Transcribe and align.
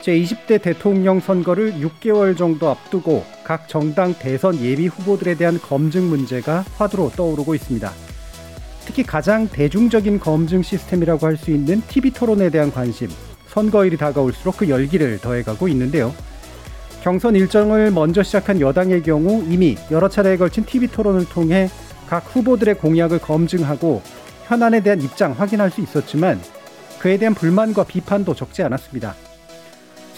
제20대 0.00 0.60
대통령 0.62 1.20
선거를 1.20 1.74
6개월 1.74 2.36
정도 2.36 2.68
앞두고 2.68 3.24
각 3.44 3.68
정당 3.68 4.14
대선 4.14 4.60
예비 4.60 4.86
후보들에 4.86 5.34
대한 5.36 5.58
검증 5.60 6.08
문제가 6.08 6.64
화두로 6.76 7.10
떠오르고 7.16 7.54
있습니다. 7.54 7.90
특히 8.84 9.02
가장 9.02 9.48
대중적인 9.48 10.20
검증 10.20 10.62
시스템이라고 10.62 11.26
할 11.26 11.36
수 11.36 11.50
있는 11.50 11.82
TV 11.88 12.12
토론에 12.12 12.50
대한 12.50 12.72
관심, 12.72 13.08
선거일이 13.48 13.96
다가올수록 13.96 14.58
그 14.58 14.68
열기를 14.68 15.18
더해가고 15.18 15.68
있는데요. 15.68 16.14
경선 17.02 17.36
일정을 17.36 17.90
먼저 17.90 18.22
시작한 18.22 18.60
여당의 18.60 19.02
경우 19.02 19.44
이미 19.48 19.76
여러 19.90 20.08
차례에 20.08 20.36
걸친 20.36 20.64
TV 20.64 20.88
토론을 20.88 21.28
통해 21.28 21.68
각 22.08 22.24
후보들의 22.34 22.76
공약을 22.76 23.20
검증하고 23.20 24.02
현안에 24.46 24.80
대한 24.80 25.00
입장 25.00 25.32
확인할 25.32 25.70
수 25.70 25.80
있었지만 25.80 26.40
그에 26.98 27.16
대한 27.16 27.34
불만과 27.34 27.84
비판도 27.84 28.34
적지 28.34 28.62
않았습니다. 28.62 29.14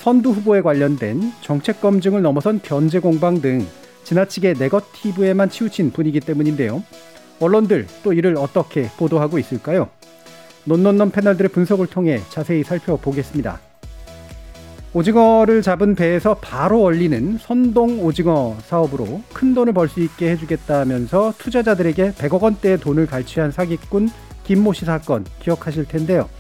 선두 0.09 0.31
후보에 0.31 0.63
관련된 0.63 1.21
정책 1.43 1.83
검증을 1.83 2.23
넘어선 2.23 2.61
견제 2.63 2.99
공방 2.99 3.43
등 3.43 3.67
지나치게 4.05 4.55
네거티브에만 4.59 5.51
치우친 5.51 5.91
분위기 5.93 6.19
때문인데요. 6.19 6.83
언론들 7.41 7.87
또 8.03 8.15
이를 8.15 8.39
어떻게 8.39 8.89
보도하고 8.97 9.39
있을까요? 9.39 9.91
논논논 10.65 11.11
패널들의 11.11 11.51
분석을 11.51 11.89
통해 11.89 12.23
자세히 12.31 12.63
살펴보겠습니다. 12.63 13.61
오징어를 14.95 15.61
잡은 15.61 15.95
배에서 15.95 16.37
바로 16.41 16.85
얼리는 16.85 17.37
선동 17.39 18.03
오징어 18.03 18.57
사업으로 18.63 19.21
큰 19.35 19.53
돈을 19.53 19.75
벌 19.75 19.91
수 19.91 20.01
있게 20.01 20.31
해주겠다면서 20.31 21.35
투자자들에게 21.37 22.13
100억 22.13 22.41
원대의 22.41 22.79
돈을 22.79 23.05
갈취한 23.05 23.51
사기꾼 23.51 24.09
김모 24.45 24.73
씨 24.73 24.87
사건 24.87 25.27
기억하실 25.43 25.85
텐데요. 25.85 26.31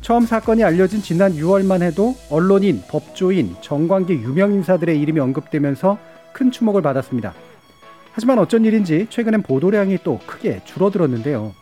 처음 0.00 0.24
사건이 0.24 0.64
알려진 0.64 1.02
지난 1.02 1.34
6월만 1.34 1.82
해도 1.82 2.14
언론인, 2.30 2.82
법조인, 2.88 3.56
정관계 3.60 4.14
유명 4.14 4.52
인사들의 4.52 4.98
이름이 5.00 5.20
언급되면서 5.20 5.98
큰 6.32 6.50
주목을 6.50 6.82
받았습니다. 6.82 7.34
하지만 8.12 8.38
어쩐 8.38 8.64
일인지 8.64 9.06
최근엔 9.10 9.42
보도량이 9.42 9.98
또 10.02 10.18
크게 10.26 10.62
줄어들었는데요. 10.64 11.52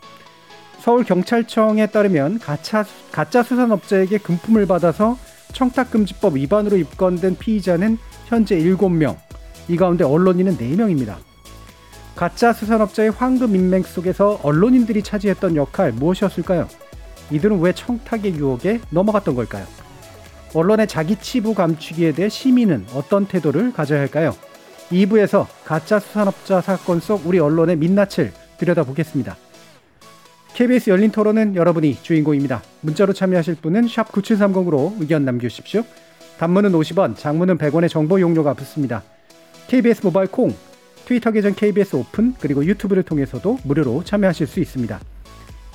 서울경찰청에 0.79 1.87
따르면 1.87 2.39
가짜, 2.39 2.85
가짜 3.11 3.43
수산업자에게 3.43 4.19
금품을 4.19 4.65
받아서 4.65 5.17
청탁금지법 5.53 6.35
위반으로 6.35 6.77
입건된 6.77 7.37
피의자는 7.37 7.97
현재 8.25 8.57
7명, 8.57 9.17
이 9.67 9.75
가운데 9.75 10.03
언론인은 10.03 10.57
4명입니다. 10.57 11.15
가짜 12.15 12.53
수산업자의 12.53 13.11
황금 13.11 13.55
인맥 13.55 13.85
속에서 13.85 14.39
언론인들이 14.43 15.03
차지했던 15.03 15.55
역할 15.55 15.91
무엇이었을까요? 15.91 16.67
이들은 17.31 17.59
왜 17.59 17.73
청탁의 17.73 18.35
유혹에 18.35 18.79
넘어갔던 18.89 19.35
걸까요? 19.35 19.65
언론의 20.53 20.87
자기 20.87 21.15
치부 21.15 21.53
감추기에 21.53 22.13
대해 22.13 22.29
시민은 22.29 22.85
어떤 22.93 23.27
태도를 23.27 23.73
가져야 23.73 23.99
할까요? 23.99 24.35
2부에서 24.91 25.45
가짜 25.65 25.99
수산업자 25.99 26.61
사건 26.61 26.99
속 26.99 27.27
우리 27.27 27.39
언론의 27.39 27.75
민낯을 27.75 28.31
들여다보겠습니다. 28.57 29.35
KBS 30.53 30.89
열린 30.89 31.11
토론은 31.11 31.55
여러분이 31.55 32.01
주인공입니다. 32.01 32.63
문자로 32.81 33.13
참여하실 33.13 33.55
분은 33.55 33.87
9730으로 33.87 34.99
의견 34.99 35.25
남겨주십시오. 35.25 35.83
단문은 36.39 36.71
50원, 36.71 37.15
장문은 37.17 37.57
100원의 37.57 37.89
정보 37.89 38.19
용료가 38.19 38.53
붙습니다. 38.53 39.03
KBS 39.67 40.01
모바일 40.03 40.29
콩, 40.29 40.55
트위터 41.05 41.31
계정 41.31 41.53
KBS 41.53 41.95
오픈, 41.97 42.33
그리고 42.39 42.65
유튜브를 42.65 43.03
통해서도 43.03 43.59
무료로 43.63 44.03
참여하실 44.03 44.47
수 44.47 44.59
있습니다. 44.59 44.99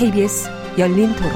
KBS 0.00 0.48
열린 0.78 1.14
토론. 1.14 1.30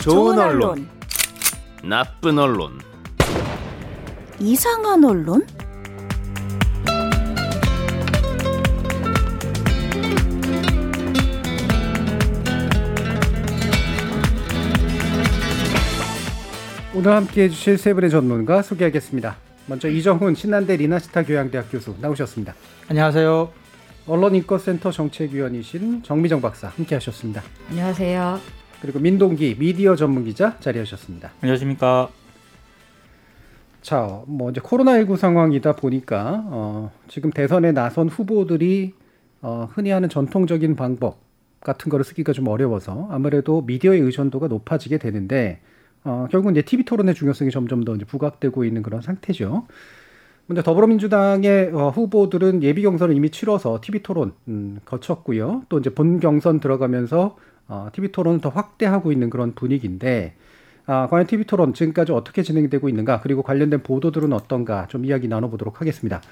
좋은 0.00 0.36
언론, 0.36 0.88
나쁜 1.84 2.40
언론, 2.40 2.80
이상한 4.40 5.04
언론? 5.04 5.46
오늘 16.98 17.12
함께 17.12 17.44
해주실 17.44 17.78
세 17.78 17.94
분의 17.94 18.10
전문가 18.10 18.60
소개하겠습니다. 18.60 19.36
먼저 19.68 19.88
이정훈 19.88 20.34
신난대 20.34 20.74
리나시타 20.74 21.22
교양대학 21.22 21.70
교수 21.70 21.94
나오셨습니다. 22.00 22.56
안녕하세요. 22.88 23.52
언론인권센터 24.08 24.90
정책위원이신 24.90 26.02
정미정 26.02 26.40
박사 26.40 26.66
함께 26.66 26.96
하셨습니다. 26.96 27.40
안녕하세요. 27.70 28.40
그리고 28.82 28.98
민동기 28.98 29.58
미디어 29.60 29.94
전문기자 29.94 30.58
자리하셨습니다. 30.58 31.30
안녕하십니까. 31.40 32.08
자, 33.80 34.24
뭐 34.26 34.50
이제 34.50 34.60
코로나19 34.60 35.16
상황이다 35.16 35.76
보니까 35.76 36.42
어, 36.46 36.90
지금 37.06 37.30
대선에 37.30 37.70
나선 37.70 38.08
후보들이 38.08 38.92
어, 39.40 39.68
흔히 39.72 39.90
하는 39.90 40.08
전통적인 40.08 40.74
방법 40.74 41.20
같은 41.60 41.90
거를 41.90 42.04
쓰기가 42.04 42.32
좀 42.32 42.48
어려워서 42.48 43.06
아무래도 43.08 43.62
미디어의 43.62 44.00
의존도가 44.00 44.48
높아지게 44.48 44.98
되는데 44.98 45.60
어, 46.08 46.26
결국 46.30 46.50
이제 46.50 46.62
TV 46.62 46.86
토론의 46.86 47.14
중요성이 47.14 47.50
점점 47.50 47.84
더 47.84 47.94
이제 47.94 48.06
부각되고 48.06 48.64
있는 48.64 48.82
그런 48.82 49.02
상태죠. 49.02 49.66
먼저 50.46 50.62
더불어민주당의 50.62 51.70
어, 51.74 51.90
후보들은 51.90 52.62
예비 52.62 52.80
경선을 52.82 53.14
이미 53.14 53.28
치러서 53.28 53.80
TV 53.82 54.02
토론 54.02 54.32
음, 54.48 54.78
거쳤고요. 54.86 55.64
또 55.68 55.78
이제 55.78 55.90
본 55.90 56.18
경선 56.18 56.60
들어가면서 56.60 57.36
어, 57.68 57.90
TV 57.92 58.10
토론을 58.12 58.40
더 58.40 58.48
확대하고 58.48 59.12
있는 59.12 59.28
그런 59.28 59.54
분위기인데 59.54 60.34
아, 60.86 61.06
과연 61.10 61.26
TV 61.26 61.44
토론 61.44 61.74
지금까지 61.74 62.12
어떻게 62.12 62.42
진행되고 62.42 62.88
있는가 62.88 63.20
그리고 63.20 63.42
관련된 63.42 63.82
보도들은 63.82 64.32
어떤가 64.32 64.86
좀 64.88 65.04
이야기 65.04 65.28
나눠보도록 65.28 65.82
하겠습니다. 65.82 66.22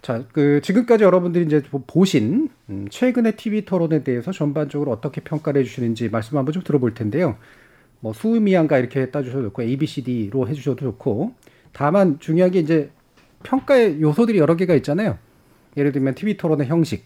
자, 0.00 0.24
그 0.32 0.62
지금까지 0.62 1.04
여러분들이 1.04 1.44
이제 1.44 1.62
보신 1.86 2.48
음, 2.70 2.86
최근의 2.88 3.36
TV 3.36 3.66
토론에 3.66 4.02
대해서 4.02 4.32
전반적으로 4.32 4.90
어떻게 4.92 5.20
평가를 5.20 5.60
해주시는지 5.60 6.08
말씀 6.08 6.38
한번 6.38 6.54
좀 6.54 6.62
들어볼 6.62 6.94
텐데요. 6.94 7.36
뭐 8.00 8.12
수미양가 8.12 8.78
이렇게 8.78 9.10
따주셔도 9.10 9.44
좋고 9.44 9.62
A, 9.62 9.76
B, 9.76 9.86
C, 9.86 10.02
D로 10.02 10.48
해주셔도 10.48 10.84
좋고 10.84 11.34
다만 11.72 12.18
중요한 12.20 12.50
게 12.50 12.60
이제 12.60 12.90
평가의 13.42 14.00
요소들이 14.00 14.38
여러 14.38 14.56
개가 14.56 14.74
있잖아요. 14.76 15.18
예를 15.76 15.92
들면 15.92 16.14
TV 16.14 16.36
토론의 16.36 16.68
형식, 16.68 17.04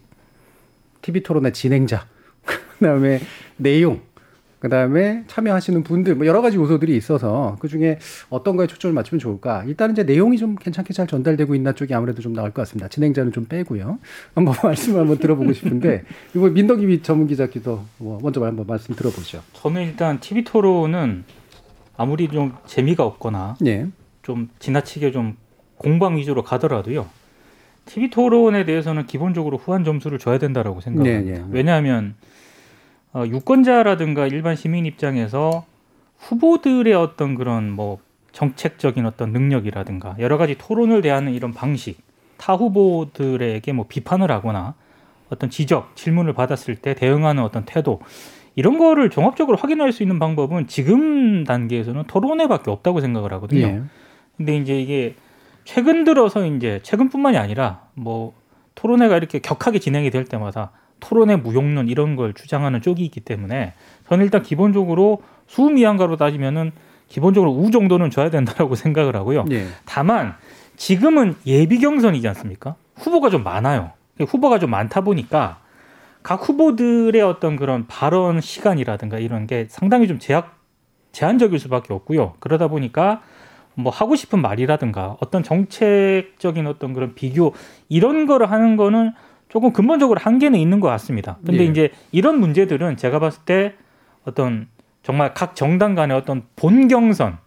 TV 1.03 1.23
토론의 1.23 1.53
진행자, 1.53 2.07
그다음에 2.79 3.21
내용, 3.57 4.01
그다음에 4.61 5.25
참여하시는 5.27 5.83
분들 5.83 6.15
뭐 6.15 6.27
여러 6.27 6.43
가지 6.43 6.59
요소들이 6.59 6.95
있어서 6.97 7.57
그중에 7.61 7.99
어떤 8.29 8.57
거에 8.57 8.67
초점을 8.67 8.95
맞추면 8.95 9.19
좋을까? 9.19 9.65
일단은 9.65 9.95
이제 9.95 10.05
내용이 10.05 10.37
좀 10.37 10.55
괜찮게 10.55 10.93
잘 10.93 11.07
전달되고 11.07 11.55
있나 11.55 11.73
쪽이 11.73 11.95
아무래도 11.95 12.21
좀 12.21 12.35
나을 12.35 12.51
것 12.51 12.63
같습니다. 12.63 12.89
진행자는 12.89 13.33
좀 13.33 13.47
빼고요. 13.47 13.99
한번 14.35 14.55
말씀을 14.63 15.01
한번 15.01 15.19
들어보고 15.19 15.53
싶은데 15.55 16.05
이거 16.35 16.49
민덕기 16.49 17.03
전문 17.03 17.27
기자께서 17.27 17.83
뭐 17.97 18.19
먼저 18.23 18.45
한번 18.45 18.67
말씀 18.67 18.95
들어보죠. 18.95 19.43
저는 19.55 19.83
일단 19.83 20.21
TV 20.21 20.45
토론은 20.45 21.25
아무리 21.97 22.29
좀 22.29 22.53
재미가 22.67 23.05
없거나 23.05 23.57
예. 23.65 23.87
좀 24.23 24.51
지나치게 24.59 25.11
좀 25.11 25.37
공방 25.77 26.19
위주로 26.19 26.43
가더라도요. 26.43 27.09
TV 27.87 28.11
토론에 28.11 28.67
대해서는 28.67 29.07
기본적으로 29.07 29.57
후한 29.57 29.85
점수를 29.85 30.19
줘야 30.19 30.39
된다라고 30.39 30.83
생각합니다. 30.83 31.31
네, 31.31 31.39
네. 31.39 31.45
왜냐하면 31.51 32.15
어, 33.13 33.25
유권자라든가 33.27 34.27
일반 34.27 34.57
시민 34.57 34.87
입장에서 34.87 35.65
후보들의 36.19 36.93
어떤 36.95 37.35
그런 37.35 37.71
뭐 37.71 37.99
정책적인 38.33 39.05
어떤 39.07 39.33
능력이라든가 39.33 40.17
여러 40.21 40.39
가지 40.39 40.57
토론을 40.57 41.03
대하는 41.03 41.33
이런 41.33 41.53
방식, 41.53 41.99
타 42.37 42.55
후보들에게 42.55 43.73
뭐 43.73 43.87
비판을 43.89 44.31
하거나 44.31 44.75
어떤 45.31 45.51
지적, 45.51 45.97
질문을 45.97 46.33
받았을 46.33 46.77
때 46.77 46.95
대응하는 46.95 47.43
어떤 47.43 47.65
태도 47.65 48.01
이런 48.55 48.79
거를 48.79 49.11
종합적으로 49.11 49.57
확인할 49.57 49.93
수 49.93 50.03
있는 50.03 50.19
방법은 50.19 50.67
지금 50.67 51.45
단계에서는 51.45 52.05
토론회밖에 52.05 52.71
없다고 52.71 53.01
생각을 53.01 53.33
하거든요. 53.35 53.67
예. 53.67 53.83
근데 54.37 54.57
이제 54.57 54.81
이게 54.81 55.15
최근 55.65 56.05
들어서 56.05 56.45
이제 56.47 56.81
최근뿐만이 56.83 57.37
아니라 57.37 57.83
뭐 57.95 58.35
토론회가 58.75 59.17
이렇게 59.17 59.39
격하게 59.39 59.79
진행이 59.79 60.11
될 60.11 60.25
때마다 60.25 60.73
토론회 61.01 61.37
무용론 61.37 61.89
이런 61.89 62.17
걸 62.17 62.35
주장하는 62.35 62.83
쪽이 62.83 63.05
있기 63.05 63.21
때문에 63.21 63.75
저는 64.09 64.25
일단 64.25 64.43
기본적으로 64.43 65.23
수미양가로 65.47 66.17
따지면은 66.17 66.73
기본적으로 67.09 67.53
우 67.53 67.71
정도는 67.71 68.11
줘야 68.11 68.31
된다라고 68.31 68.75
생각을 68.77 69.17
하고요. 69.17 69.45
예. 69.51 69.67
다만 69.85 70.35
지금은 70.77 71.35
예비 71.47 71.79
경선이지 71.79 72.27
않습니까? 72.29 72.77
후보가 72.97 73.31
좀 73.31 73.43
많아요. 73.43 73.91
후보가 74.21 74.59
좀 74.59 74.71
많다 74.71 75.01
보니까 75.01 75.61
각 76.23 76.49
후보들의 76.49 77.21
어떤 77.23 77.57
그런 77.57 77.87
발언 77.87 78.41
시간이라든가 78.41 79.19
이런 79.19 79.47
게 79.47 79.67
상당히 79.69 80.07
좀 80.07 80.19
제약 80.19 80.59
제한적일 81.13 81.59
수밖에 81.59 81.93
없고요. 81.93 82.35
그러다 82.39 82.69
보니까 82.69 83.23
뭐 83.75 83.93
하고 83.93 84.15
싶은 84.15 84.41
말이라든가 84.41 85.17
어떤 85.21 85.43
정책적인 85.43 86.67
어떤 86.67 86.93
그런 86.93 87.15
비교 87.15 87.55
이런 87.89 88.27
거를 88.27 88.51
하는 88.51 88.77
거는 88.77 89.13
조금 89.51 89.73
근본적으로 89.73 90.19
한계는 90.19 90.59
있는 90.59 90.81
것 90.81 90.89
같습니다. 90.89 91.39
근데 91.45 91.65
예. 91.65 91.67
이제 91.67 91.91
이런 92.13 92.41
문제들은 92.41 92.97
제가 92.97 93.19
봤을 93.19 93.43
때 93.45 93.75
어떤 94.25 94.69
정말 95.03 95.35
각 95.35 95.55
정당 95.55 95.95
간의 95.95 96.17
어떤 96.17 96.45
본 96.57 96.89
경선 96.89 97.39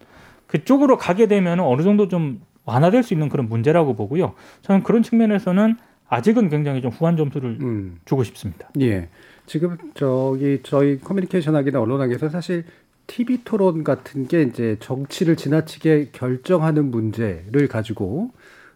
그쪽으로 0.48 0.98
가게 0.98 1.28
되면 1.28 1.60
어느 1.60 1.82
정도 1.82 2.08
좀 2.08 2.42
완화될 2.66 3.04
수 3.04 3.14
있는 3.14 3.30
그런 3.30 3.50
문제라고 3.50 3.96
보고요. 3.96 4.36
저는 4.62 4.84
그런 4.84 5.02
측면에서는 5.02 5.78
아직은 6.08 6.50
굉장히 6.50 6.82
좀 6.82 6.92
후한 6.92 7.18
점수를 7.18 7.58
음. 7.62 8.00
주고 8.06 8.24
싶습니다. 8.24 8.70
예. 8.80 9.10
지금 9.46 9.78
저기 9.96 10.60
저희 10.64 11.00
커뮤니케이션 11.00 11.56
하기나 11.56 11.82
언론하기에서 11.82 12.30
사실 12.30 12.66
TV 13.08 13.40
토론 13.44 13.84
같은 13.84 14.28
게 14.28 14.44
이제 14.44 14.78
정치를 14.80 15.36
지나치게 15.36 16.10
결정하는 16.12 16.92
문제를 16.92 17.68
가지고 17.68 18.32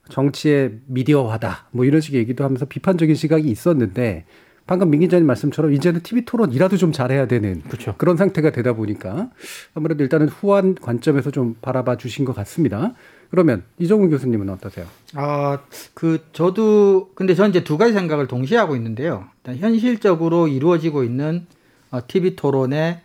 정치의 0.10 0.80
미디어화다 0.88 1.68
뭐 1.72 1.86
이런 1.86 2.02
식의 2.02 2.20
얘기도 2.22 2.44
하면서 2.44 2.66
비판적인 2.66 3.16
시각이 3.16 3.50
있었는데 3.50 4.26
방금 4.68 4.90
민 4.90 5.00
기자님 5.00 5.26
말씀처럼 5.26 5.74
이제는 5.74 6.02
TV 6.02 6.26
토론이라도 6.26 6.76
좀 6.76 6.92
잘해야 6.92 7.26
되는 7.28 7.62
그렇죠. 7.62 7.96
그런 7.98 8.18
상태가 8.18 8.52
되다 8.52 8.74
보니까 8.74 9.30
아무래도 9.74 10.04
일단은 10.04 10.28
후한 10.28 10.76
관점에서 10.76 11.32
좀 11.32 11.56
바라봐 11.62 11.96
주신 11.96 12.26
것 12.26 12.36
같습니다. 12.36 12.94
그러면 13.32 13.64
이정훈 13.80 14.10
교수님은 14.10 14.50
어떠세요? 14.50 14.86
아, 15.16 15.60
그 15.94 16.24
저도 16.34 17.12
근데 17.16 17.34
저는 17.34 17.52
이제 17.52 17.64
두 17.64 17.78
가지 17.78 17.94
생각을 17.94 18.28
동시에 18.28 18.58
하고 18.58 18.76
있는데요. 18.76 19.26
일단 19.38 19.58
현실적으로 19.58 20.50
이루어지고 20.50 21.04
있는 21.04 21.46
어, 21.90 22.02
TV 22.06 22.36
토론의 22.36 23.02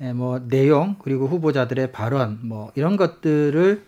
에, 0.00 0.12
뭐 0.12 0.46
내용 0.46 0.96
그리고 1.02 1.26
후보자들의 1.26 1.90
발언 1.90 2.38
뭐 2.42 2.70
이런 2.74 2.96
것들을 2.96 3.82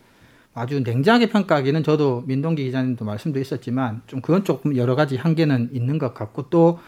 아주 0.60 0.80
냉정하게 0.80 1.30
평가하기는 1.30 1.82
저도 1.82 2.22
민동기 2.26 2.64
기자님도 2.64 3.06
말씀도 3.06 3.40
있었지만 3.40 4.02
좀 4.06 4.20
그건 4.20 4.44
조금 4.44 4.76
여러 4.76 4.94
가지 4.94 5.16
한계는 5.16 5.70
있는 5.72 5.98
것 5.98 6.12
같고 6.12 6.50
또 6.50 6.78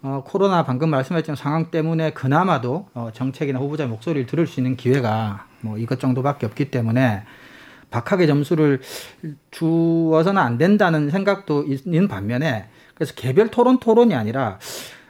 어, 0.00 0.22
코로나 0.24 0.64
방금 0.64 0.90
말씀하셨던 0.90 1.34
상황 1.34 1.72
때문에 1.72 2.12
그나마도 2.12 2.88
어, 2.94 3.10
정책이나 3.12 3.58
후보자의 3.58 3.88
목소리를 3.88 4.26
들을 4.26 4.46
수 4.46 4.60
있는 4.60 4.76
기회가 4.76 5.46
뭐 5.60 5.76
이것 5.76 5.98
정도밖에 5.98 6.46
없기 6.46 6.70
때문에 6.70 7.24
박하게 7.90 8.28
점수를 8.28 8.80
주어서는 9.50 10.40
안 10.40 10.56
된다는 10.56 11.10
생각도 11.10 11.64
있는 11.64 12.06
반면에 12.06 12.68
그래서 12.94 13.12
개별 13.14 13.48
토론 13.48 13.80
토론이 13.80 14.14
아니라 14.14 14.60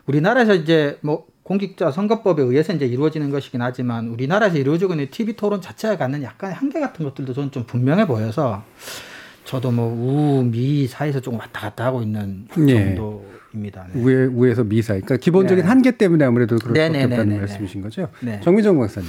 우리나라에서 0.07 0.55
이제 0.55 0.99
뭐 1.03 1.27
공직자 1.47 1.93
선거법에 1.93 2.43
의해서 2.43 2.73
이제 2.73 2.87
이루어지는 2.87 3.31
것이긴 3.31 3.63
하지만 3.63 4.09
우리나라에서 4.09 4.59
이루어지고 4.59 4.95
있는 4.95 5.09
TV 5.13 5.35
토론 5.37 5.61
자체가 5.61 5.97
갖는 5.97 6.25
약간의 6.25 6.57
한계 6.57 6.81
같은 6.81 7.05
것들도 7.05 7.33
저는 7.35 7.53
좀 7.53 7.63
분명해 7.65 8.09
보여서 8.09 8.65
저도 9.45 9.71
뭐 9.71 9.87
우, 9.87 10.43
미 10.43 10.89
사이에서 10.89 11.21
조금 11.21 11.39
왔다 11.39 11.61
갔다 11.61 11.85
하고 11.85 12.03
있는 12.03 12.49
예. 12.67 12.97
정도입니다. 12.97 13.87
네. 13.93 14.03
우에 14.03 14.25
우에서 14.25 14.65
미사. 14.65 14.95
그러니까 14.95 15.19
기본적인 15.19 15.63
네. 15.63 15.69
한계 15.69 15.93
때문에 15.93 16.25
아무래도 16.25 16.57
그럴 16.57 16.75
수밖에 16.75 16.81
네네네네네. 16.81 17.15
없다는 17.15 17.39
말씀이신 17.39 17.81
거죠. 17.81 18.09
네. 18.23 18.41
정민정 18.43 18.77
박사님. 18.81 19.09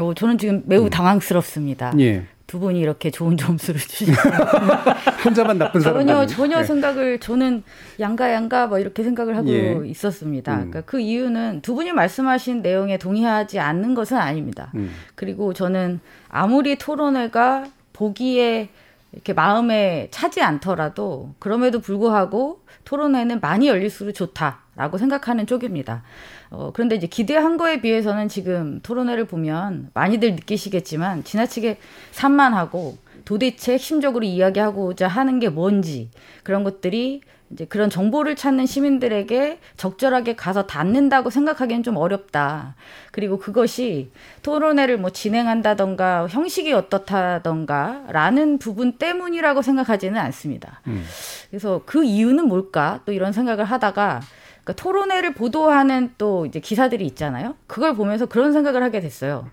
어, 0.00 0.12
저는 0.12 0.36
지금 0.36 0.64
매우 0.66 0.90
당황스럽습니다. 0.90 1.94
예. 2.00 2.26
두 2.46 2.58
분이 2.58 2.78
이렇게 2.78 3.10
좋은 3.10 3.36
점수를 3.36 3.80
주시고 3.80 4.12
혼자만 5.24 5.58
나쁜 5.58 5.80
사람. 5.80 6.06
전혀 6.06 6.26
전혀 6.26 6.62
생각을 6.62 7.18
저는 7.18 7.62
양가 8.00 8.32
양가 8.32 8.66
뭐 8.66 8.78
이렇게 8.78 9.02
생각을 9.02 9.36
하고 9.36 9.48
예. 9.50 9.80
있었습니다. 9.86 10.52
음. 10.52 10.56
그러니까 10.56 10.80
그 10.82 11.00
이유는 11.00 11.62
두 11.62 11.74
분이 11.74 11.92
말씀하신 11.92 12.62
내용에 12.62 12.98
동의하지 12.98 13.58
않는 13.58 13.94
것은 13.94 14.18
아닙니다. 14.18 14.70
음. 14.74 14.92
그리고 15.14 15.54
저는 15.54 16.00
아무리 16.28 16.76
토론회가 16.76 17.66
보기에 17.92 18.68
이렇게 19.12 19.32
마음에 19.32 20.08
차지 20.10 20.42
않더라도 20.42 21.34
그럼에도 21.38 21.80
불구하고 21.80 22.60
토론회는 22.84 23.40
많이 23.40 23.68
열릴수록 23.68 24.14
좋다 24.14 24.63
라고 24.76 24.98
생각하는 24.98 25.46
쪽입니다. 25.46 26.02
어, 26.50 26.72
그런데 26.72 26.96
이제 26.96 27.06
기대한 27.06 27.56
거에 27.56 27.80
비해서는 27.80 28.28
지금 28.28 28.80
토론회를 28.82 29.26
보면 29.26 29.90
많이들 29.94 30.32
느끼시겠지만 30.32 31.24
지나치게 31.24 31.78
산만하고 32.10 32.98
도대체 33.24 33.74
핵심적으로 33.74 34.24
이야기하고자 34.24 35.08
하는 35.08 35.38
게 35.40 35.48
뭔지 35.48 36.10
그런 36.42 36.64
것들이 36.64 37.22
이제 37.50 37.66
그런 37.66 37.88
정보를 37.88 38.36
찾는 38.36 38.66
시민들에게 38.66 39.60
적절하게 39.76 40.34
가서 40.34 40.66
닿는다고 40.66 41.30
생각하기엔 41.30 41.82
좀 41.82 41.96
어렵다. 41.96 42.74
그리고 43.12 43.38
그것이 43.38 44.10
토론회를 44.42 44.98
뭐 44.98 45.10
진행한다던가 45.10 46.26
형식이 46.26 46.72
어떻다던가 46.72 48.06
라는 48.08 48.58
부분 48.58 48.98
때문이라고 48.98 49.62
생각하지는 49.62 50.20
않습니다. 50.20 50.80
음. 50.88 51.04
그래서 51.50 51.82
그 51.86 52.02
이유는 52.02 52.48
뭘까? 52.48 53.00
또 53.04 53.12
이런 53.12 53.32
생각을 53.32 53.64
하다가 53.64 54.20
그러니까 54.64 54.82
토론회를 54.82 55.34
보도하는 55.34 56.14
또 56.16 56.46
이제 56.46 56.58
기사들이 56.58 57.04
있잖아요. 57.06 57.54
그걸 57.66 57.94
보면서 57.94 58.26
그런 58.26 58.52
생각을 58.52 58.82
하게 58.82 59.00
됐어요. 59.00 59.48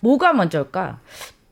뭐가 0.00 0.32
먼저일까? 0.32 0.98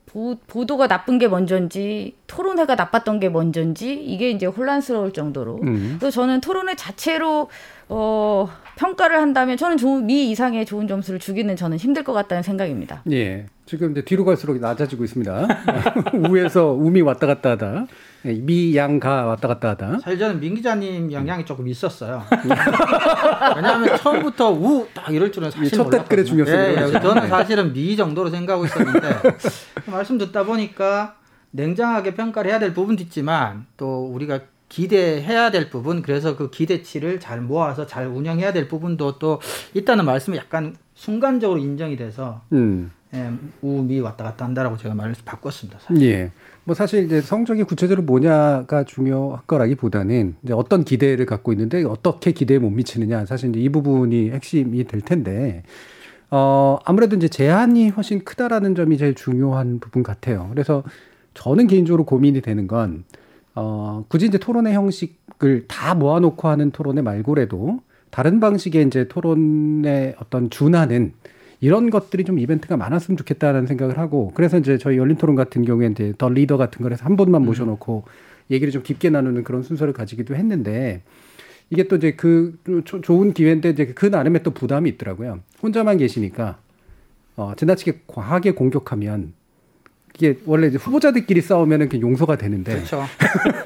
보, 0.06 0.36
보도가 0.46 0.86
나쁜 0.88 1.18
게 1.18 1.28
먼저인지 1.28 2.16
토론회가 2.26 2.74
나빴던 2.74 3.20
게 3.20 3.28
먼저인지 3.28 3.94
이게 3.94 4.30
이제 4.30 4.46
혼란스러울 4.46 5.12
정도로 5.12 5.60
음. 5.62 5.96
그래서 5.98 6.22
저는 6.22 6.40
토론회 6.40 6.76
자체로 6.76 7.48
어, 7.88 8.48
평가를 8.76 9.16
한다면 9.20 9.56
저는 9.56 9.76
좋은 9.76 10.06
미 10.06 10.30
이상의 10.30 10.66
좋은 10.66 10.88
점수를 10.88 11.20
주기는 11.20 11.54
저는 11.56 11.76
힘들 11.76 12.02
것 12.04 12.12
같다는 12.12 12.42
생각입니다. 12.42 13.02
예. 13.12 13.46
지금 13.66 13.92
이제 13.92 14.02
뒤로 14.04 14.24
갈수록 14.24 14.58
낮아지고 14.58 15.04
있습니다. 15.04 15.46
우에서 16.28 16.72
우미 16.72 17.00
왔다 17.00 17.26
갔다 17.26 17.50
하다. 17.52 17.86
예, 18.26 18.32
미양가 18.32 19.26
왔다 19.26 19.48
갔다 19.48 19.70
하다. 19.70 19.98
사실 20.00 20.18
저는 20.18 20.40
민 20.40 20.54
기자님 20.54 21.10
영향이 21.12 21.44
조금 21.44 21.66
있었어요. 21.68 22.22
왜냐하면 23.56 23.96
처음부터 23.98 24.50
우 24.50 24.86
딱 24.92 25.10
이럴 25.14 25.30
줄은 25.32 25.50
사실 25.50 25.70
첫 25.70 25.88
댓글에 25.90 26.22
몰랐거든요. 26.22 26.44
중요성을 26.44 26.76
예, 26.92 26.94
예. 26.96 27.00
저는 27.00 27.22
네. 27.22 27.28
사실은 27.28 27.72
미 27.72 27.96
정도로 27.96 28.28
생각하고 28.30 28.64
있었는데 28.66 29.08
말씀 29.86 30.18
듣다 30.18 30.44
보니까 30.44 31.16
냉정하게 31.52 32.14
평가를 32.14 32.50
해야 32.50 32.58
될 32.58 32.74
부분도 32.74 33.02
있지만 33.04 33.66
또 33.76 34.06
우리가 34.12 34.40
기대해야 34.68 35.50
될 35.50 35.70
부분 35.70 36.02
그래서 36.02 36.36
그 36.36 36.50
기대치를 36.50 37.20
잘 37.20 37.40
모아서 37.40 37.86
잘 37.86 38.06
운영해야 38.06 38.52
될 38.52 38.68
부분도 38.68 39.18
또 39.18 39.40
있다는 39.74 40.04
말씀이 40.04 40.36
약간 40.36 40.76
순간적으로 40.94 41.58
인정이 41.58 41.96
돼서 41.96 42.42
음. 42.52 42.90
예, 43.14 43.30
우미 43.62 44.00
왔다 44.00 44.24
갔다 44.24 44.44
한다라고 44.44 44.76
제가 44.76 44.94
말을 44.94 45.14
바꿨습니다. 45.24 45.78
사실. 45.80 46.02
예. 46.02 46.32
뭐 46.64 46.74
사실 46.74 47.04
이제 47.04 47.20
성적이 47.20 47.62
구체적으로 47.64 48.04
뭐냐가 48.04 48.84
중요한 48.84 49.40
거라기보다는 49.46 50.34
이제 50.42 50.52
어떤 50.52 50.82
기대를 50.82 51.26
갖고 51.26 51.52
있는데 51.52 51.84
어떻게 51.84 52.32
기대에 52.32 52.58
못 52.58 52.70
미치느냐 52.70 53.26
사실 53.26 53.50
이제 53.50 53.60
이 53.60 53.68
부분이 53.68 54.30
핵심이 54.30 54.82
될 54.84 55.02
텐데 55.02 55.62
어 56.30 56.78
아무래도 56.84 57.16
이제 57.16 57.28
제한이 57.28 57.90
훨씬 57.90 58.24
크다라는 58.24 58.74
점이 58.74 58.96
제일 58.96 59.14
중요한 59.14 59.78
부분 59.78 60.02
같아요. 60.02 60.48
그래서 60.50 60.82
저는 61.34 61.66
개인적으로 61.66 62.04
고민이 62.04 62.40
되는 62.40 62.66
건 62.66 63.04
어, 63.54 64.04
굳이 64.08 64.26
이제 64.26 64.38
토론의 64.38 64.74
형식을 64.74 65.66
다 65.68 65.94
모아놓고 65.94 66.48
하는 66.48 66.70
토론회 66.70 67.02
말고라도 67.02 67.80
다른 68.10 68.40
방식의 68.40 68.86
이제 68.86 69.08
토론의 69.08 70.16
어떤 70.20 70.50
준하는 70.50 71.12
이런 71.60 71.90
것들이 71.90 72.24
좀 72.24 72.38
이벤트가 72.38 72.76
많았으면 72.76 73.16
좋겠다는 73.16 73.66
생각을 73.66 73.98
하고 73.98 74.32
그래서 74.34 74.58
이제 74.58 74.76
저희 74.76 74.98
열린 74.98 75.16
토론 75.16 75.34
같은 75.36 75.64
경우에 75.64 75.86
이제 75.88 76.12
더 76.18 76.28
리더 76.28 76.56
같은 76.56 76.82
거에서 76.86 77.04
한 77.04 77.16
분만 77.16 77.42
모셔놓고 77.44 78.04
얘기를 78.50 78.70
좀 78.72 78.82
깊게 78.82 79.10
나누는 79.10 79.44
그런 79.44 79.62
순서를 79.62 79.92
가지기도 79.92 80.34
했는데 80.34 81.02
이게 81.70 81.88
또 81.88 81.96
이제 81.96 82.12
그 82.12 82.58
조- 82.84 83.00
좋은 83.00 83.32
기회인데 83.32 83.70
이제 83.70 83.86
그 83.86 84.06
나름의 84.06 84.42
또 84.42 84.50
부담이 84.50 84.90
있더라고요. 84.90 85.40
혼자만 85.62 85.96
계시니까 85.98 86.58
어, 87.36 87.52
지나치게 87.56 88.00
과하게 88.06 88.52
공격하면 88.52 89.32
이게 90.16 90.38
원래 90.46 90.68
이제 90.68 90.78
후보자들끼리 90.78 91.40
싸우면은 91.40 91.88
그 91.88 92.00
용서가 92.00 92.36
되는데 92.36 92.74
그렇죠. 92.74 93.02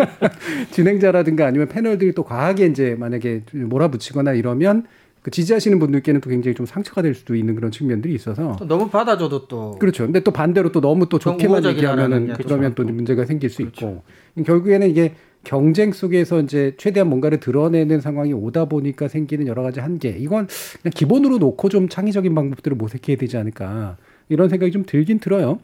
진행자라든가 0.73 1.47
아니면 1.47 1.69
패널들이 1.69 2.13
또 2.13 2.25
과하게 2.25 2.67
이제 2.67 2.97
만약에 2.99 3.43
몰아붙이거나 3.53 4.33
이러면 4.33 4.87
그 5.21 5.31
지지하시는 5.31 5.79
분들께는 5.79 6.23
또 6.23 6.31
굉장히 6.31 6.55
좀 6.55 6.65
상처가 6.65 7.03
될 7.03 7.15
수도 7.15 7.35
있는 7.35 7.55
그런 7.55 7.71
측면들이 7.71 8.15
있어서 8.15 8.57
또 8.59 8.67
너무 8.67 8.89
받아줘도 8.89 9.47
또 9.47 9.73
그렇죠. 9.79 10.05
근데 10.05 10.21
또 10.21 10.31
반대로 10.31 10.73
또 10.73 10.81
너무 10.81 11.09
또 11.09 11.19
좋게만 11.19 11.65
얘기하면은 11.67 12.29
게 12.29 12.33
그러면 12.43 12.75
또 12.75 12.83
그렇죠. 12.83 12.95
문제가 12.95 13.27
생길 13.27 13.51
수 13.51 13.61
있고 13.63 14.03
결국에는 14.47 14.89
이게 14.89 15.15
경쟁 15.45 15.93
속에서 15.93 16.41
이제 16.41 16.75
최대한 16.79 17.09
뭔가를 17.09 17.41
드러내는 17.41 18.01
상황이 18.01 18.33
오다 18.33 18.67
보니까 18.67 19.09
생기는 19.09 19.47
여러 19.47 19.63
가지 19.63 19.81
한계. 19.81 20.11
이건 20.11 20.49
그냥 20.83 20.93
기본으로 20.95 21.39
놓고 21.39 21.69
좀 21.69 21.89
창의적인 21.89 22.35
방법들을 22.35 22.77
모색해야 22.77 23.19
되지 23.19 23.37
않을까 23.37 23.97
이런 24.29 24.49
생각이 24.49 24.73
좀 24.73 24.85
들긴 24.87 25.19
들어요. 25.19 25.59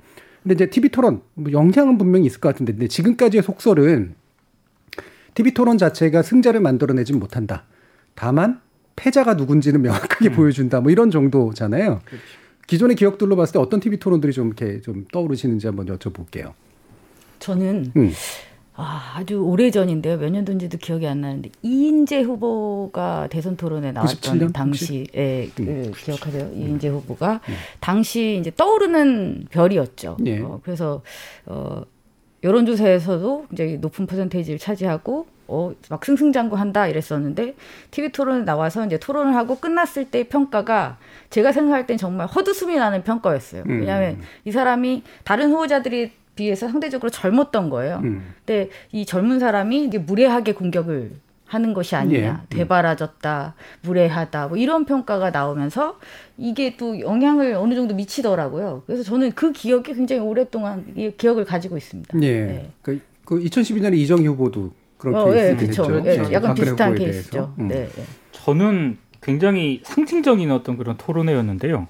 근데 0.45 0.55
이제 0.55 0.71
TV 0.71 0.91
토론 0.91 1.23
뭐 1.35 1.51
영향은 1.51 1.99
분명히 1.99 2.27
있을 2.27 2.39
것 2.39 2.51
같은데 2.51 2.73
근데 2.73 2.87
지금까지의 2.87 3.43
속설은 3.43 4.15
TV 5.35 5.55
토론 5.55 5.79
자체가 5.79 6.23
승자를 6.23 6.61
만들어내진 6.61 7.19
못한다. 7.19 7.65
다만 8.15 8.61
패자가 8.95 9.35
누군지는 9.35 9.83
명확하게 9.83 10.31
보여준다. 10.31 10.81
뭐 10.81 10.93
이런 10.93 11.11
정도잖아요. 11.11 12.01
기존의 12.67 12.95
기억들로 12.97 13.35
봤을 13.37 13.55
때 13.55 13.59
어떤 13.59 13.81
TV 13.81 13.99
토론들이 13.99 14.33
좀 14.33 14.49
이렇게 14.49 14.81
좀 14.81 15.07
떠오르시는지 15.11 15.67
한번 15.67 15.87
여쭤볼게요. 15.87 16.53
저는 17.41 17.93
음. 17.97 18.13
아, 18.77 19.15
아주 19.17 19.37
오래 19.37 19.71
전인데요. 19.71 20.19
몇 20.19 20.31
년도인지도 20.31 20.79
기억이 20.79 21.07
안 21.07 21.21
나는데 21.21 21.51
이인재 21.63 22.23
후보가 22.23 23.29
대선 23.31 23.57
토론에 23.57 23.93
나왔던 23.93 24.39
97년? 24.39 24.53
당시에 24.53 25.51
그 25.55 25.63
음. 25.63 25.93
기억하세요? 25.97 26.51
이인재 26.55 26.89
후보가 26.89 27.41
당시 27.79 28.39
이제 28.41 28.51
떠오르는 28.57 29.47
별이었죠. 29.51 30.17
예. 30.27 30.41
어, 30.41 30.61
그래서 30.65 31.03
어 31.47 31.83
여론조사에서도 32.43 33.47
굉장히 33.49 33.79
높은 33.79 34.07
퍼센테이지를 34.07 34.59
차지하고 34.59 35.27
어, 35.47 35.73
막 35.89 36.05
승승장구한다 36.05 36.89
이랬었는데 36.89 37.55
TV 37.91 38.11
토론에 38.11 38.45
나와서 38.45 38.85
이제 38.87 38.99
토론을 38.99 39.35
하고 39.37 39.57
끝났을 39.57 40.07
때 40.07 40.25
평가가 40.25 40.99
제가 41.31 41.53
생각할 41.53 41.87
땐 41.87 41.97
정말 41.97 42.27
헛웃음이 42.27 42.77
나는 42.77 43.05
평가였어요. 43.05 43.63
음. 43.67 43.81
왜냐하면 43.81 44.21
이 44.45 44.51
사람이 44.51 45.03
다른 45.23 45.51
후보자들이 45.53 46.13
비해서 46.35 46.69
상대적으로 46.69 47.11
젊었던 47.11 47.71
거예요. 47.71 48.01
음. 48.05 48.35
근데 48.45 48.71
이 48.93 49.07
젊은 49.07 49.39
사람이 49.39 49.85
이게 49.85 49.99
무례하게 49.99 50.55
공격을 50.55 51.13
하는 51.47 51.75
것이 51.75 51.95
아니냐, 51.95 52.45
예. 52.51 52.57
되바라졌다, 52.57 53.55
무례하다, 53.83 54.49
뭐 54.49 54.57
이런 54.57 54.85
평가가 54.85 55.31
나오면서 55.31 55.99
이게 56.37 56.77
또 56.77 56.99
영향을 56.99 57.55
어느 57.55 57.75
정도 57.75 57.95
미치더라고요. 57.95 58.83
그래서 58.87 59.03
저는 59.05 59.33
그 59.33 59.53
기억이 59.53 59.93
굉장히 59.95 60.23
오랫동안 60.23 60.85
이 60.97 61.13
기억을 61.17 61.45
가지고 61.45 61.77
있습니다. 61.77 62.19
예. 62.23 62.41
네. 62.45 62.71
그, 62.83 63.01
그 63.25 63.39
2012년에 63.41 63.97
이정희 63.99 64.27
후보도 64.27 64.73
그런 64.99 65.15
어, 65.15 65.29
예, 65.37 65.55
케이스를 65.55 65.57
그렇죠. 65.57 66.09
했죠. 66.09 66.11
예, 66.11 66.27
어, 66.27 66.33
약간 66.33 66.55
비슷한 66.55 66.95
케이스죠. 66.95 67.31
대해서. 67.31 67.55
음. 67.59 67.69
네, 67.69 67.89
예. 67.99 68.05
저는 68.33 68.99
굉장히 69.21 69.81
상징적인 69.85 70.51
어떤 70.51 70.77
그런 70.77 70.97
토론회였는데요. 70.97 71.87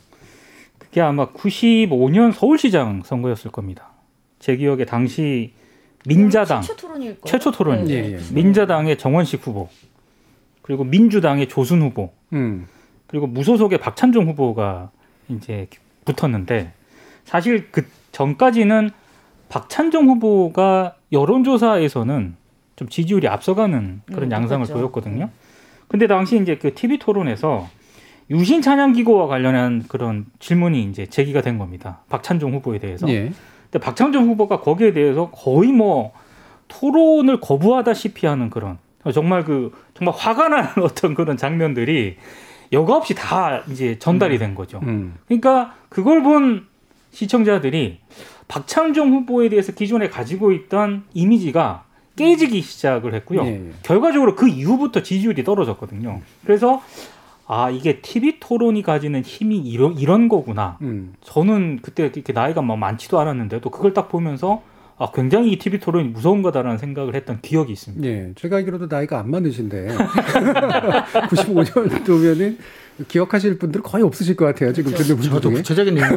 그게 0.78 1.00
아마 1.00 1.32
95년 1.32 2.32
서울시장 2.32 3.02
선거였을 3.04 3.50
겁니다. 3.50 3.93
제 4.44 4.58
기억에 4.58 4.84
당시 4.84 5.54
민자당 6.04 6.60
최초 6.60 6.76
토론일 6.76 7.18
거예요. 7.18 7.24
최초 7.24 7.50
토론이죠. 7.50 7.94
예, 7.94 8.12
예. 8.12 8.18
민자당의 8.34 8.98
정원식 8.98 9.46
후보 9.46 9.70
그리고 10.60 10.84
민주당의 10.84 11.48
조순 11.48 11.80
후보 11.80 12.12
음. 12.34 12.66
그리고 13.06 13.26
무소속의 13.26 13.78
박찬종 13.78 14.28
후보가 14.28 14.90
이제 15.30 15.66
붙었는데 16.04 16.74
사실 17.24 17.70
그 17.70 17.86
전까지는 18.12 18.90
박찬종 19.48 20.10
후보가 20.10 20.96
여론조사에서는 21.10 22.36
좀 22.76 22.88
지지율이 22.90 23.26
앞서가는 23.28 24.02
그런 24.04 24.24
음, 24.24 24.30
양상을 24.30 24.66
그렇죠. 24.66 24.78
보였거든요. 24.78 25.30
근데 25.88 26.06
당시 26.06 26.38
이제 26.38 26.58
그 26.58 26.74
TV 26.74 26.98
토론에서 26.98 27.66
유신 28.28 28.60
찬양 28.60 28.92
기고와 28.92 29.26
관련한 29.26 29.84
그런 29.88 30.26
질문이 30.38 30.84
이제 30.84 31.06
제기가 31.06 31.40
된 31.40 31.56
겁니다. 31.56 32.02
박찬종 32.10 32.52
후보에 32.52 32.78
대해서. 32.78 33.08
예. 33.08 33.32
근데 33.74 33.84
박창정 33.84 34.28
후보가 34.28 34.60
거기에 34.60 34.92
대해서 34.92 35.30
거의 35.32 35.72
뭐 35.72 36.12
토론을 36.68 37.40
거부하다시피 37.40 38.24
하는 38.24 38.48
그런 38.48 38.78
정말 39.12 39.42
그 39.42 39.72
정말 39.94 40.14
화가 40.16 40.48
나는 40.48 40.70
어떤 40.80 41.14
그런 41.14 41.36
장면들이 41.36 42.16
여과 42.72 42.96
없이 42.96 43.16
다 43.16 43.62
이제 43.68 43.98
전달이 43.98 44.38
된 44.38 44.54
거죠. 44.54 44.78
음. 44.84 45.16
그러니까 45.26 45.74
그걸 45.88 46.22
본 46.22 46.66
시청자들이 47.10 47.98
박창정 48.46 49.10
후보에 49.12 49.48
대해서 49.48 49.72
기존에 49.72 50.08
가지고 50.08 50.52
있던 50.52 51.02
이미지가 51.12 51.82
깨지기 52.14 52.62
시작을 52.62 53.12
했고요. 53.14 53.44
예, 53.44 53.48
예. 53.48 53.70
결과적으로 53.82 54.36
그 54.36 54.46
이후부터 54.46 55.02
지지율이 55.02 55.42
떨어졌거든요. 55.42 56.20
그래서 56.44 56.80
아 57.46 57.70
이게 57.70 58.00
TV 58.00 58.38
토론이 58.40 58.82
가지는 58.82 59.22
힘이 59.22 59.58
이런 59.58 59.98
이런 59.98 60.28
거구나. 60.28 60.78
음. 60.82 61.12
저는 61.22 61.80
그때 61.82 62.04
이렇게 62.04 62.32
나이가 62.32 62.62
막 62.62 62.78
많지도 62.78 63.18
않았는데도 63.20 63.70
그걸 63.70 63.92
딱 63.92 64.08
보면서 64.08 64.62
아 64.96 65.10
굉장히 65.12 65.52
이 65.52 65.58
TV 65.58 65.80
토론이 65.80 66.08
무서운 66.08 66.40
거다라는 66.42 66.78
생각을 66.78 67.14
했던 67.14 67.40
기억이 67.42 67.72
있습니다. 67.72 68.06
예. 68.06 68.32
제가 68.36 68.56
알기로도 68.56 68.86
나이가 68.86 69.18
안 69.18 69.30
많으신데 69.30 69.88
95년도면은 71.28 72.56
기억하실 73.08 73.58
분들 73.58 73.82
거의 73.82 74.04
없으실 74.04 74.36
것 74.36 74.44
같아요. 74.46 74.72
지금 74.72 74.92
듣는 74.92 75.16
분들 75.16 75.30
저도. 75.30 75.50
구체적인 75.50 75.94
내용 75.94 76.16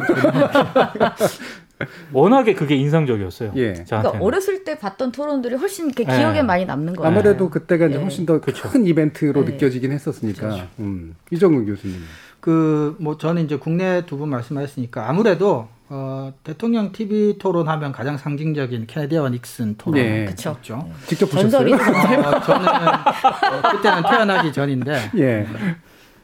워낙에 2.12 2.54
그게 2.54 2.74
인상적이었어요. 2.76 3.52
예. 3.56 3.72
그러니까 3.72 4.10
어렸을 4.20 4.64
때 4.64 4.78
봤던 4.78 5.12
토론들이 5.12 5.54
훨씬 5.56 5.86
이렇게 5.86 6.04
네. 6.04 6.16
기억에 6.16 6.42
많이 6.42 6.64
남는 6.64 6.96
거예요. 6.96 7.08
아무래도 7.10 7.48
그때가 7.50 7.86
이제 7.86 7.98
예. 7.98 8.02
훨씬 8.02 8.26
더큰 8.26 8.40
그렇죠. 8.40 8.68
이벤트로 8.78 9.44
네. 9.44 9.52
느껴지긴 9.52 9.92
했었으니까. 9.92 10.66
음. 10.80 11.14
이정우 11.30 11.64
교수님. 11.64 11.96
그 12.40 12.96
뭐 13.00 13.16
저는 13.18 13.44
이제 13.44 13.56
국내 13.56 14.04
두 14.06 14.16
분 14.16 14.28
말씀하셨으니까 14.30 15.08
아무래도 15.08 15.68
어, 15.90 16.32
대통령 16.44 16.92
TV 16.92 17.38
토론하면 17.38 17.92
가장 17.92 18.16
상징적인 18.18 18.86
케네디와 18.86 19.30
닉슨 19.30 19.76
토론 19.78 19.98
예. 19.98 20.24
그쵸. 20.26 20.56
있죠. 20.58 20.88
직접 21.06 21.26
보셨어요? 21.30 21.74
어, 21.74 22.40
저는 22.40 22.68
어, 22.68 23.70
그때는 23.72 24.02
태어나기 24.02 24.52
전인데 24.52 25.10
예. 25.16 25.46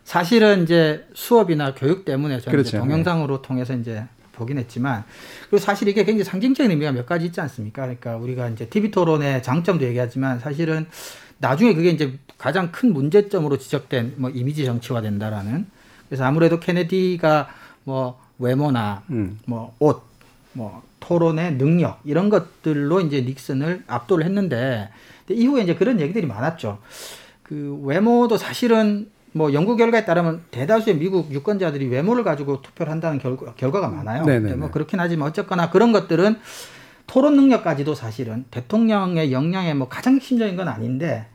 사실은 0.04 0.64
이제 0.64 1.06
수업이나 1.14 1.74
교육 1.74 2.04
때문에 2.04 2.38
저는 2.40 2.50
그렇죠. 2.50 2.78
동영상으로 2.78 3.40
통해서 3.42 3.72
이제 3.74 4.04
보긴 4.34 4.58
했지만 4.58 5.04
그리고 5.42 5.58
사실 5.58 5.88
이게 5.88 6.04
굉장히 6.04 6.24
상징적인 6.24 6.70
의미가 6.70 6.92
몇 6.92 7.06
가지 7.06 7.26
있지 7.26 7.40
않습니까? 7.40 7.82
그러니까 7.82 8.16
우리가 8.16 8.48
이제 8.48 8.68
TV 8.68 8.90
토론의 8.90 9.42
장점도 9.42 9.84
얘기하지만 9.84 10.38
사실은 10.38 10.86
나중에 11.38 11.74
그게 11.74 11.90
이제 11.90 12.18
가장 12.38 12.72
큰 12.72 12.92
문제점으로 12.92 13.58
지적된 13.58 14.14
뭐 14.16 14.30
이미지 14.30 14.64
정치화 14.64 15.00
된다라는 15.00 15.66
그래서 16.08 16.24
아무래도 16.24 16.60
케네디가 16.60 17.48
뭐 17.84 18.20
외모나 18.38 19.02
음. 19.10 19.38
뭐 19.46 19.74
옷, 19.78 20.02
뭐 20.52 20.82
토론의 21.00 21.56
능력 21.56 22.00
이런 22.04 22.30
것들로 22.30 23.00
이제 23.00 23.20
닉슨을 23.20 23.84
압도를 23.86 24.24
했는데 24.24 24.90
근데 25.26 25.40
이후에 25.40 25.62
이제 25.62 25.74
그런 25.74 26.00
얘기들이 26.00 26.26
많았죠. 26.26 26.78
그 27.42 27.78
외모도 27.82 28.36
사실은 28.36 29.10
뭐 29.36 29.52
연구 29.52 29.76
결과에 29.76 30.04
따르면 30.04 30.44
대다수의 30.52 30.96
미국 30.96 31.32
유권자들이 31.32 31.88
외모를 31.88 32.22
가지고 32.22 32.62
투표를 32.62 32.92
한다는 32.92 33.18
결과, 33.18 33.52
결과가 33.54 33.88
많아요. 33.88 34.24
네네네. 34.24 34.42
근데 34.42 34.56
뭐 34.56 34.70
그렇긴 34.70 35.00
하지만 35.00 35.28
어쨌거나 35.28 35.70
그런 35.70 35.90
것들은 35.90 36.36
토론 37.08 37.34
능력까지도 37.34 37.96
사실은 37.96 38.44
대통령의 38.52 39.32
역량에 39.32 39.74
뭐 39.74 39.88
가장 39.88 40.14
핵심적인 40.14 40.54
건 40.54 40.68
아닌데 40.68 41.26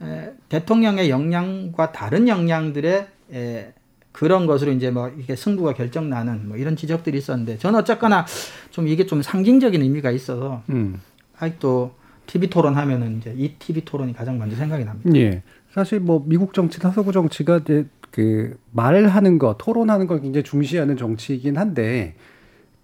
에, 0.00 0.32
대통령의 0.48 1.10
역량과 1.10 1.90
다른 1.90 2.28
역량들의 2.28 3.06
에, 3.34 3.72
그런 4.12 4.46
것으로 4.46 4.70
이제 4.70 4.92
뭐 4.92 5.10
이게 5.18 5.34
승부가 5.34 5.74
결정나는 5.74 6.46
뭐 6.46 6.56
이런 6.56 6.76
지적들이 6.76 7.18
있었는데 7.18 7.58
저는 7.58 7.80
어쨌거나 7.80 8.24
좀 8.70 8.86
이게 8.86 9.04
좀 9.04 9.20
상징적인 9.20 9.82
의미가 9.82 10.12
있어서 10.12 10.62
음. 10.68 11.00
아직도 11.38 11.94
TV 12.26 12.50
토론 12.50 12.76
하면은 12.76 13.18
이제 13.18 13.34
이 13.36 13.54
TV 13.58 13.84
토론이 13.84 14.12
가장 14.12 14.38
먼저 14.38 14.54
생각이 14.54 14.84
납니다. 14.84 15.10
예. 15.16 15.42
사실 15.72 16.00
뭐 16.00 16.22
미국 16.26 16.52
정치, 16.54 16.78
서구 16.78 17.12
정치가 17.12 17.58
이제 17.58 17.86
그 18.10 18.56
말하는 18.72 19.38
거, 19.38 19.56
토론하는 19.58 20.06
걸 20.06 20.20
굉장히 20.20 20.44
중시하는 20.44 20.96
정치이긴 20.96 21.56
한데 21.56 22.14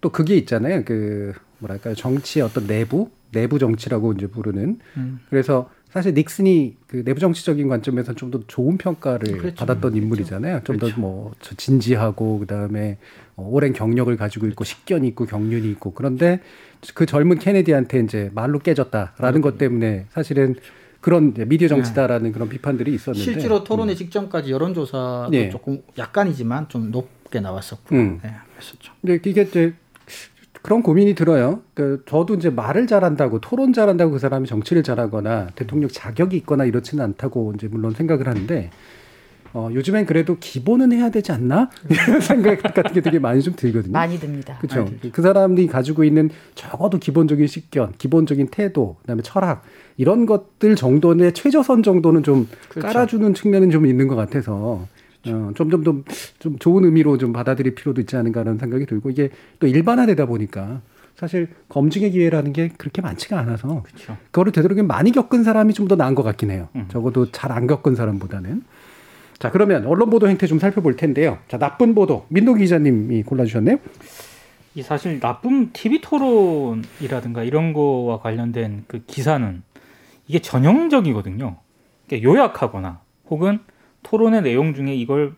또 0.01 0.09
그게 0.09 0.35
있잖아요. 0.37 0.83
그 0.85 1.33
뭐랄까요. 1.59 1.93
정치의 1.93 2.45
어떤 2.45 2.65
내부, 2.67 3.09
내부 3.31 3.59
정치라고 3.59 4.13
이제 4.13 4.27
부르는 4.27 4.79
음. 4.97 5.19
그래서 5.29 5.69
사실 5.91 6.13
닉슨이 6.13 6.77
그 6.87 7.03
내부 7.03 7.19
정치적인 7.19 7.67
관점에서 7.67 8.13
좀 8.13 8.29
더 8.31 8.41
좋은 8.47 8.77
평가를 8.77 9.37
그렇죠. 9.37 9.55
받았던 9.55 9.95
인물이잖아요. 9.95 10.61
좀 10.63 10.77
더뭐 10.77 11.33
진지하고 11.57 12.39
그다음에 12.39 12.97
어, 13.35 13.47
오랜 13.49 13.73
경력을 13.73 14.15
가지고 14.15 14.47
있고 14.47 14.63
식견이 14.63 15.07
있고 15.09 15.25
경륜이 15.25 15.69
있고 15.71 15.93
그런데 15.93 16.41
그 16.93 17.05
젊은 17.05 17.39
케네디한테 17.39 17.99
이제 18.01 18.31
말로 18.33 18.59
깨졌다라는 18.59 19.41
것 19.41 19.57
때문에 19.57 20.05
사실은 20.11 20.55
그런 21.01 21.33
미디어 21.33 21.67
정치다라는 21.67 22.31
그런 22.31 22.49
비판들이 22.49 22.93
있었는데 22.93 23.23
실제로 23.23 23.63
토론회 23.63 23.95
직전까지 23.95 24.51
여론조사도 24.51 25.29
예. 25.33 25.49
조금 25.49 25.81
약간이지만 25.97 26.67
좀 26.69 26.91
높게 26.91 27.39
나왔었고 27.39 27.95
음. 27.95 28.19
네, 28.21 28.33
그랬었죠. 28.53 28.93
근데 29.01 29.19
이게 29.29 29.41
이제 29.43 29.73
그런 30.61 30.83
고민이 30.83 31.15
들어요. 31.15 31.61
그 31.73 32.03
저도 32.05 32.35
이제 32.35 32.49
말을 32.49 32.85
잘한다고 32.87 33.39
토론 33.39 33.71
잘한다고 33.71 34.11
그 34.11 34.19
사람이 34.19 34.47
정치를 34.47 34.83
잘하거나 34.83 35.47
대통령 35.55 35.89
자격이 35.89 36.35
있거나 36.37 36.65
이렇지는 36.65 37.03
않다고 37.03 37.53
이제 37.55 37.67
물론 37.67 37.93
생각을 37.93 38.27
하는데 38.27 38.69
어, 39.53 39.69
요즘엔 39.73 40.05
그래도 40.05 40.37
기본은 40.39 40.91
해야 40.91 41.09
되지 41.09 41.31
않나 41.31 41.69
이런 41.89 42.21
생각 42.21 42.61
같은 42.61 42.93
게 42.93 43.01
되게 43.01 43.19
많이 43.19 43.41
좀 43.41 43.55
들거든요. 43.55 43.91
많이 43.93 44.19
듭니다. 44.19 44.57
그렇죠. 44.61 44.87
그 45.11 45.21
사람이 45.21 45.67
가지고 45.67 46.03
있는 46.03 46.29
적어도 46.55 46.99
기본적인 46.99 47.47
식견, 47.47 47.93
기본적인 47.97 48.47
태도, 48.51 48.97
그다음에 49.01 49.21
철학 49.23 49.63
이런 49.97 50.25
것들 50.25 50.75
정도의 50.75 51.33
최저선 51.33 51.83
정도는 51.83 52.23
좀 52.23 52.47
그렇죠. 52.69 52.87
깔아주는 52.87 53.33
측면은 53.33 53.71
좀 53.71 53.85
있는 53.85 54.07
것 54.07 54.15
같아서 54.15 54.85
어, 55.27 55.51
점점 55.57 55.83
좀, 55.83 56.05
좀 56.39 56.57
좋은 56.59 56.85
의미로 56.85 57.17
좀 57.17 57.33
받아들일 57.33 57.75
필요도 57.75 58.01
있지 58.01 58.15
않은가라는 58.15 58.57
생각이 58.59 58.85
들고 58.85 59.09
이게 59.09 59.29
또 59.59 59.67
일반화되다 59.67 60.25
보니까 60.27 60.81
사실 61.17 61.49
검증의 61.67 62.11
기회라는 62.11 62.53
게 62.53 62.69
그렇게 62.77 63.01
많지가 63.01 63.37
않아서 63.39 63.83
그렇죠. 63.83 64.15
그거를 64.31 64.53
되도록이면 64.53 64.87
많이 64.87 65.11
겪은 65.11 65.43
사람이 65.43 65.73
좀 65.73 65.89
더 65.89 65.95
나은 65.97 66.15
것 66.15 66.23
같긴 66.23 66.49
해요. 66.51 66.69
음. 66.75 66.85
적어도 66.89 67.29
잘 67.31 67.51
안 67.51 67.67
겪은 67.67 67.95
사람보다는. 67.95 68.63
자 69.39 69.49
그러면 69.51 69.85
언론 69.85 70.09
보도 70.09 70.27
행태 70.27 70.45
좀 70.47 70.59
살펴볼 70.59 70.97
텐데요. 70.97 71.39
자 71.47 71.57
나쁜 71.57 71.95
보도 71.95 72.25
민동 72.27 72.57
기자님이 72.57 73.23
골라주셨네요. 73.23 73.77
이 74.75 74.81
사실 74.81 75.19
나쁜 75.19 75.71
TV 75.71 76.01
토론이라든가 76.01 77.43
이런 77.43 77.73
거와 77.73 78.19
관련된 78.19 78.83
그 78.87 79.03
기사는 79.05 79.63
이게 80.27 80.39
전형적이거든요. 80.39 81.55
그러니까 82.05 82.29
요약하거나 82.29 82.99
혹은 83.29 83.59
토론의 84.03 84.43
내용 84.43 84.73
중에 84.73 84.93
이걸 84.93 85.33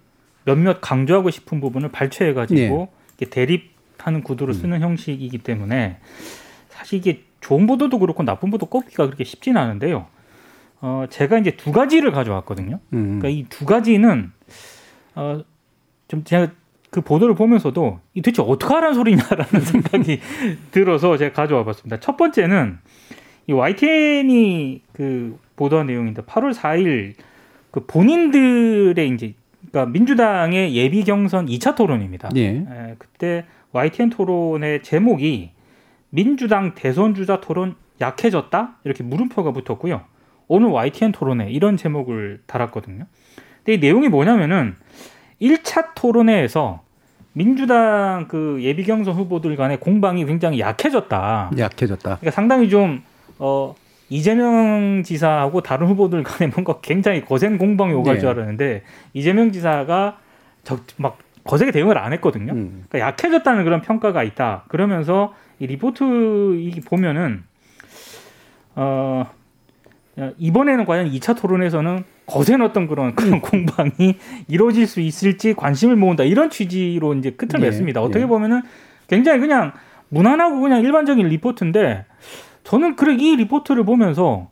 몇몇 0.46 0.79
강조하고 0.81 1.29
싶은 1.29 1.62
부분을 1.62 1.89
발췌해 1.89 2.34
가지고 2.34 2.60
네. 2.60 2.88
이렇게 3.20 3.29
대립하는 3.29 4.24
구도로 4.24 4.53
쓰는 4.53 4.81
형식이기 4.81 5.38
때문에 5.39 5.98
사실 6.70 6.98
이게 6.98 7.24
좋은 7.39 7.67
보도도 7.67 8.00
그렇고 8.00 8.24
나쁜 8.24 8.50
보도 8.50 8.65
꼽기가 8.65 9.05
그렇게 9.05 9.24
쉽지는 9.24 9.62
않은데요. 9.62 10.08
어, 10.81 11.05
제가 11.09 11.38
이제 11.38 11.51
두 11.51 11.71
가지를 11.71 12.11
가져왔거든요. 12.11 12.79
음. 12.93 13.19
그러니까 13.19 13.29
이 13.29 13.45
두 13.50 13.65
가지는 13.65 14.31
어, 15.15 15.41
좀 16.07 16.23
제가 16.23 16.51
그 16.89 17.01
보도를 17.01 17.35
보면서도 17.35 18.00
이 18.15 18.21
도대체 18.21 18.41
어떻게 18.41 18.73
하라는 18.73 18.95
소리냐라는 18.95 19.61
생각이 19.61 20.19
들어서 20.71 21.15
제가 21.17 21.33
가져와 21.33 21.63
봤습니다. 21.63 22.00
첫 22.00 22.17
번째는 22.17 22.79
이 23.47 23.53
YTN이 23.53 24.81
그 24.93 25.38
보도한 25.55 25.88
내용인데 25.88 26.23
8월 26.23 26.53
4일 26.53 27.13
그 27.71 27.85
본인들의 27.85 29.09
이제 29.09 29.33
그러니까 29.71 29.91
민주당의 29.91 30.75
예비 30.75 31.03
경선 31.03 31.45
2차 31.45 31.75
토론입니다. 31.75 32.29
예. 32.35 32.47
에, 32.57 32.95
그때 32.97 33.45
YTN 33.71 34.09
토론의 34.09 34.83
제목이 34.83 35.51
민주당 36.09 36.75
대선 36.75 37.15
주자 37.15 37.39
토론 37.39 37.75
약해졌다 38.01 38.75
이렇게 38.83 39.03
물음표가 39.03 39.51
붙었고요. 39.53 40.01
오늘 40.51 40.68
YTN 40.70 41.14
토론에 41.14 41.50
이런 41.50 41.77
제목을 41.77 42.42
달았거든요. 42.46 43.05
근데 43.64 43.74
이 43.74 43.77
내용이 43.77 44.09
뭐냐면은 44.09 44.75
1차 45.42 45.96
토론회에서 45.96 46.81
민주당 47.31 48.27
그 48.27 48.59
예비 48.61 48.83
경선 48.83 49.16
후보들 49.16 49.55
간의 49.55 49.79
공방이 49.79 50.25
굉장히 50.25 50.59
약해졌다. 50.59 51.51
약해졌다. 51.57 52.01
그러니까 52.01 52.31
상당히 52.31 52.68
좀 52.68 53.01
어, 53.40 53.74
이재명 54.09 55.03
지사하고 55.03 55.61
다른 55.61 55.87
후보들 55.87 56.22
간에 56.24 56.51
뭔가 56.53 56.81
굉장히 56.81 57.24
거센 57.24 57.57
공방이 57.57 57.94
오갈 57.94 58.16
네. 58.16 58.20
줄 58.20 58.27
알았는데 58.27 58.83
이재명 59.14 59.53
지사가 59.53 60.18
적, 60.66 60.81
막 60.98 61.18
거세게 61.46 61.72
대응을 61.72 61.98
안 61.98 62.11
했거든요. 62.11 62.51
음. 62.51 62.83
그러니까 62.90 63.07
약해졌다는 63.07 63.64
그런 63.64 63.81
평가가 63.81 64.22
있다. 64.24 64.66
그러면서 64.68 65.33
이 65.59 65.68
리포트 65.68 66.59
이 66.59 66.81
보면은 66.81 67.44
어 68.75 69.31
이번에는 70.37 70.85
과연 70.85 71.09
2차 71.11 71.39
토론에서는 71.39 72.03
거센 72.25 72.61
어떤 72.61 72.87
그런 72.87 73.13
그런 73.15 73.41
공방이 73.41 74.17
이루어질 74.47 74.87
수 74.87 75.00
있을지 75.01 75.53
관심을 75.53 75.95
모은다 75.95 76.24
이런 76.24 76.50
취지로 76.50 77.13
이제 77.13 77.31
끝을 77.31 77.59
예, 77.59 77.65
맺습니다. 77.65 78.01
어떻게 78.01 78.24
예. 78.24 78.27
보면은 78.27 78.61
굉장히 79.07 79.39
그냥 79.39 79.74
무난하고 80.09 80.59
그냥 80.61 80.81
일반적인 80.81 81.27
리포트인데 81.27 82.05
저는 82.63 82.95
그래 82.95 83.15
이 83.15 83.35
리포트를 83.37 83.83
보면서 83.85 84.50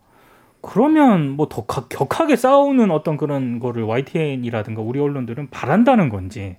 그러면 0.61 1.31
뭐 1.31 1.47
더 1.47 1.65
격하게 1.65 2.35
싸우는 2.35 2.91
어떤 2.91 3.17
그런 3.17 3.59
거를 3.59 3.83
YTN이라든가 3.83 4.81
우리 4.81 4.99
언론들은 4.99 5.49
바란다는 5.49 6.09
건지 6.09 6.57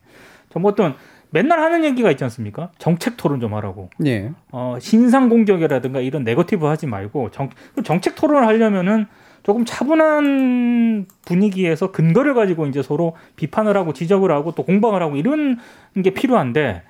좀 0.50 0.64
어떤 0.64 0.94
맨날 1.30 1.60
하는 1.60 1.84
얘기가 1.84 2.10
있지 2.10 2.24
않습니까? 2.24 2.70
정책 2.78 3.16
토론 3.16 3.40
좀 3.40 3.54
하라고. 3.54 3.90
예. 4.04 4.32
어, 4.50 4.76
신상 4.80 5.28
공격이라든가 5.28 6.00
이런 6.00 6.24
네거티브 6.24 6.66
하지 6.66 6.86
말고 6.86 7.30
정, 7.30 7.50
정책 7.84 8.16
토론을 8.16 8.46
하려면은 8.46 9.06
조금 9.42 9.64
차분한 9.64 11.06
분위기에서 11.24 11.92
근거를 11.92 12.34
가지고 12.34 12.66
이제 12.66 12.82
서로 12.82 13.16
비판을 13.36 13.76
하고 13.76 13.92
지적을 13.92 14.30
하고 14.30 14.52
또 14.52 14.64
공방을 14.64 15.02
하고 15.02 15.16
이런 15.16 15.58
게 16.02 16.10
필요한데 16.10 16.82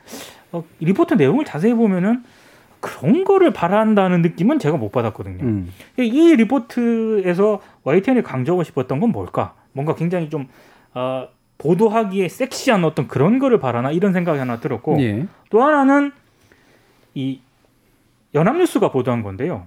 어, 0.52 0.64
이 0.80 0.84
리포트 0.86 1.14
내용을 1.14 1.44
자세히 1.44 1.74
보면은 1.74 2.24
그런 2.80 3.24
거를 3.24 3.52
바란다는 3.52 4.22
느낌은 4.22 4.58
제가 4.58 4.78
못 4.78 4.90
받았거든요. 4.90 5.44
음. 5.44 5.72
이 5.98 6.34
리포트에서 6.36 7.60
YTN이 7.84 8.22
강조하고 8.22 8.64
싶었던 8.64 9.00
건 9.00 9.12
뭘까? 9.12 9.54
뭔가 9.72 9.94
굉장히 9.94 10.30
좀 10.30 10.48
어, 10.94 11.28
보도하기에 11.60 12.28
섹시한 12.28 12.84
어떤 12.84 13.06
그런 13.06 13.38
거를 13.38 13.60
바라나 13.60 13.92
이런 13.92 14.12
생각이 14.12 14.38
하나 14.38 14.60
들었고 14.60 15.00
예. 15.00 15.26
또 15.50 15.62
하나는 15.62 16.10
이 17.14 17.40
연합뉴스가 18.34 18.90
보도한 18.90 19.22
건데요. 19.22 19.66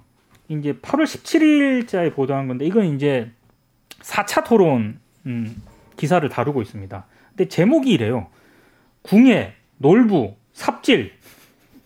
이제 0.49 0.73
8월 0.73 1.03
17일자에 1.03 2.13
보도한 2.13 2.47
건데 2.47 2.65
이건 2.65 2.95
이제 2.95 3.31
4차 4.01 4.43
토론 4.43 4.99
음, 5.27 5.61
기사를 5.95 6.27
다루고 6.27 6.63
있습니다. 6.63 7.05
근데 7.29 7.47
제목이 7.47 7.91
이래요. 7.91 8.27
궁예, 9.03 9.53
놀부, 9.77 10.33
삽질, 10.53 11.13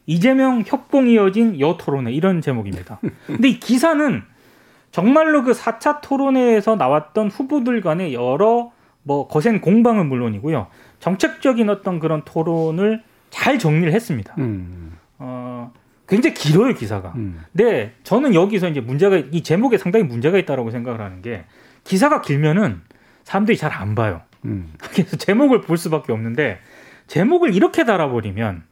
이재명 0.05 0.63
협공 0.65 1.09
이어진 1.09 1.59
여토론회 1.59 2.13
이런 2.13 2.39
제목입니다. 2.39 2.99
근데 3.25 3.49
이 3.49 3.59
기사는 3.59 4.23
정말로 4.91 5.43
그 5.43 5.51
4차 5.51 5.99
토론회에서 6.01 6.77
나왔던 6.77 7.29
후보들 7.29 7.81
간의 7.81 8.13
여러 8.13 8.71
뭐 9.07 9.27
거센 9.29 9.61
공방은 9.61 10.07
물론이고요. 10.07 10.67
정책적인 10.99 11.69
어떤 11.69 11.99
그런 11.99 12.23
토론을 12.25 13.01
잘 13.29 13.57
정리를 13.57 13.93
했습니다. 13.93 14.35
음. 14.37 14.97
어, 15.17 15.71
굉장히 16.09 16.33
길어요, 16.33 16.73
기사가. 16.73 17.13
음. 17.15 17.41
근데 17.53 17.93
저는 18.03 18.35
여기서 18.35 18.67
이제 18.67 18.81
문제가 18.81 19.15
이 19.31 19.43
제목에 19.43 19.77
상당히 19.77 20.03
문제가 20.05 20.37
있다라고 20.37 20.71
생각을 20.71 20.99
하는 20.99 21.21
게 21.21 21.45
기사가 21.85 22.21
길면은 22.21 22.81
사람들이 23.23 23.57
잘 23.57 23.71
안 23.71 23.95
봐요. 23.95 24.21
음. 24.43 24.73
그래서 24.91 25.15
제목을 25.15 25.61
볼 25.61 25.77
수밖에 25.77 26.11
없는데 26.11 26.59
제목을 27.07 27.55
이렇게 27.55 27.85
달아버리면 27.85 28.63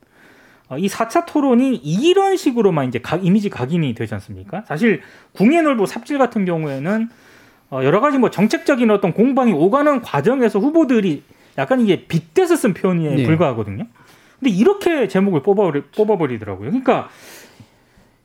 어, 0.68 0.78
이 0.78 0.88
4차 0.88 1.26
토론이 1.28 1.76
이런 1.78 2.36
식으로만 2.36 2.90
이제 2.90 3.00
각, 3.00 3.26
이미지 3.26 3.50
각인이 3.50 3.94
되지 3.94 4.14
않습니까? 4.16 4.64
사실 4.68 5.02
궁예놀부 5.34 5.86
삽질 5.86 6.18
같은 6.18 6.44
경우에는 6.44 7.04
어, 7.04 7.16
여러 7.72 8.00
가지 8.00 8.18
뭐 8.18 8.30
정책적인 8.30 8.90
어떤 8.92 9.14
공방이 9.14 9.52
오가는 9.54 10.02
과정에서 10.02 10.60
후보들이 10.60 11.24
약간 11.58 11.82
이게 11.82 12.06
빗대서 12.06 12.56
쓴 12.56 12.74
표현에 12.74 13.16
네. 13.16 13.24
불과하거든요. 13.24 13.86
근데 14.40 14.52
이렇게 14.52 15.08
제목을 15.08 15.42
뽑아버리, 15.44 15.84
뽑아버리더라고요. 15.96 16.70
그러니까 16.70 17.10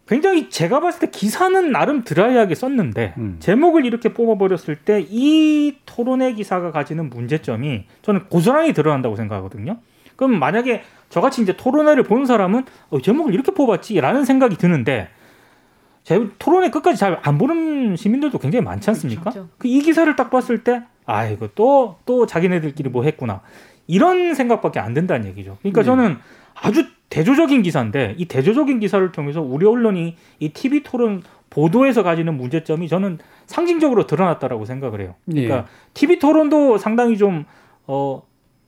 굉장히 0.09 0.51
제가 0.51 0.81
봤을 0.81 1.01
때 1.01 1.11
기사는 1.11 1.71
나름 1.71 2.03
드라이하게 2.03 2.57
썼는데 2.57 3.15
음. 3.17 3.37
제목을 3.39 3.87
이렇게 3.87 4.13
뽑아버렸을 4.13 4.75
때 4.77 5.07
이 5.09 5.77
토론회 5.87 6.33
기사가 6.33 6.73
가지는 6.73 7.09
문제점이 7.11 7.85
저는 8.03 8.25
고스란히 8.29 8.73
드러난다고 8.73 9.15
생각하거든요. 9.15 9.79
그럼 10.17 10.39
만약에 10.41 10.83
저같이 11.11 11.43
이제 11.43 11.57
토론회를 11.57 12.03
본 12.03 12.27
사람은 12.27 12.65
어, 12.91 13.01
제목을 13.01 13.33
이렇게 13.33 13.53
뽑았지라는 13.53 14.25
생각이 14.25 14.57
드는데 14.57 15.09
제 15.09 15.09
토론회 16.39 16.71
끝까지 16.71 16.99
잘 16.99 17.21
안 17.23 17.39
보는 17.39 17.97
시민들도 17.97 18.39
굉장히 18.39 18.65
많지 18.65 18.91
않습니까? 18.91 19.31
그렇죠. 19.31 19.49
그이 19.59 19.81
기사를 19.81 20.15
딱 20.17 20.31
봤을 20.31 20.65
때 20.65 20.83
아 21.07 21.27
이거 21.27 21.49
또 21.55 21.99
또 22.07 22.27
자기네들끼리 22.27 22.89
뭐 22.89 23.03
했구나 23.05 23.41
이런 23.87 24.35
생각밖에 24.35 24.79
안 24.81 24.95
든다는 24.95 25.27
얘기죠. 25.29 25.59
그러니까 25.61 25.81
네. 25.83 25.87
저는 25.87 26.17
아주 26.55 26.87
대조적인 27.09 27.63
기사인데 27.63 28.15
이 28.19 28.27
대조적인 28.27 28.79
기사를 28.79 29.11
통해서 29.13 29.41
우리 29.43 29.67
언론이 29.67 30.17
이 30.39 30.49
TV 30.51 30.83
토론 30.85 31.23
보도에서 31.51 32.05
가지는 32.05 32.37
문제점이 32.37 32.87
저는 32.89 33.19
상징적으로 33.47 34.07
드러났다라고 34.07 34.65
생각을 34.65 35.01
해요. 35.01 35.17
예. 35.35 35.47
그러니까 35.47 35.69
TV 35.95 36.21
토론도 36.21 36.79
상당히 36.79 37.19
좀 37.19 37.45
어, 37.89 38.23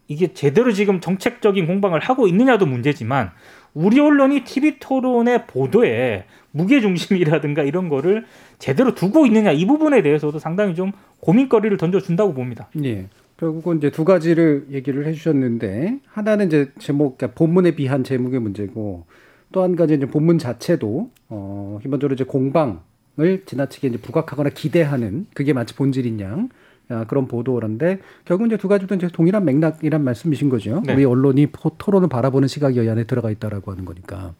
이게 0.08 0.32
제대로 0.34 0.72
지금 0.72 1.00
정책적인 1.00 1.66
공방을 1.68 2.00
하고 2.00 2.26
있느냐도 2.26 2.66
문제지만 2.66 3.30
우리 3.74 4.00
언론이 4.00 4.40
TV 4.42 4.78
토론의 4.80 5.46
보도에 5.46 6.24
무게 6.52 6.80
중심이라든가 6.80 7.62
이런 7.62 7.88
거를 7.88 8.24
제대로 8.58 8.94
두고 8.94 9.26
있느냐 9.26 9.50
이 9.52 9.66
부분에 9.66 10.02
대해서도 10.02 10.38
상당히 10.38 10.74
좀 10.74 10.92
고민거리를 11.20 11.76
던져준다고 11.76 12.34
봅니다. 12.34 12.68
예. 12.84 13.08
결국은 13.38 13.78
이제 13.78 13.90
두 13.90 14.04
가지를 14.04 14.66
얘기를 14.70 15.04
해주셨는데 15.06 15.98
하나는 16.06 16.46
이제 16.46 16.70
제목 16.78 17.18
그러니까 17.18 17.36
본문에 17.36 17.74
비한 17.74 18.04
제목의 18.04 18.40
문제고 18.40 19.04
또 19.50 19.62
한 19.62 19.74
가지 19.76 19.94
이제 19.94 20.06
본문 20.06 20.38
자체도 20.38 21.10
어 21.28 21.78
기본적으로 21.82 22.14
이제 22.14 22.24
공방을 22.24 23.42
지나치게 23.44 23.88
이제 23.88 23.98
부각하거나 23.98 24.50
기대하는 24.50 25.26
그게 25.34 25.52
마치 25.52 25.74
본질인 25.74 26.20
양 26.20 26.48
아, 26.88 27.04
그런 27.06 27.26
보도란데 27.28 28.00
결국 28.24 28.46
이제 28.46 28.56
두 28.56 28.68
가지 28.68 28.86
도 28.86 28.94
이제 28.94 29.08
동일한 29.12 29.44
맥락이란 29.44 30.02
말씀이신 30.04 30.48
거죠. 30.48 30.82
네. 30.86 30.94
우리 30.94 31.04
언론이 31.04 31.46
포- 31.46 31.72
토론을 31.78 32.08
바라보는 32.08 32.48
시각이 32.48 32.82
이 32.82 32.88
안에 32.88 33.04
들어가 33.04 33.30
있다라고 33.30 33.70
하는 33.72 33.84
거니까 33.84 34.34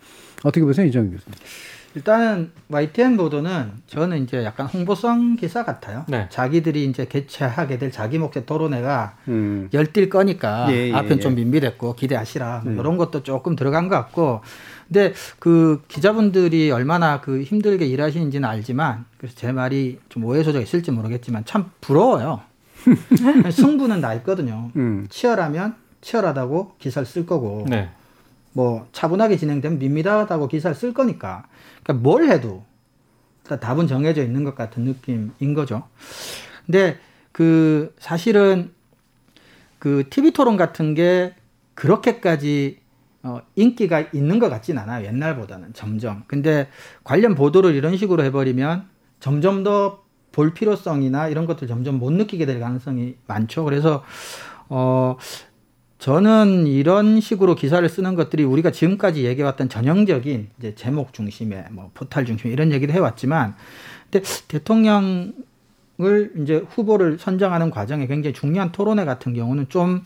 어떻게 0.45 0.65
보세요, 0.65 0.87
이정희 0.87 1.11
교수님? 1.11 1.35
일단은 1.95 2.51
YTN 2.69 3.17
보도는 3.17 3.71
저는 3.87 4.23
이제 4.23 4.45
약간 4.45 4.67
홍보성 4.67 5.37
기사 5.37 5.65
같아요. 5.65 6.05
네. 6.09 6.27
자기들이 6.31 6.85
이제 6.87 7.07
개최하게 7.07 7.79
될 7.79 7.93
자기 7.93 8.19
목적 8.19 8.47
토론회가 8.47 9.17
음. 9.29 9.69
열뛸 9.73 10.09
거니까 10.09 10.67
예, 10.71 10.89
예, 10.89 10.93
앞은 10.95 11.17
예. 11.17 11.21
좀 11.21 11.35
밋밋했고 11.35 11.95
기대하시라 11.95 12.63
뭐 12.65 12.73
음. 12.73 12.79
이런 12.79 12.97
것도 12.97 13.23
조금 13.23 13.57
들어간 13.57 13.89
것 13.89 13.97
같고 13.97 14.41
근데 14.89 15.13
그 15.39 15.83
기자분들이 15.89 16.71
얼마나 16.71 17.21
그 17.21 17.43
힘들게 17.43 17.87
일하시는지는 17.87 18.49
알지만 18.49 19.05
그래서 19.19 19.35
제 19.37 19.53
말이 19.53 19.99
좀 20.09 20.25
오해 20.25 20.43
소지가 20.43 20.63
있을지 20.63 20.91
모르겠지만 20.91 21.45
참 21.45 21.71
부러워요. 21.81 22.41
승부는 23.53 24.01
나 24.01 24.15
있거든요. 24.15 24.71
음. 24.77 25.07
치열하면 25.09 25.77
치열하다고 26.01 26.77
기사를 26.79 27.07
쓸 27.07 27.27
거고 27.27 27.65
네. 27.69 27.91
뭐 28.53 28.87
차분하게 28.93 29.37
진행되면 29.37 29.79
밋밋하다고 29.79 30.49
기사를 30.49 30.75
쓸 30.75 30.93
거니까 30.93 31.45
그러니까 31.83 32.03
뭘 32.03 32.29
해도 32.29 32.65
다 33.45 33.59
답은 33.59 33.87
정해져 33.87 34.23
있는 34.23 34.45
것 34.45 34.55
같은 34.55 34.85
느낌인 34.85 35.55
거죠. 35.55 35.89
근데 36.67 36.99
그 37.33 37.95
사실은 37.99 38.73
그 39.79 40.05
TV 40.11 40.31
토론 40.31 40.57
같은 40.57 40.95
게 40.95 41.35
그렇게까지 41.75 42.81
어, 43.25 43.41
인기가 43.57 44.01
있는 44.13 44.39
것 44.39 44.49
같진 44.49 44.79
않아요. 44.79 45.07
옛날보다는 45.07 45.75
점점. 45.75 46.25
근데 46.27 46.69
관련 47.05 47.35
보도를 47.35 47.75
이런 47.75 47.97
식으로 47.97 48.23
해버리면 48.25 48.89
점점 49.21 49.63
더 49.63 50.03
볼 50.33 50.55
필요성이나 50.55 51.29
이런 51.29 51.47
것들 51.47 51.69
점점 51.69 51.99
못 51.99 52.11
느끼게 52.11 52.47
될 52.47 52.59
가능성이 52.59 53.17
많죠. 53.27 53.65
그래서 53.65 54.03
어 54.69 55.17
저는 56.03 56.67
이런 56.67 57.21
식으로 57.21 57.55
기사를 57.55 57.89
쓰는 57.89 58.17
것들이 58.17 58.43
우리가 58.43 58.73
지금까지 58.73 59.25
얘기해왔던 59.25 59.69
전형적인 59.69 60.51
이제 60.59 60.75
제목 60.75 61.13
중심의 61.13 61.67
뭐 61.71 61.93
포탈 61.95 62.27
중심 62.27 62.51
이런 62.51 62.73
얘기를 62.73 62.93
해왔지만, 62.93 63.55
근데 64.11 64.27
대통령을 64.49 65.33
이제 66.41 66.65
후보를 66.71 67.19
선정하는 67.21 67.71
과정에 67.71 68.09
굉장히 68.09 68.35
중요한 68.35 68.73
토론회 68.73 69.05
같은 69.05 69.33
경우는 69.33 69.69
좀 69.69 70.03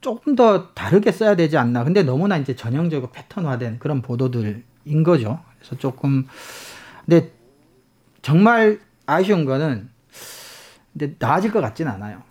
조금 0.00 0.34
더 0.34 0.72
다르게 0.72 1.12
써야 1.12 1.36
되지 1.36 1.56
않나. 1.56 1.84
근데 1.84 2.02
너무나 2.02 2.36
이제 2.36 2.56
전형적이고 2.56 3.12
패턴화된 3.12 3.78
그런 3.78 4.02
보도들인 4.02 5.04
거죠. 5.04 5.38
그래서 5.56 5.76
조금 5.76 6.26
근데 7.06 7.30
정말 8.22 8.80
아쉬운 9.06 9.44
거는 9.44 9.88
근데 10.92 11.14
나아질 11.20 11.52
것 11.52 11.60
같진 11.60 11.86
않아요. 11.86 12.22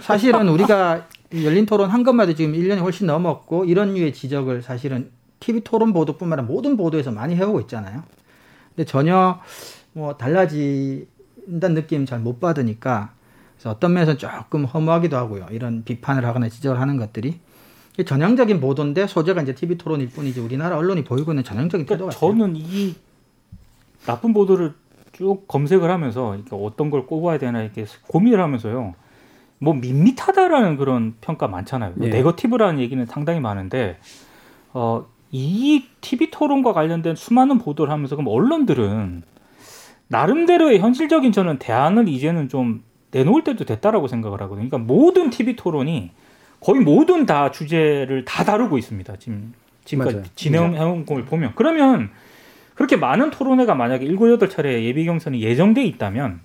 사실은 0.00 0.48
우리가 0.48 1.08
열린 1.42 1.66
토론 1.66 1.90
한 1.90 2.04
것마다 2.04 2.32
지금 2.34 2.52
1년이 2.52 2.80
훨씬 2.80 3.06
넘었고 3.06 3.64
이런 3.64 3.94
류의 3.94 4.12
지적을 4.12 4.62
사실은 4.62 5.10
TV 5.40 5.62
토론 5.62 5.92
보도뿐만 5.92 6.38
아니라 6.38 6.52
모든 6.52 6.76
보도에서 6.76 7.10
많이 7.10 7.34
해오고 7.34 7.60
있잖아요. 7.62 8.02
근데 8.74 8.84
전혀 8.86 9.40
뭐 9.92 10.16
달라진다는 10.16 11.74
느낌 11.74 12.06
잘 12.06 12.20
못 12.20 12.40
받으니까 12.40 13.12
그래서 13.56 13.70
어떤 13.70 13.94
면에서 13.94 14.16
조금 14.16 14.64
허무하기도 14.64 15.16
하고요. 15.16 15.46
이런 15.50 15.84
비판을 15.84 16.24
하거나 16.24 16.48
지적을 16.48 16.80
하는 16.80 16.96
것들이 16.96 17.40
전형적인 18.04 18.60
보도인데 18.60 19.06
소재가 19.06 19.42
이제 19.42 19.54
TV 19.54 19.78
토론일 19.78 20.10
뿐이지 20.10 20.40
우리나라 20.40 20.76
언론이 20.76 21.04
보이고 21.04 21.32
있는 21.32 21.44
전형적인 21.44 21.86
태도 21.86 22.06
그러니까 22.06 22.18
같아요. 22.20 22.38
저는 22.38 22.56
이 22.56 22.94
나쁜 24.06 24.32
보도를 24.32 24.74
쭉 25.12 25.46
검색을 25.46 25.90
하면서 25.90 26.36
어떤 26.50 26.90
걸 26.90 27.06
꼽아야 27.06 27.38
되나 27.38 27.62
이렇게 27.62 27.86
고민을 28.08 28.40
하면서요. 28.40 28.94
뭐 29.64 29.74
밋밋하다라는 29.74 30.76
그런 30.76 31.14
평가 31.20 31.48
많잖아요. 31.48 31.94
뭐 31.96 32.06
예. 32.06 32.10
네거티브라는 32.10 32.80
얘기는 32.80 33.04
상당히 33.06 33.40
많은데 33.40 33.98
어, 34.72 35.06
이 35.32 35.84
TV 36.00 36.30
토론과 36.30 36.72
관련된 36.72 37.16
수많은 37.16 37.58
보도를 37.58 37.92
하면서 37.92 38.14
그럼 38.14 38.28
언론들은 38.28 39.22
나름대로의 40.08 40.78
현실적인 40.78 41.32
저는 41.32 41.58
대안을 41.58 42.08
이제는 42.08 42.48
좀 42.48 42.84
내놓을 43.10 43.42
때도 43.42 43.64
됐다라고 43.64 44.06
생각을 44.06 44.40
하거든요. 44.42 44.68
그러니까 44.68 44.92
모든 44.92 45.30
TV 45.30 45.56
토론이 45.56 46.10
거의 46.60 46.80
모든 46.80 47.26
다 47.26 47.50
주제를 47.50 48.24
다 48.24 48.44
다루고 48.44 48.78
있습니다. 48.78 49.16
지금 49.16 49.54
지금까지. 49.84 50.30
진행해온 50.34 51.06
걸 51.06 51.24
보면 51.24 51.52
그러면 51.54 52.10
그렇게 52.74 52.96
많은 52.96 53.30
토론회가 53.30 53.74
만약에 53.74 54.04
일곱 54.04 54.30
여덟 54.30 54.48
차례 54.48 54.82
예비 54.84 55.04
경선이 55.04 55.40
예정돼 55.42 55.84
있다면 55.84 56.40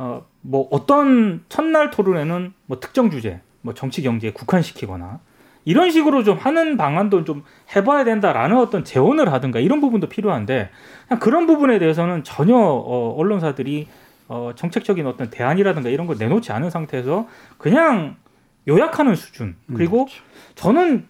어, 0.00 0.24
뭐 0.40 0.66
어떤 0.70 1.44
첫날 1.50 1.90
토론회는 1.90 2.54
뭐 2.64 2.80
특정 2.80 3.10
주제, 3.10 3.42
뭐 3.60 3.74
정치 3.74 4.00
경제에 4.00 4.32
국한시키거나 4.32 5.20
이런 5.66 5.90
식으로 5.90 6.24
좀 6.24 6.38
하는 6.38 6.78
방안도 6.78 7.24
좀 7.24 7.44
해봐야 7.76 8.04
된다라는 8.04 8.56
어떤 8.56 8.82
재원을 8.82 9.30
하든가 9.30 9.60
이런 9.60 9.82
부분도 9.82 10.08
필요한데 10.08 10.70
그냥 11.06 11.20
그런 11.20 11.46
부분에 11.46 11.78
대해서는 11.78 12.24
전혀 12.24 12.56
어, 12.56 13.14
언론사들이 13.18 13.88
어, 14.28 14.52
정책적인 14.56 15.06
어떤 15.06 15.28
대안이라든가 15.28 15.90
이런 15.90 16.06
걸 16.06 16.16
내놓지 16.18 16.50
않은 16.50 16.70
상태에서 16.70 17.28
그냥 17.58 18.16
요약하는 18.68 19.14
수준 19.16 19.56
그리고 19.74 20.06
저는 20.54 21.06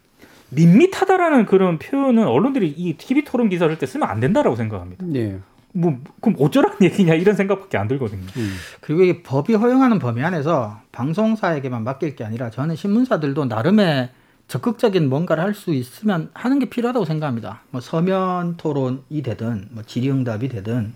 밋밋하다라는 0.48 1.46
그런 1.46 1.78
표현은 1.78 2.26
언론들이 2.26 2.74
이 2.76 2.94
TV 2.94 3.22
토론 3.22 3.48
기사를 3.48 3.70
할때 3.70 3.86
쓰면 3.86 4.08
안 4.08 4.18
된다라고 4.18 4.56
생각합니다. 4.56 5.06
예. 5.14 5.38
뭐 5.72 5.98
그럼 6.20 6.36
어쩌라는 6.40 6.78
얘기냐 6.82 7.14
이런 7.14 7.36
생각밖에 7.36 7.78
안 7.78 7.88
들거든요. 7.88 8.26
음. 8.36 8.54
그리고 8.80 9.02
이게 9.02 9.22
법이 9.22 9.54
허용하는 9.54 9.98
범위 9.98 10.22
안에서 10.22 10.80
방송사에게만 10.92 11.84
맡길 11.84 12.16
게 12.16 12.24
아니라 12.24 12.50
저는 12.50 12.76
신문사들도 12.76 13.44
나름의 13.44 14.10
적극적인 14.48 15.08
뭔가를 15.08 15.44
할 15.44 15.54
수 15.54 15.72
있으면 15.72 16.30
하는 16.34 16.58
게 16.58 16.66
필요하다고 16.66 17.04
생각합니다. 17.04 17.62
뭐 17.70 17.80
서면 17.80 18.56
토론이 18.56 19.22
되든 19.22 19.68
뭐 19.70 19.84
질의응답이 19.84 20.48
되든 20.48 20.92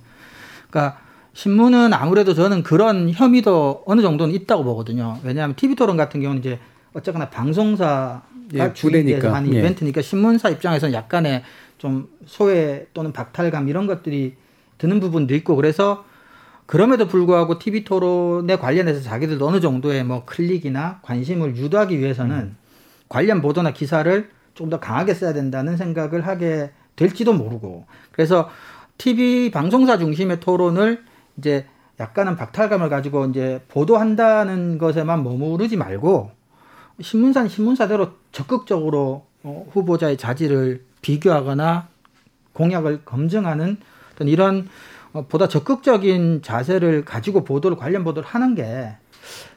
그러니까 0.68 0.98
신문은 1.34 1.92
아무래도 1.92 2.34
저는 2.34 2.62
그런 2.62 3.10
혐의도 3.10 3.84
어느 3.86 4.00
정도는 4.00 4.34
있다고 4.34 4.64
보거든요. 4.64 5.18
왜냐하면 5.22 5.54
TV 5.56 5.76
토론 5.76 5.96
같은 5.96 6.20
경우는 6.20 6.40
이제 6.40 6.58
어쨌거나 6.94 7.30
방송사가 7.30 8.22
예, 8.54 8.72
주인돼서. 8.72 9.34
하는 9.34 9.52
예. 9.52 9.58
이벤트니까 9.58 10.00
신문사 10.02 10.48
입장에서는 10.50 10.94
약간의 10.94 11.42
좀 11.78 12.08
소외 12.26 12.86
또는 12.94 13.12
박탈감 13.12 13.68
이런 13.68 13.86
것들이 13.86 14.34
드는 14.84 15.00
부분도 15.00 15.34
있고 15.36 15.56
그래서 15.56 16.04
그럼에도 16.66 17.08
불구하고 17.08 17.58
TV 17.58 17.84
토론에 17.84 18.56
관련해서 18.56 19.00
자기들도 19.00 19.46
어느 19.46 19.60
정도의 19.60 20.04
뭐 20.04 20.24
클릭이나 20.26 21.00
관심을 21.02 21.56
유도하기 21.56 21.98
위해서는 21.98 22.54
관련 23.08 23.40
보도나 23.40 23.72
기사를 23.72 24.30
좀더 24.52 24.80
강하게 24.80 25.14
써야 25.14 25.32
된다는 25.32 25.76
생각을 25.76 26.26
하게 26.26 26.70
될지도 26.96 27.32
모르고. 27.32 27.86
그래서 28.12 28.50
TV 28.98 29.50
방송사 29.50 29.98
중심의 29.98 30.40
토론을 30.40 31.02
이제 31.38 31.66
약간은 31.98 32.36
박탈감을 32.36 32.88
가지고 32.90 33.26
이제 33.26 33.62
보도한다는 33.68 34.78
것에만 34.78 35.24
머무르지 35.24 35.76
말고 35.76 36.30
신문사는 37.00 37.48
신문사대로 37.48 38.12
적극적으로 38.32 39.26
어, 39.42 39.66
후보자의 39.72 40.16
자질을 40.16 40.84
비교하거나 41.02 41.88
공약을 42.52 43.04
검증하는 43.04 43.78
어떤 44.14 44.28
이런 44.28 44.68
어, 45.12 45.26
보다 45.28 45.48
적극적인 45.48 46.42
자세를 46.42 47.04
가지고 47.04 47.44
보도를 47.44 47.76
관련 47.76 48.04
보도를 48.04 48.28
하는 48.28 48.54
게 48.54 48.94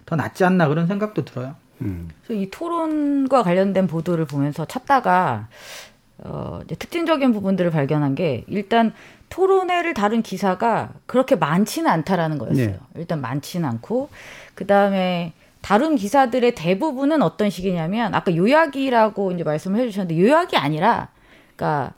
더 0.07 0.15
낫지 0.15 0.43
않나 0.43 0.67
그런 0.67 0.87
생각도 0.87 1.23
들어요. 1.25 1.55
음. 1.81 2.09
그래서 2.23 2.41
이 2.41 2.49
토론과 2.49 3.43
관련된 3.43 3.85
보도를 3.85 4.25
보면서 4.25 4.65
찾다가 4.65 5.47
어, 6.19 6.61
이제 6.65 6.73
특징적인 6.75 7.33
부분들을 7.33 7.69
발견한 7.69 8.15
게 8.15 8.43
일단 8.47 8.93
토론회를 9.29 9.93
다룬 9.93 10.23
기사가 10.23 10.93
그렇게 11.05 11.35
많지는 11.35 11.91
않다라는 11.91 12.39
거였어요. 12.39 12.67
네. 12.67 12.79
일단 12.95 13.21
많지는 13.21 13.69
않고 13.69 14.09
그 14.55 14.65
다음에 14.65 15.33
다룬 15.61 15.97
기사들의 15.97 16.55
대부분은 16.55 17.21
어떤 17.21 17.49
식이냐면 17.49 18.15
아까 18.15 18.33
요약이라고 18.35 19.33
이제 19.33 19.43
말씀을 19.43 19.81
해주셨는데 19.81 20.19
요약이 20.19 20.55
아니라 20.55 21.09
그러니까 21.55 21.93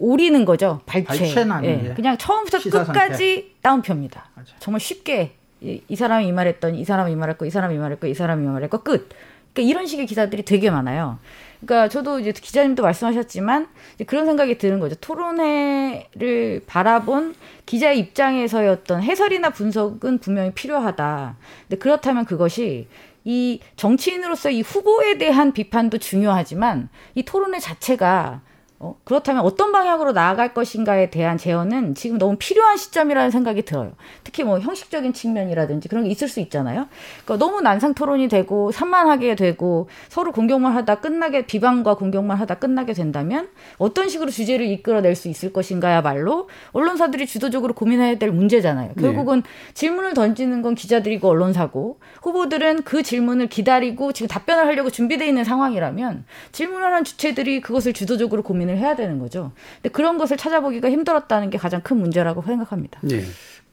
오리는 0.00 0.44
거죠. 0.44 0.80
발췌. 0.86 1.20
예, 1.20 1.50
아니에요. 1.50 1.94
그냥 1.94 2.16
처음부터 2.16 2.58
끝까지 2.58 3.54
따옴표입니다. 3.62 4.30
맞아. 4.34 4.54
정말 4.58 4.80
쉽게 4.80 5.34
이, 5.60 5.82
이 5.86 5.94
사람이 5.94 6.26
이 6.26 6.32
말했더니 6.32 6.80
이 6.80 6.84
사람이 6.84 7.12
이 7.12 7.16
말했고 7.16 7.44
이 7.44 7.50
사람이 7.50 7.74
이 7.74 7.78
말했고 7.78 8.06
이 8.06 8.14
사람이 8.14 8.44
이 8.44 8.48
말했고 8.48 8.78
끝. 8.78 9.10
그러니까 9.52 9.70
이런 9.70 9.86
식의 9.86 10.06
기사들이 10.06 10.44
되게 10.44 10.70
많아요. 10.70 11.18
그러니까 11.60 11.88
저도 11.88 12.18
이제 12.18 12.32
기자님도 12.32 12.82
말씀하셨지만 12.82 13.68
이제 13.94 14.04
그런 14.04 14.24
생각이 14.24 14.56
드는 14.56 14.80
거죠. 14.80 14.94
토론회를 14.96 16.62
바라본 16.66 17.34
기자의 17.66 17.98
입장에서의 17.98 18.70
어떤 18.70 19.02
해설이나 19.02 19.50
분석은 19.50 20.18
분명히 20.18 20.52
필요하다. 20.52 21.36
근데 21.68 21.78
그렇다면 21.78 22.24
그것이 22.24 22.88
이 23.24 23.60
정치인으로서 23.76 24.48
이 24.48 24.62
후보에 24.62 25.18
대한 25.18 25.52
비판도 25.52 25.98
중요하지만 25.98 26.88
이 27.14 27.22
토론회 27.22 27.58
자체가 27.58 28.40
어, 28.82 28.96
그렇다면 29.04 29.44
어떤 29.44 29.72
방향으로 29.72 30.12
나아갈 30.12 30.54
것인가에 30.54 31.10
대한 31.10 31.36
제언은 31.36 31.94
지금 31.94 32.16
너무 32.16 32.36
필요한 32.38 32.78
시점이라는 32.78 33.30
생각이 33.30 33.60
들어요. 33.62 33.92
특히 34.24 34.42
뭐 34.42 34.58
형식적인 34.58 35.12
측면이라든지 35.12 35.86
그런 35.90 36.04
게 36.04 36.10
있을 36.10 36.28
수 36.28 36.40
있잖아요. 36.40 36.88
그러니까 37.26 37.44
너무 37.44 37.60
난상 37.60 37.92
토론이 37.92 38.28
되고 38.28 38.72
산만하게 38.72 39.36
되고 39.36 39.90
서로 40.08 40.32
공격만 40.32 40.72
하다 40.72 41.00
끝나게 41.00 41.44
비방과 41.44 41.96
공격만 41.96 42.38
하다 42.38 42.54
끝나게 42.54 42.94
된다면 42.94 43.50
어떤 43.76 44.08
식으로 44.08 44.30
주제를 44.30 44.64
이끌어낼 44.64 45.14
수 45.14 45.28
있을 45.28 45.52
것인가야말로 45.52 46.48
언론사들이 46.72 47.26
주도적으로 47.26 47.74
고민해야 47.74 48.16
될 48.16 48.32
문제잖아요. 48.32 48.94
결국은 48.98 49.42
질문을 49.74 50.14
던지는 50.14 50.62
건 50.62 50.74
기자들이고 50.74 51.28
언론사고 51.28 52.00
후보들은 52.22 52.84
그 52.84 53.02
질문을 53.02 53.48
기다리고 53.48 54.12
지금 54.12 54.26
답변을 54.26 54.66
하려고 54.66 54.88
준비되어 54.88 55.28
있는 55.28 55.44
상황이라면 55.44 56.24
질문하는 56.52 57.04
주체들이 57.04 57.60
그것을 57.60 57.92
주도적으로 57.92 58.42
고민 58.42 58.69
을 58.70 58.78
해야 58.78 58.96
되는 58.96 59.18
거죠. 59.18 59.52
근데 59.76 59.88
그런 59.90 60.18
것을 60.18 60.36
찾아보기가 60.36 60.90
힘들었다는 60.90 61.50
게 61.50 61.58
가장 61.58 61.80
큰 61.82 61.98
문제라고 61.98 62.42
생각합니다. 62.42 63.00
예. 63.10 63.22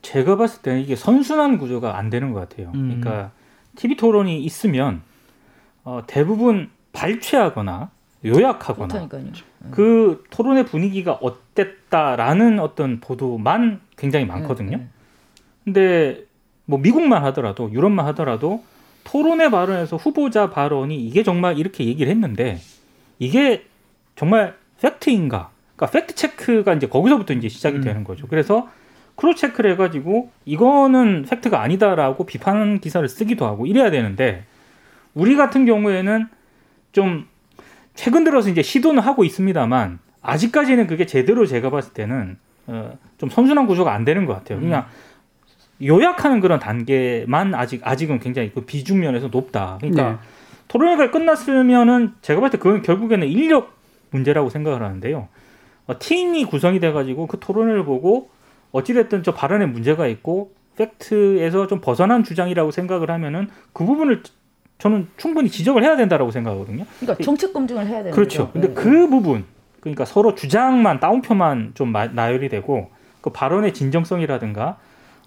제가 0.02 0.38
봤을 0.38 0.62
때는 0.62 0.82
이게 0.82 0.96
선순환 0.96 1.58
구조가 1.58 1.98
안 1.98 2.10
되는 2.10 2.32
것 2.34 2.42
같아요. 2.42 2.72
음. 2.76 3.00
그러니까 3.02 3.32
TV 3.76 3.98
토론이 3.98 4.44
있으면 4.44 5.02
어, 5.84 6.04
대부분 6.08 6.70
발췌하거나 6.94 7.92
요약하거나 8.26 8.88
그렇다니까요. 8.88 9.32
그 9.72 10.24
토론의 10.30 10.66
분위기가 10.66 11.14
어땠다라는 11.14 12.60
어떤 12.60 13.00
보도만 13.00 13.82
굉장히 13.96 14.26
많거든요. 14.26 14.78
네, 14.78 14.78
네. 14.78 14.88
근데 15.64 16.26
뭐 16.66 16.80
미국만 16.80 17.24
하더라도 17.26 17.72
유럽만 17.72 18.06
하더라도 18.08 18.64
토론의 19.04 19.52
발언에서 19.52 19.96
후보자 19.96 20.50
발언이 20.50 20.96
이게 20.98 21.24
정말 21.24 21.58
이렇게 21.58 21.86
얘기를 21.86 22.12
했는데 22.12 22.60
이게 23.20 23.66
정말 24.16 24.56
팩트인가? 24.82 25.50
그러니까 25.76 26.00
팩트 26.00 26.16
체크가 26.16 26.74
이제 26.74 26.88
거기서부터 26.88 27.34
이제 27.34 27.50
시작이 27.50 27.78
음. 27.78 27.82
되는 27.82 28.04
거죠. 28.04 28.28
그래서 28.28 28.70
cross 29.16 29.40
check를 29.40 29.72
해가지고 29.72 30.30
이거는 30.46 31.26
팩트가 31.30 31.62
아니다라고 31.62 32.26
비판 32.26 32.80
기사를 32.80 33.08
쓰기도 33.10 33.46
하고 33.46 33.66
이래야 33.66 33.90
되는데 33.90 34.46
우리 35.14 35.36
같은 35.36 35.66
경우에는 35.66 36.28
좀 36.92 37.28
최근 37.96 38.24
들어서 38.24 38.50
이제 38.50 38.62
시도는 38.62 39.02
하고 39.02 39.24
있습니다만 39.24 40.00
아직까지는 40.22 40.88
그게 40.88 41.06
제대로 41.06 41.46
제가 41.46 41.70
봤을 41.72 41.94
때는 41.94 42.38
어, 42.68 42.98
좀 43.18 43.30
선순환 43.30 43.66
구조가 43.66 43.92
안 43.94 44.06
되는 44.06 44.26
것 44.26 44.34
같아요. 44.34 44.60
그냥 44.60 44.86
요약하는 45.84 46.40
그런 46.40 46.60
단계만 46.60 47.56
아직 47.56 47.82
아직은 47.84 48.20
굉장히 48.20 48.52
그 48.52 48.62
비중 48.62 49.00
면에서 49.00 49.28
높다. 49.28 49.78
그러니까 49.80 50.12
네. 50.12 50.18
토론회가 50.68 51.12
끝났으면은 51.12 52.14
제가 52.22 52.42
봤을 52.42 52.58
때 52.60 52.62
그건 52.62 52.82
결국에는 52.82 53.28
인력 53.28 53.77
문제라고 54.12 54.50
생각을 54.50 54.82
하는데요. 54.84 55.28
어, 55.88 55.94
팀이 56.00 56.46
구성이 56.46 56.80
돼가지고 56.80 57.28
그 57.28 57.38
토론회를 57.40 57.86
보고 57.86 58.30
어찌됐든 58.72 59.24
저 59.24 59.34
발언에 59.34 59.66
문제가 59.66 60.08
있고 60.08 60.52
팩트에서 60.76 61.68
좀 61.68 61.82
벗어난 61.82 62.24
주장이라고 62.24 62.72
생각을 62.72 63.10
하면은 63.12 63.50
그 63.74 63.86
부분을 63.86 64.24
저는 64.78 65.08
충분히 65.18 65.50
지적을 65.50 65.84
해야 65.84 65.96
된다라고 65.96 66.30
생각하거든요. 66.32 66.86
그러니까 67.00 67.24
정책 67.24 67.52
검증을 67.54 67.88
해야 67.88 67.98
되는 68.00 68.12
그렇죠. 68.12 68.48
거죠. 68.48 68.52
근데 68.54 68.68
네, 68.68 68.74
그 68.76 69.08
부분, 69.10 69.46
그러니까 69.80 70.06
서로 70.06 70.36
주장만 70.36 71.00
따옴표만 71.00 71.72
좀 71.74 71.92
마- 71.92 72.06
나열이 72.08 72.50
되고 72.50 72.92
그 73.22 73.32
발언의 73.32 73.74
진정성이라든가 73.74 74.78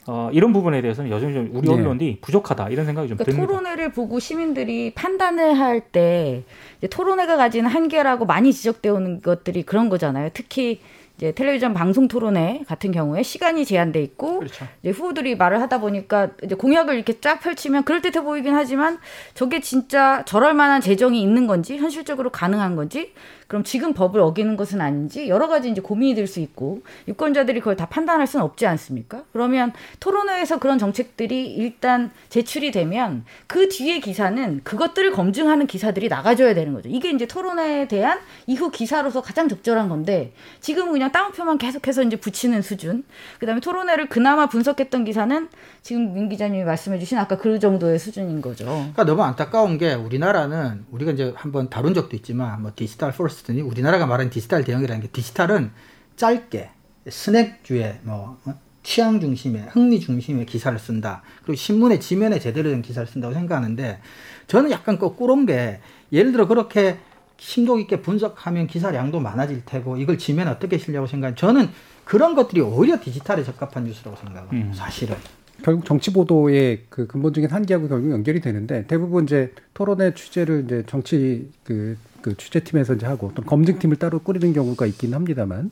어, 0.07 0.31
이런 0.33 0.53
부분에 0.53 0.81
대해서는 0.83 1.11
여전히 1.11 1.35
좀 1.35 1.51
우리 1.53 1.69
네. 1.69 1.75
언론이 1.75 2.19
부족하다 2.21 2.71
이런 2.71 2.87
생각이 2.87 3.09
좀 3.09 3.17
그러니까 3.19 3.33
듭니다. 3.37 3.47
토론회를 3.53 3.93
보고 3.93 4.19
시민들이 4.19 4.93
판단을 4.95 5.59
할 5.59 5.81
때 5.93 6.43
토론회가 6.91 7.37
가진 7.37 7.67
한계라고 7.67 8.25
많이 8.27 8.53
지적되어 8.53 8.95
오는 8.95 9.21
것들이 9.21 9.63
그런 9.63 9.89
거잖아요. 9.89 10.31
특히 10.35 10.81
이제 11.17 11.33
텔레비전 11.33 11.75
방송 11.75 12.09
토론회 12.09 12.63
같은 12.67 12.93
경우에 12.93 13.23
시간이 13.23 13.67
제한돼 13.67 14.03
있고 14.03 14.39
그렇죠. 14.39 14.67
이제 14.83 14.91
후보들이 14.91 15.37
말을 15.37 15.61
하다 15.61 15.79
보니까 15.81 16.31
이제 16.43 16.55
공약을 16.55 16.95
이렇게 16.95 17.21
쫙 17.21 17.41
펼치면 17.41 17.85
그럴듯해 17.85 18.25
보이긴 18.25 18.55
하지만 18.55 18.99
저게 19.35 19.61
진짜 19.61 20.23
저럴 20.25 20.55
만한 20.55 20.81
재정이 20.81 21.21
있는 21.21 21.47
건지 21.47 21.77
현실적으로 21.77 22.31
가능한 22.31 22.75
건지 22.75 23.13
그럼 23.51 23.65
지금 23.65 23.95
법을 23.95 24.21
어기는 24.21 24.57
것은 24.57 24.81
아닌지 24.81 25.29
여러 25.29 25.49
가지 25.49 25.69
이제 25.69 25.81
고민이 25.81 26.15
될 26.15 26.31
수 26.31 26.39
있고 26.39 26.83
유권자들이 27.09 27.59
그걸 27.59 27.75
다 27.75 27.87
판단할 27.87 28.29
수는 28.29 28.45
없지 28.45 28.65
않습니까? 28.65 29.25
그러면 29.33 29.73
토론회에서 29.99 30.61
그런 30.61 30.79
정책들이 30.79 31.53
일단 31.55 32.13
제출이 32.29 32.71
되면 32.71 33.25
그 33.49 33.69
뒤에 33.69 33.99
기사는 33.99 34.61
그것들을 34.63 35.11
검증하는 35.11 35.67
기사들이 35.67 36.09
나가줘야 36.09 36.55
되는 36.55 36.73
거죠. 36.73 36.89
이게 36.89 37.11
이제 37.11 37.27
토론회에 37.27 37.89
대한 37.89 38.21
이후 38.47 38.71
기사로서 38.71 39.21
가장 39.23 39.49
적절한 39.49 39.89
건데 39.89 40.33
지금은 40.61 40.93
그냥 40.93 41.11
따옴표만 41.11 41.59
계속해서 41.59 42.05
이제 42.05 42.15
붙이는 42.15 42.63
수준. 42.63 43.03
그다음에 43.41 43.61
토론회를 43.61 44.09
그나마 44.09 44.47
분석했던 44.47 45.05
기사는 45.05 45.49
지금 45.83 46.15
민 46.15 46.29
기자님이 46.29 46.63
말씀해주신 46.63 47.19
아까 47.19 47.37
그 47.39 47.59
정도의 47.59 47.99
수준인 47.99 48.41
거죠. 48.41 48.67
그러니까 48.67 49.03
너무 49.05 49.25
안타까운 49.25 49.79
게 49.79 49.95
우리나라는 49.95 50.85
우리가 50.93 51.11
이제 51.11 51.33
한번 51.35 51.69
다룬 51.69 51.95
적도 51.95 52.15
있지만 52.15 52.63
뭐 52.63 52.71
디지털 52.77 53.11
포레 53.11 53.31
스트니 53.40 53.62
우리나라가 53.62 54.07
말하는 54.07 54.31
디지털 54.31 54.64
대응이라는 54.64 55.03
게 55.03 55.09
디지털은 55.09 55.70
짧게 56.16 56.70
스낵주에 57.09 58.00
뭐 58.03 58.38
어? 58.44 58.55
취향 58.83 59.20
중심의 59.20 59.68
흥미 59.70 60.00
중심의 60.00 60.46
기사를 60.46 60.79
쓴다. 60.79 61.22
그리고 61.42 61.55
신문의 61.55 62.00
지면에 62.00 62.38
제대로 62.38 62.70
된 62.70 62.83
기사를 62.83 63.07
쓴다고 63.07 63.35
생각하는데 63.35 64.00
저는 64.46 64.70
약간 64.70 64.98
거꾸로인 64.98 65.46
게 65.46 65.81
예를 66.12 66.33
들어 66.33 66.46
그렇게 66.46 66.98
심도 67.37 67.79
있게 67.79 68.00
분석하면 68.00 68.66
기사량도 68.66 69.20
많아질 69.20 69.64
테고 69.64 69.96
이걸 69.96 70.18
지면에 70.18 70.50
어떻게 70.50 70.79
실려고 70.79 71.07
생각하면 71.07 71.37
저는 71.37 71.70
그런 72.05 72.35
것들이 72.35 72.61
오히려 72.61 73.00
디지털에 73.00 73.44
적합한 73.44 73.85
뉴스라고 73.85 74.16
생각합니다. 74.16 74.66
음. 74.66 74.72
사실은. 74.72 75.16
결국 75.62 75.85
정치 75.85 76.12
보도의 76.12 76.83
그 76.88 77.07
근본적인 77.07 77.51
한계하고 77.51 77.88
결국 77.88 78.11
연결이 78.11 78.40
되는데 78.40 78.87
대부분 78.87 79.25
이제 79.25 79.53
토론의 79.75 80.14
취재를 80.14 80.64
이제 80.64 80.83
정치 80.87 81.49
그, 81.64 81.96
그 82.23 82.37
취재팀에서 82.37 82.94
이제 82.94 83.07
하고 83.07 83.33
또 83.35 83.42
검증팀을 83.42 83.96
따로 83.96 84.18
꾸리는 84.20 84.53
경우가 84.53 84.87
있긴 84.87 85.14
합니다만, 85.14 85.70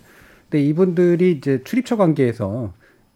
근데 0.50 0.64
이분들이 0.64 1.32
이제 1.32 1.62
출입처 1.64 1.96
관계에서 1.96 2.72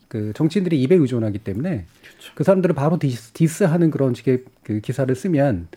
그 0.08 0.32
정치인들이 0.35 0.80
입에 0.82 0.94
의존하기 0.96 1.38
때문에 1.38 1.87
그 2.35 2.44
사람들을 2.44 2.74
바로 2.74 2.98
디스, 2.98 3.32
디스하는 3.32 3.90
그런 3.90 4.14
식의 4.14 4.44
그 4.62 4.80
기사를 4.80 5.12
쓰면 5.14 5.68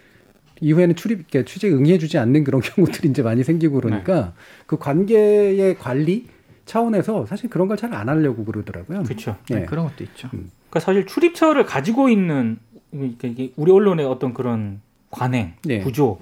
이후에는 0.61 0.95
출입 0.95 1.27
그러니까 1.29 1.49
취재에 1.49 1.71
응해주지 1.71 2.17
않는 2.17 2.43
그런 2.43 2.59
경우들이 2.63 3.09
이제 3.09 3.21
많이 3.21 3.43
생기고 3.43 3.75
그러니까 3.81 4.33
그 4.65 4.77
관계의 4.77 5.77
관리 5.77 6.27
차원에서 6.65 7.25
사실 7.27 7.49
그런 7.49 7.67
걸 7.67 7.77
잘 7.77 7.93
안 7.93 8.09
하려고 8.09 8.43
그러더라고요. 8.43 9.03
그렇죠. 9.03 9.37
예. 9.51 9.55
네, 9.55 9.65
그런 9.65 9.85
것도 9.87 10.03
있죠. 10.03 10.29
그러니까 10.75 10.79
사실 10.81 11.05
출입처를 11.05 11.65
가지고 11.65 12.09
있는 12.09 12.57
우리 12.91 13.71
언론의 13.71 14.05
어떤 14.05 14.33
그런 14.33 14.81
관행 15.09 15.53
네. 15.63 15.79
구조 15.79 16.19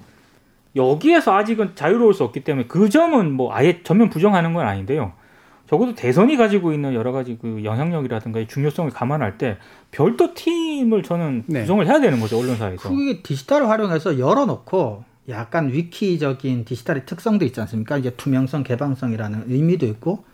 여기에서 0.76 1.36
아직은 1.36 1.74
자유로울 1.74 2.14
수 2.14 2.22
없기 2.22 2.44
때문에 2.44 2.66
그 2.68 2.88
점은 2.88 3.32
뭐 3.32 3.52
아예 3.52 3.82
전면 3.82 4.10
부정하는 4.10 4.54
건 4.54 4.66
아닌데요. 4.66 5.12
적어도 5.66 5.94
대선이 5.94 6.36
가지고 6.36 6.72
있는 6.72 6.94
여러 6.94 7.10
가지 7.10 7.38
그 7.40 7.64
영향력이라든가 7.64 8.38
이 8.40 8.46
중요성을 8.46 8.90
감안할 8.90 9.38
때 9.38 9.56
별도 9.90 10.34
팀을 10.34 11.02
저는 11.02 11.44
네. 11.46 11.62
구성을 11.62 11.86
해야 11.86 12.00
되는 12.00 12.20
거죠 12.20 12.38
언론사에서. 12.38 12.88
그게 12.88 13.22
디지털을 13.22 13.68
활용해서 13.68 14.18
열어놓고 14.18 15.04
약간 15.30 15.72
위키적인 15.72 16.64
디지털의 16.64 17.06
특성도 17.06 17.44
있지 17.44 17.60
않습니까? 17.60 17.96
이제 17.96 18.10
투명성, 18.10 18.62
개방성이라는 18.62 19.44
의미도 19.48 19.86
있고 19.86 20.24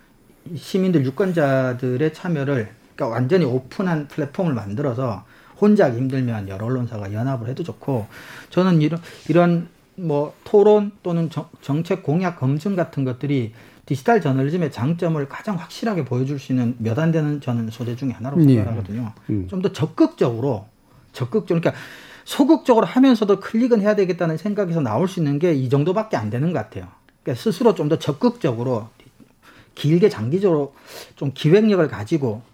시민들 0.56 1.04
유권자들의 1.06 2.12
참여를 2.12 2.79
그러니까 3.00 3.08
완전히 3.08 3.46
오픈한 3.46 4.08
플랫폼을 4.08 4.52
만들어서 4.52 5.24
혼자 5.58 5.86
하기 5.86 5.96
힘들면 5.96 6.48
여러 6.48 6.66
언론사가 6.66 7.12
연합을 7.14 7.48
해도 7.48 7.62
좋고 7.62 8.06
저는 8.50 8.82
이런 8.82 9.00
이런 9.28 9.68
뭐 9.96 10.34
토론 10.44 10.92
또는 11.02 11.30
정, 11.30 11.48
정책 11.62 12.02
공약 12.02 12.38
검증 12.38 12.76
같은 12.76 13.04
것들이 13.04 13.52
디지털 13.86 14.20
저널리즘의 14.20 14.70
장점을 14.70 15.26
가장 15.28 15.56
확실하게 15.56 16.04
보여줄 16.04 16.38
수 16.38 16.52
있는 16.52 16.74
몇 16.78 16.98
안 16.98 17.10
되는 17.10 17.40
저는 17.40 17.70
소재 17.70 17.96
중에 17.96 18.10
하나로 18.10 18.40
예. 18.42 18.56
생각하거든요. 18.56 19.12
음. 19.30 19.48
좀더 19.48 19.72
적극적으로 19.72 20.66
적극적으로 21.12 21.60
그러니까 21.60 21.72
소극적으로 22.24 22.86
하면서도 22.86 23.40
클릭은 23.40 23.80
해야 23.80 23.96
되겠다는 23.96 24.36
생각에서 24.36 24.80
나올 24.82 25.08
수 25.08 25.20
있는 25.20 25.38
게 25.38 25.54
이 25.54 25.68
정도밖에 25.70 26.16
안 26.18 26.28
되는 26.30 26.52
것 26.52 26.58
같아요. 26.58 26.88
그러니까 27.22 27.42
스스로 27.42 27.74
좀 27.74 27.88
더 27.88 27.98
적극적으로 27.98 28.88
길게 29.74 30.08
장기적으로 30.10 30.74
좀 31.16 31.32
기획력을 31.34 31.86
가지고 31.88 32.42
어, 32.42 32.49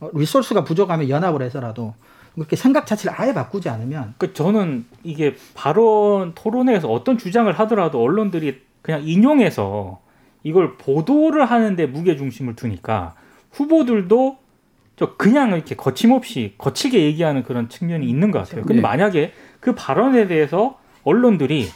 리소스가 0.00 0.64
부족하면 0.64 1.08
연합을 1.08 1.42
해서라도 1.42 1.94
그렇게 2.34 2.56
생각 2.56 2.86
자체를 2.86 3.14
아예 3.20 3.34
바꾸지 3.34 3.68
않으면 3.68 4.14
그 4.18 4.32
저는 4.32 4.86
이게 5.02 5.34
발언 5.54 6.32
토론회에서 6.34 6.88
어떤 6.88 7.18
주장을 7.18 7.52
하더라도 7.52 8.00
언론들이 8.00 8.60
그냥 8.82 9.02
인용해서 9.04 10.00
이걸 10.44 10.76
보도를 10.76 11.44
하는데 11.44 11.86
무게 11.86 12.16
중심을 12.16 12.54
두니까 12.54 13.14
후보들도 13.50 14.38
저 14.96 15.16
그냥 15.16 15.50
이렇게 15.50 15.74
거침없이 15.76 16.54
거칠게 16.58 17.02
얘기하는 17.02 17.42
그런 17.42 17.68
측면이 17.68 18.06
있는 18.08 18.30
것 18.30 18.40
같아요. 18.40 18.62
근데 18.62 18.76
네. 18.76 18.80
만약에 18.80 19.32
그 19.60 19.74
발언에 19.74 20.26
대해서 20.26 20.78
언론들이 21.04 21.68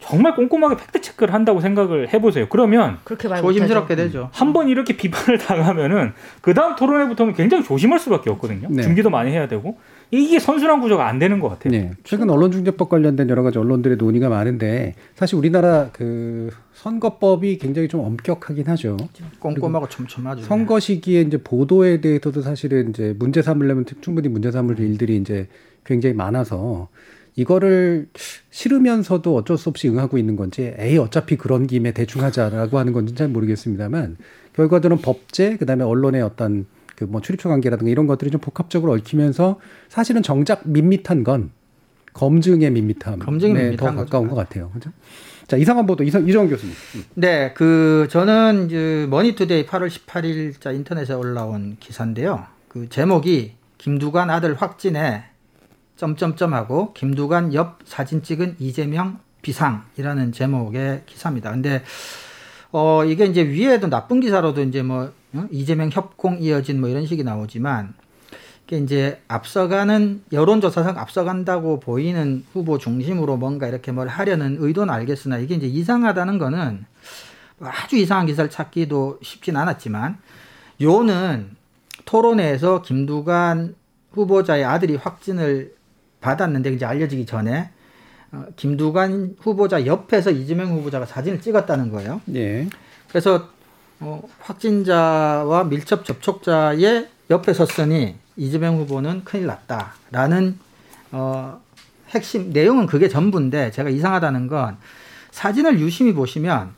정말 0.00 0.34
꼼꼼하게 0.34 0.76
팩트 0.76 1.00
체크를 1.02 1.34
한다고 1.34 1.60
생각을 1.60 2.12
해보세요. 2.12 2.46
그러면 2.48 2.98
그렇게 3.04 3.28
말 3.28 3.40
조심스럽게. 3.42 3.96
되죠. 3.96 4.28
한 4.32 4.52
번 4.52 4.68
이렇게 4.68 4.96
비판을 4.96 5.38
당하면은 5.38 6.12
그 6.40 6.54
다음 6.54 6.74
토론회 6.74 7.06
부터는 7.08 7.34
굉장히 7.34 7.62
조심할 7.62 7.98
수밖에 8.00 8.30
없거든요. 8.30 8.68
네. 8.70 8.82
준비도 8.82 9.10
많이 9.10 9.30
해야 9.30 9.46
되고 9.46 9.78
이게 10.10 10.38
선순환 10.40 10.80
구조가 10.80 11.06
안 11.06 11.18
되는 11.20 11.38
것 11.38 11.48
같아요. 11.50 11.70
네. 11.70 11.90
최근 12.02 12.30
언론중재법 12.30 12.88
관련된 12.88 13.28
여러 13.30 13.42
가지 13.44 13.58
언론들의 13.58 13.96
논의가 13.98 14.28
많은데 14.28 14.94
사실 15.14 15.36
우리나라 15.36 15.90
그 15.92 16.50
선거법이 16.72 17.58
굉장히 17.58 17.86
좀 17.88 18.00
엄격하긴 18.00 18.66
하죠. 18.68 18.96
꼼꼼하고 19.38 19.88
촘촘하죠. 19.88 20.42
선거 20.42 20.80
시기에 20.80 21.20
이제 21.20 21.36
보도에 21.36 22.00
대해서도 22.00 22.42
사실은 22.42 22.90
이제 22.90 23.14
문제 23.18 23.42
삼으려면 23.42 23.84
충분히 24.00 24.28
문제 24.28 24.50
삼을 24.50 24.80
일들이 24.80 25.16
이제 25.18 25.46
굉장히 25.84 26.14
많아서 26.16 26.88
이거를 27.40 28.08
싫으면서도 28.50 29.34
어쩔 29.34 29.56
수 29.58 29.68
없이 29.68 29.88
응하고 29.88 30.18
있는 30.18 30.36
건지 30.36 30.74
에이 30.78 30.98
어차피 30.98 31.36
그런 31.36 31.66
김에 31.66 31.92
대충 31.92 32.22
하자라고 32.22 32.78
하는 32.78 32.92
건지 32.92 33.14
잘 33.14 33.28
모르겠습니다만 33.28 34.16
결과적으로는 34.54 35.02
법제 35.02 35.56
그다음에 35.56 35.84
언론의 35.84 36.22
어떤 36.22 36.66
그 36.96 37.06
뭐 37.06 37.22
출입처 37.22 37.48
관계라든가 37.48 37.90
이런 37.90 38.06
것들이 38.06 38.30
좀 38.30 38.40
복합적으로 38.42 38.92
얽히면서 38.92 39.58
사실은 39.88 40.22
정작 40.22 40.68
밋밋한 40.68 41.24
건 41.24 41.50
검증의 42.12 42.70
밋밋함 42.70 43.20
검증의 43.20 43.54
네, 43.54 43.62
밋밋한 43.70 43.76
더 43.78 43.84
거죠. 43.86 44.04
가까운 44.04 44.28
것 44.28 44.34
같아요. 44.34 44.70
그죠? 44.74 44.90
자 45.46 45.56
이상한 45.56 45.86
보도 45.86 46.04
이상 46.04 46.28
이정 46.28 46.48
교수님. 46.48 46.74
음. 46.96 47.04
네, 47.14 47.52
그 47.54 48.06
저는 48.10 48.66
이제 48.66 49.06
머니투데이 49.08 49.64
8월 49.66 49.88
18일자 49.88 50.74
인터넷에 50.74 51.14
올라온 51.14 51.76
기사인데요. 51.80 52.44
그 52.68 52.88
제목이 52.90 53.54
김두관 53.78 54.28
아들 54.28 54.54
확진에 54.54 55.24
점점점 56.00 56.54
하고 56.54 56.94
김두관 56.94 57.52
옆 57.52 57.80
사진 57.84 58.22
찍은 58.22 58.56
이재명 58.58 59.18
비상이라는 59.42 60.32
제목의 60.32 61.02
기사입니다. 61.04 61.50
근데 61.50 61.82
어 62.72 63.04
이게 63.04 63.26
이제 63.26 63.46
위에도 63.46 63.90
나쁜 63.90 64.20
기사로도 64.20 64.62
이제 64.62 64.82
뭐 64.82 65.12
어? 65.34 65.46
이재명 65.50 65.90
협공 65.92 66.38
이어진 66.40 66.80
뭐 66.80 66.88
이런 66.88 67.04
식이 67.04 67.22
나오지만 67.22 67.92
이게 68.66 68.78
이제 68.78 69.20
앞서가는 69.28 70.22
여론조사상 70.32 70.96
앞서간다고 70.96 71.80
보이는 71.80 72.46
후보 72.54 72.78
중심으로 72.78 73.36
뭔가 73.36 73.68
이렇게 73.68 73.92
뭘 73.92 74.08
하려는 74.08 74.56
의도는 74.58 74.94
알겠으나 74.94 75.36
이게 75.36 75.54
이제 75.54 75.66
이상하다는 75.66 76.38
거는 76.38 76.86
아주 77.60 77.96
이상한 77.96 78.24
기사를 78.24 78.48
찾기도 78.48 79.18
쉽진 79.22 79.54
않았지만 79.54 80.16
요는 80.80 81.50
토론회에서 82.06 82.80
김두관 82.80 83.74
후보자의 84.12 84.64
아들이 84.64 84.96
확진을 84.96 85.78
받았는데 86.20 86.72
이제 86.72 86.84
알려지기 86.84 87.26
전에 87.26 87.70
어, 88.32 88.46
김두관 88.56 89.36
후보자 89.40 89.86
옆에서 89.86 90.30
이재명 90.30 90.70
후보자가 90.72 91.06
사진을 91.06 91.40
찍었다는 91.40 91.90
거예요. 91.90 92.20
예. 92.34 92.68
그래서 93.08 93.48
어, 93.98 94.22
확진자와 94.40 95.64
밀접 95.64 96.04
접촉자의 96.04 97.08
옆에 97.30 97.52
섰으니 97.52 98.16
이재명 98.36 98.78
후보는 98.78 99.24
큰일 99.24 99.46
났다라는 99.46 100.58
어, 101.12 101.60
핵심 102.10 102.52
내용은 102.52 102.86
그게 102.86 103.08
전부인데 103.08 103.70
제가 103.72 103.90
이상하다는 103.90 104.46
건 104.46 104.76
사진을 105.30 105.78
유심히 105.80 106.12
보시면 106.12 106.70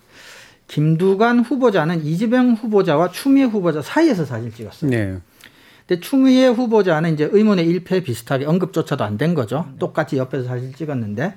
김두관 0.69 1.41
후보자는 1.41 2.05
이재명 2.05 2.53
후보자와 2.53 3.11
추미애 3.11 3.45
후보자 3.45 3.83
사이에서 3.83 4.25
사진을 4.25 4.53
찍었어요. 4.53 4.91
네. 4.91 5.19
근데 5.87 6.01
추미애 6.01 6.47
후보자는 6.49 7.15
이제 7.15 7.29
의문의 7.33 7.67
일패 7.67 8.03
비슷하게 8.03 8.47
언급조차도 8.47 9.05
안 9.05 9.19
된 9.19 9.35
거죠. 9.35 9.67
똑같이 9.79 10.17
옆에서 10.17 10.45
사진 10.49 10.75
찍었는데 10.75 11.37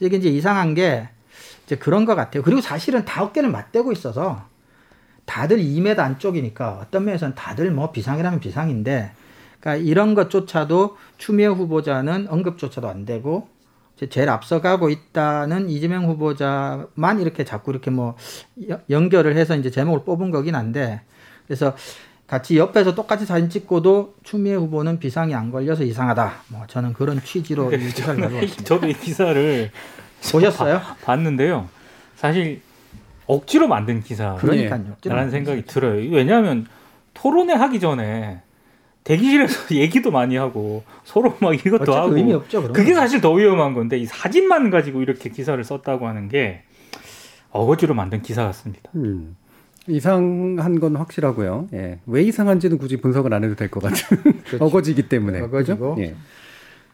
이게 0.00 0.16
이제 0.16 0.28
이상한 0.28 0.74
게 0.74 1.08
이제 1.66 1.76
그런 1.76 2.04
것 2.04 2.14
같아요. 2.14 2.42
그리고 2.42 2.60
사실은 2.60 3.04
다 3.04 3.22
어깨를 3.22 3.50
맞대고 3.50 3.92
있어서 3.92 4.44
다들 5.24 5.58
2m 5.58 5.98
안쪽이니까 6.00 6.80
어떤 6.82 7.04
면에서는 7.04 7.34
다들 7.36 7.70
뭐 7.70 7.92
비상이라면 7.92 8.40
비상인데 8.40 9.12
그러니까 9.60 9.84
이런 9.88 10.14
것조차도 10.14 10.96
추미애 11.18 11.46
후보자는 11.46 12.26
언급조차도 12.28 12.88
안 12.88 13.04
되고 13.04 13.48
제일 14.10 14.28
앞서가고 14.30 14.90
있다는 14.90 15.70
이재명 15.70 16.06
후보자만 16.06 17.20
이렇게 17.20 17.44
자꾸 17.44 17.70
이렇게 17.70 17.90
뭐 17.92 18.16
여- 18.68 18.80
연결을 18.90 19.36
해서 19.36 19.54
이제 19.54 19.70
제목을 19.70 20.04
뽑은 20.04 20.32
거긴 20.32 20.56
한데 20.56 21.02
그래서 21.46 21.76
같이 22.32 22.56
옆에서 22.56 22.94
똑같이 22.94 23.26
사진 23.26 23.50
찍고도 23.50 24.14
추미애 24.22 24.54
후보는 24.54 24.98
비상이 24.98 25.34
안 25.34 25.50
걸려서 25.50 25.84
이상하다. 25.84 26.32
뭐 26.48 26.62
저는 26.66 26.94
그런 26.94 27.22
취지로 27.22 27.70
이 27.70 27.76
기사를 27.76 28.18
가져왔습니다. 28.22 28.64
저도 28.64 28.88
이 28.88 28.94
기사를 28.94 29.70
보셨어요? 30.32 30.80
봤는데요. 31.04 31.68
사실 32.16 32.62
억지로 33.26 33.68
만든 33.68 34.02
기사. 34.02 34.36
그러니까요. 34.36 34.96
라는 35.04 35.30
생각이 35.30 35.66
들어요. 35.66 36.10
왜냐하면 36.10 36.66
토론회 37.12 37.52
하기 37.52 37.80
전에 37.80 38.40
대기실에서 39.04 39.74
얘기도 39.76 40.10
많이 40.10 40.36
하고 40.36 40.84
서로 41.04 41.36
막 41.38 41.54
이것도 41.54 41.94
하고 41.94 42.16
의미 42.16 42.32
없죠. 42.32 42.72
그게 42.72 42.94
거. 42.94 43.00
사실 43.00 43.20
더 43.20 43.30
위험한 43.32 43.74
건데 43.74 43.98
이 43.98 44.06
사진만 44.06 44.70
가지고 44.70 45.02
이렇게 45.02 45.28
기사를 45.28 45.62
썼다고 45.62 46.08
하는 46.08 46.30
게 46.30 46.62
어거지로 47.50 47.92
만든 47.92 48.22
기사 48.22 48.42
같습니다. 48.44 48.90
음. 48.94 49.36
이상한 49.88 50.78
건 50.78 50.96
확실하고요. 50.96 51.68
예. 51.72 51.98
왜 52.06 52.22
이상한지는 52.22 52.78
굳이 52.78 52.96
분석을 52.98 53.32
안 53.34 53.42
해도 53.44 53.54
될 53.56 53.68
것 53.68 53.82
같은 53.82 54.18
어거지기 54.60 55.08
때문에. 55.08 55.40
어거지고. 55.40 55.94
그죠? 55.96 56.02
예. 56.10 56.14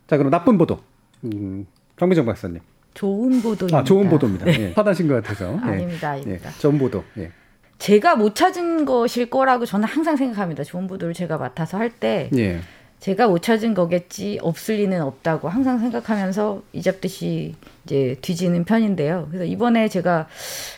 자, 0.06 0.16
그럼 0.16 0.30
나쁜 0.30 0.56
보도. 0.56 0.78
음, 1.24 1.66
정미정 1.98 2.24
박사님. 2.26 2.60
좋은 2.94 3.42
보도입니다. 3.42 3.78
아, 3.78 3.84
좋은 3.84 4.08
보도입니다. 4.08 4.46
예. 4.48 4.72
화나신 4.74 5.06
것 5.08 5.14
같아서. 5.14 5.52
예. 5.52 5.58
아닙니다, 5.70 6.16
예. 6.16 6.22
아닙니다. 6.22 6.50
좋은 6.58 6.78
보도. 6.78 7.04
예. 7.18 7.30
제가 7.78 8.16
못 8.16 8.34
찾은 8.34 8.86
것일 8.86 9.30
거라고 9.30 9.64
저는 9.66 9.86
항상 9.86 10.16
생각합니다. 10.16 10.64
좋은 10.64 10.86
보도를 10.88 11.14
제가 11.14 11.36
맡아서 11.38 11.78
할 11.78 11.90
때 11.90 12.28
예. 12.36 12.60
제가 13.00 13.28
못 13.28 13.42
찾은 13.42 13.74
거겠지 13.74 14.38
없을 14.42 14.76
리는 14.76 15.00
없다고 15.00 15.48
항상 15.48 15.78
생각하면서 15.78 16.62
이잡듯이 16.72 17.54
이제 17.84 18.16
뒤지는 18.20 18.64
편인데요. 18.64 19.28
그래서 19.30 19.44
이번에 19.44 19.88
제가 19.88 20.26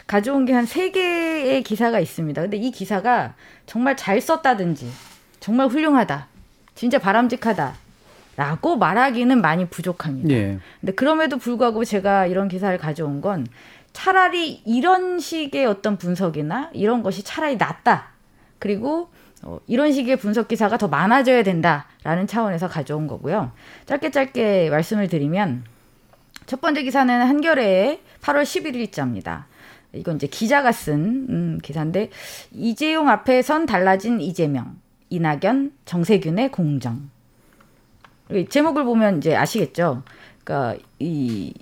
가져온 0.07 0.45
게 0.45 0.53
한 0.53 0.67
세 0.67 0.91
개의 0.91 1.63
기사가 1.63 1.99
있습니다. 1.99 2.43
근데 2.43 2.57
이 2.59 2.71
기사가 2.71 3.35
정말 3.67 3.97
잘 3.97 4.21
썼다든지 4.21 4.91
정말 5.41 5.69
훌륭하다, 5.69 6.27
진짜 6.75 6.99
바람직하다. 6.99 7.75
라고 8.37 8.77
말하기는 8.77 9.41
많이 9.41 9.67
부족합니다. 9.69 10.31
예. 10.35 10.59
근데 10.81 10.93
그럼에도 10.93 11.37
불구하고 11.37 11.85
제가 11.85 12.27
이런 12.27 12.49
기사를 12.49 12.77
가져온 12.79 13.21
건 13.21 13.47
차라리 13.93 14.63
이런 14.65 15.19
식의 15.19 15.67
어떤 15.67 15.99
분석이나 15.99 16.71
이런 16.73 17.03
것이 17.03 17.23
차라리 17.23 17.57
낫다. 17.57 18.09
그리고 18.59 19.11
어, 19.43 19.59
이런 19.67 19.93
식의 19.93 20.17
분석 20.17 20.49
기사가 20.49 20.77
더 20.77 20.89
많아져야 20.89 21.43
된다라는 21.43 22.27
차원에서 22.27 22.69
가져온 22.69 23.07
거고요. 23.07 23.53
짧게 23.87 24.11
짧게 24.11 24.71
말씀을 24.71 25.09
드리면 25.09 25.65
첫 26.47 26.61
번째 26.61 26.83
기사는 26.83 27.27
한겨레의 27.27 28.01
8월 28.21 28.43
11일자입니다. 28.43 29.45
이건 29.93 30.17
이제 30.17 30.27
기자가 30.27 30.73
쓴 30.73 31.27
음, 31.29 31.59
기사인데 31.63 32.11
이재용 32.53 33.09
앞에 33.09 33.43
선 33.43 33.67
달라진 33.67 34.21
이재명, 34.21 34.77
이낙연, 35.09 35.73
정세균의 35.85 36.53
공정. 36.53 37.11
이 38.31 38.47
제목을 38.49 38.85
보면 38.85 39.19
이제 39.19 39.35
아시겠죠. 39.35 40.03
그러니까 40.45 40.81
이 40.99 41.53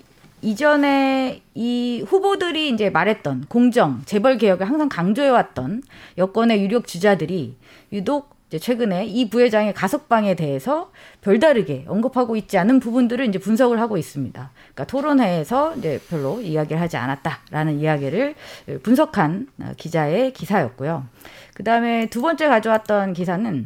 이전에 0.40 1.42
이 1.54 2.04
후보들이 2.06 2.70
이제 2.70 2.90
말했던 2.90 3.46
공정, 3.48 4.02
재벌 4.04 4.38
개혁을 4.38 4.68
항상 4.68 4.88
강조해왔던 4.88 5.82
여권의 6.16 6.62
유력 6.62 6.86
주자들이 6.86 7.56
유독 7.92 8.38
이제 8.48 8.58
최근에 8.58 9.04
이 9.04 9.28
부회장의 9.28 9.74
가석방에 9.74 10.34
대해서 10.34 10.90
별다르게 11.20 11.84
언급하고 11.86 12.34
있지 12.36 12.56
않은 12.56 12.80
부분들을 12.80 13.26
이제 13.26 13.38
분석을 13.38 13.78
하고 13.78 13.98
있습니다. 13.98 14.50
그러니까 14.54 14.84
토론회에서 14.84 15.76
이제 15.76 16.00
별로 16.08 16.40
이야기를 16.40 16.80
하지 16.80 16.96
않았다라는 16.96 17.78
이야기를 17.78 18.34
분석한 18.82 19.48
어, 19.60 19.72
기자의 19.76 20.32
기사였고요. 20.32 21.04
그 21.52 21.62
다음에 21.62 22.06
두 22.06 22.22
번째 22.22 22.48
가져왔던 22.48 23.12
기사는 23.12 23.64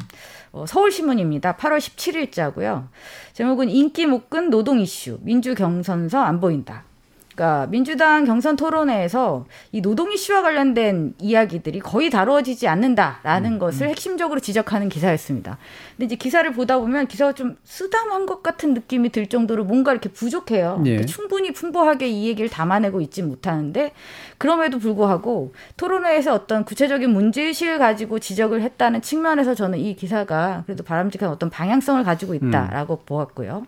어, 0.52 0.66
서울신문입니다. 0.66 1.56
8월 1.56 1.78
17일자고요. 1.78 2.88
제목은 3.32 3.70
인기 3.70 4.06
못끈 4.06 4.50
노동 4.50 4.80
이슈 4.80 5.18
민주 5.22 5.54
경선서 5.54 6.20
안 6.20 6.40
보인다. 6.40 6.84
그러니까 7.34 7.66
민주당 7.70 8.24
경선 8.24 8.56
토론회에서 8.56 9.46
이 9.72 9.80
노동 9.80 10.12
이슈와 10.12 10.42
관련된 10.42 11.14
이야기들이 11.18 11.80
거의 11.80 12.10
다루어지지 12.10 12.68
않는다라는 12.68 13.58
것을 13.58 13.88
핵심적으로 13.88 14.40
지적하는 14.40 14.88
기사였습니다. 14.88 15.58
근데 15.92 16.06
이제 16.06 16.16
기사를 16.16 16.50
보다 16.52 16.78
보면 16.78 17.06
기사가 17.06 17.32
좀 17.32 17.56
쓰담한 17.64 18.26
것 18.26 18.42
같은 18.42 18.74
느낌이 18.74 19.10
들 19.10 19.26
정도로 19.26 19.64
뭔가 19.64 19.92
이렇게 19.92 20.08
부족해요. 20.10 20.82
예. 20.86 21.04
충분히 21.06 21.52
풍부하게 21.52 22.08
이 22.08 22.28
얘기를 22.28 22.50
담아내고 22.50 23.00
있지 23.00 23.22
못하는데 23.22 23.92
그럼에도 24.38 24.78
불구하고 24.78 25.54
토론회에서 25.76 26.34
어떤 26.34 26.64
구체적인 26.64 27.10
문제 27.10 27.42
의식을 27.42 27.78
가지고 27.78 28.18
지적을 28.18 28.60
했다는 28.62 29.02
측면에서 29.02 29.54
저는 29.54 29.78
이 29.78 29.96
기사가 29.96 30.62
그래도 30.66 30.82
바람직한 30.84 31.28
어떤 31.30 31.48
방향성을 31.48 32.02
가지고 32.04 32.34
있다라고 32.34 33.00
보았고요. 33.06 33.64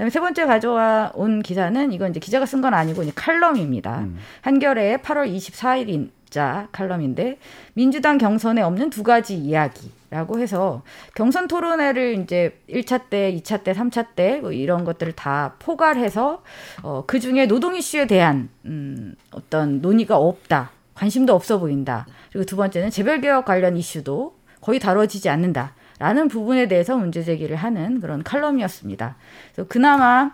그다음에 0.00 0.10
세 0.10 0.18
번째 0.20 0.46
가져와 0.46 1.12
온 1.14 1.42
기사는 1.42 1.92
이건 1.92 2.10
이제 2.10 2.20
기자가 2.20 2.46
쓴 2.46 2.62
건 2.62 2.72
아니고 2.72 3.02
이제 3.02 3.12
칼럼입니다. 3.14 4.06
한겨레의 4.40 4.98
8월 4.98 5.30
24일인 5.34 6.08
자 6.30 6.68
칼럼인데 6.72 7.38
민주당 7.74 8.16
경선에 8.16 8.62
없는 8.62 8.88
두 8.90 9.02
가지 9.02 9.36
이야기라고 9.36 10.38
해서 10.38 10.82
경선 11.16 11.48
토론회를 11.48 12.20
이제 12.22 12.58
1차 12.70 13.10
때, 13.10 13.34
2차 13.36 13.62
때, 13.62 13.72
3차 13.72 14.14
때 14.14 14.40
뭐 14.40 14.52
이런 14.52 14.84
것들을 14.84 15.12
다 15.12 15.54
포괄해서 15.58 16.42
어, 16.82 17.04
그 17.06 17.20
중에 17.20 17.46
노동 17.46 17.74
이슈에 17.76 18.06
대한 18.06 18.48
음, 18.64 19.14
어떤 19.32 19.80
논의가 19.82 20.16
없다. 20.16 20.70
관심도 20.94 21.34
없어 21.34 21.58
보인다. 21.58 22.06
그리고 22.30 22.46
두 22.46 22.56
번째는 22.56 22.90
재벌개혁 22.90 23.44
관련 23.44 23.76
이슈도 23.76 24.34
거의 24.60 24.78
다뤄지지 24.78 25.28
않는다. 25.28 25.74
라는 26.00 26.28
부분에 26.28 26.66
대해서 26.66 26.96
문제 26.96 27.22
제기를 27.22 27.56
하는 27.56 28.00
그런 28.00 28.22
칼럼이었습니다. 28.22 29.16
그래서 29.52 29.68
그나마 29.68 30.32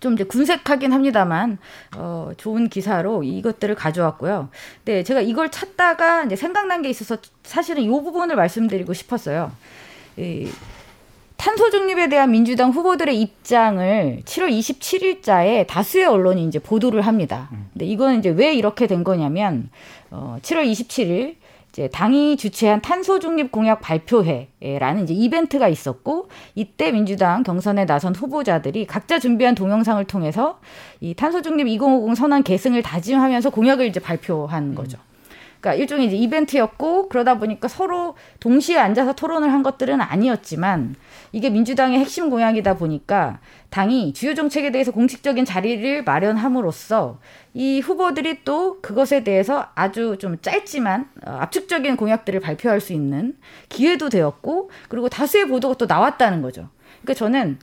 좀 0.00 0.12
이제 0.12 0.24
군색하긴 0.24 0.92
합니다만 0.92 1.56
어, 1.96 2.32
좋은 2.36 2.68
기사로 2.68 3.22
이것들을 3.22 3.74
가져왔고요. 3.74 4.50
네, 4.84 5.02
제가 5.02 5.22
이걸 5.22 5.50
찾다가 5.50 6.24
이제 6.24 6.36
생각난 6.36 6.82
게 6.82 6.90
있어서 6.90 7.16
사실은 7.42 7.82
이 7.82 7.88
부분을 7.88 8.36
말씀드리고 8.36 8.92
싶었어요. 8.92 9.50
이 10.18 10.50
탄소 11.38 11.70
중립에 11.70 12.10
대한 12.10 12.30
민주당 12.30 12.70
후보들의 12.70 13.18
입장을 13.18 14.22
7월 14.26 14.50
27일자에 14.50 15.66
다수의 15.66 16.04
언론이 16.04 16.44
이제 16.46 16.58
보도를 16.58 17.00
합니다. 17.00 17.48
근데 17.72 17.86
이거는 17.86 18.18
이제 18.18 18.28
왜 18.28 18.52
이렇게 18.52 18.86
된 18.86 19.04
거냐면 19.04 19.70
어, 20.10 20.36
7월 20.42 20.70
27일 20.70 21.36
이제 21.72 21.88
당이 21.88 22.36
주최한 22.36 22.82
탄소 22.82 23.18
중립 23.18 23.50
공약 23.50 23.80
발표회라는 23.80 25.04
이제 25.04 25.14
이벤트가 25.14 25.68
있었고 25.68 26.28
이때 26.54 26.92
민주당 26.92 27.42
경선에 27.42 27.86
나선 27.86 28.14
후보자들이 28.14 28.86
각자 28.86 29.18
준비한 29.18 29.54
동영상을 29.54 30.04
통해서 30.04 30.60
이 31.00 31.14
탄소 31.14 31.40
중립 31.40 31.66
2050 31.66 32.14
선언 32.14 32.42
계승을 32.42 32.82
다짐하면서 32.82 33.48
공약을 33.48 33.86
이제 33.86 34.00
발표한 34.00 34.74
거죠. 34.74 34.98
그러니까 35.60 35.80
일종의 35.80 36.08
이제 36.08 36.16
이벤트였고 36.16 37.08
그러다 37.08 37.38
보니까 37.38 37.68
서로 37.68 38.16
동시에 38.40 38.76
앉아서 38.76 39.14
토론을 39.14 39.50
한 39.50 39.62
것들은 39.62 40.00
아니었지만 40.00 40.96
이게 41.30 41.48
민주당의 41.48 42.00
핵심 42.00 42.28
공약이다 42.28 42.76
보니까 42.76 43.38
당이 43.72 44.12
주요 44.12 44.34
정책에 44.34 44.70
대해서 44.70 44.92
공식적인 44.92 45.46
자리를 45.46 46.04
마련함으로써 46.04 47.18
이 47.54 47.80
후보들이 47.80 48.44
또 48.44 48.82
그것에 48.82 49.24
대해서 49.24 49.66
아주 49.74 50.18
좀 50.20 50.38
짧지만 50.42 51.08
어, 51.26 51.30
압축적인 51.40 51.96
공약들을 51.96 52.38
발표할 52.40 52.82
수 52.82 52.92
있는 52.92 53.34
기회도 53.70 54.10
되었고 54.10 54.70
그리고 54.88 55.08
다수의 55.08 55.48
보도가 55.48 55.76
또 55.78 55.86
나왔다는 55.86 56.42
거죠. 56.42 56.68
그러니까 57.02 57.14
저는 57.14 57.58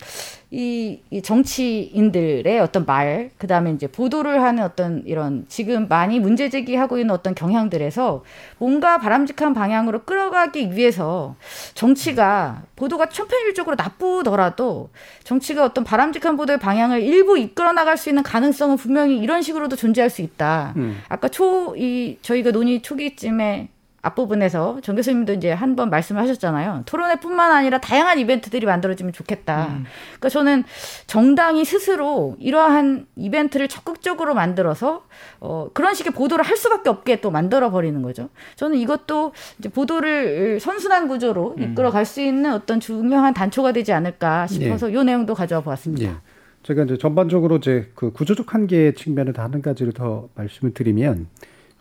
이, 0.52 1.00
이 1.12 1.22
정치인들의 1.22 2.60
어떤 2.60 2.86
말, 2.86 3.30
그 3.38 3.46
다음에 3.46 3.72
이제 3.72 3.86
보도를 3.88 4.42
하는 4.42 4.64
어떤 4.64 5.04
이런 5.06 5.46
지금 5.48 5.88
많이 5.88 6.20
문제 6.20 6.50
제기하고 6.50 6.98
있는 6.98 7.14
어떤 7.14 7.36
경향들에서 7.36 8.24
뭔가 8.58 8.98
바람직한 8.98 9.54
방향으로 9.54 10.04
끌어가기 10.04 10.76
위해서 10.76 11.36
정치가 11.76 12.64
보도가 12.76 13.10
천편일적으로 13.10 13.76
나쁘더라도 13.76 14.90
정치가 15.24 15.64
어떤 15.64 15.84
바람직한 15.84 16.36
보도의 16.36 16.60
방향을 16.60 17.04
일부 17.04 17.38
이끌어 17.38 17.72
나갈 17.72 17.96
수 17.96 18.10
있는 18.10 18.24
가능성은 18.24 18.78
분명히 18.78 19.20
이런 19.20 19.44
식으로도 19.44 19.76
존재할 19.76 20.10
수 20.10 20.24
있다. 20.24 20.74
음. 20.78 21.00
아까 21.10 21.28
초, 21.28 21.76
이, 21.78 22.18
저희가 22.24 22.52
논의 22.52 22.82
초기쯤에 22.82 23.70
앞부분에서 24.02 24.80
정 24.82 24.96
교수님도 24.96 25.34
이제 25.34 25.52
한 25.52 25.76
번 25.76 25.90
말씀을 25.90 26.22
하셨잖아요. 26.24 26.84
토론회뿐만 26.86 27.52
아니라 27.52 27.78
다양한 27.80 28.18
이벤트들이 28.20 28.66
만들어지면 28.66 29.14
좋겠다. 29.14 29.68
그러니까 30.08 30.30
저는 30.30 30.64
정당이 31.08 31.64
스스로 31.64 32.36
이러한 32.40 33.06
이벤트를 33.16 33.68
적극적으로 33.68 34.34
만들어서 34.34 35.06
어, 35.40 35.70
그런 35.74 35.94
식의 35.94 36.14
보도를 36.14 36.44
할 36.44 36.58
수밖에 36.58 36.90
없게 36.90 37.22
또 37.22 37.30
만들어 37.32 37.70
버리는 37.72 38.02
거죠. 38.02 38.30
저는 38.56 38.78
이것도 38.78 39.34
이제 39.60 39.70
보도를 39.70 40.60
선순환 40.60 41.08
구조로 41.08 41.56
이끌어 41.60 41.92
갈 41.92 42.06
수 42.06 42.22
있는 42.22 42.52
어떤 42.54 42.80
중요한 42.80 43.34
단초가 43.34 43.72
되지 43.72 43.94
않을까 43.94 44.48
싶어서 44.48 44.90
이 44.90 45.04
내용도 45.04 45.36
가져와 45.36 45.62
보았습니다. 45.62 46.10
예. 46.10 46.16
제가 46.64 46.84
이제 46.84 46.98
전반적으로 46.98 47.58
이제 47.58 47.92
그 47.96 48.12
구조적 48.12 48.54
한계의 48.54 48.96
측면에서 48.96 49.42
한 49.44 49.62
가지를 49.62 49.94
더 49.94 50.28
말씀을 50.36 50.74
드리면 50.74 51.28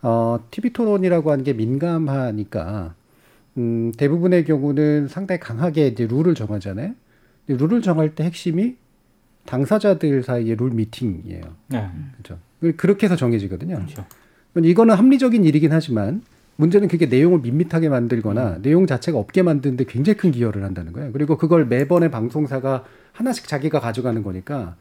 어, 0.01 0.39
TV 0.51 0.71
토론이라고 0.71 1.31
하는 1.31 1.43
게 1.43 1.53
민감하니까 1.53 2.93
음, 3.57 3.91
대부분의 3.97 4.45
경우는 4.45 5.07
상당히 5.07 5.39
강하게 5.39 5.87
이제 5.87 6.07
룰을 6.07 6.35
정하잖아요. 6.35 6.93
근데 7.45 7.63
룰을 7.63 7.81
정할 7.81 8.15
때 8.15 8.23
핵심이 8.23 8.75
당사자들 9.45 10.23
사이의 10.23 10.55
룰 10.55 10.71
미팅이에요. 10.71 11.41
네. 11.67 11.89
그렇죠. 12.13 12.39
그렇게 12.77 13.07
해서 13.07 13.15
정해지거든요. 13.15 13.75
그렇죠. 13.75 14.05
이거는 14.55 14.95
합리적인 14.95 15.43
일이긴 15.43 15.71
하지만 15.71 16.21
문제는 16.57 16.89
그게 16.89 17.05
내용을 17.05 17.39
밋밋하게 17.39 17.87
만들거나 17.87 18.57
음. 18.57 18.61
내용 18.61 18.85
자체가 18.85 19.17
없게 19.17 19.43
만드는데 19.43 19.85
굉장히 19.85 20.17
큰 20.17 20.31
기여를 20.31 20.63
한다는 20.63 20.91
거예요. 20.91 21.11
그리고 21.13 21.37
그걸 21.37 21.65
매번의 21.65 22.11
방송사가 22.11 22.83
하나씩 23.13 23.47
자기가 23.47 23.79
가져가는 23.79 24.21
거니까 24.21 24.75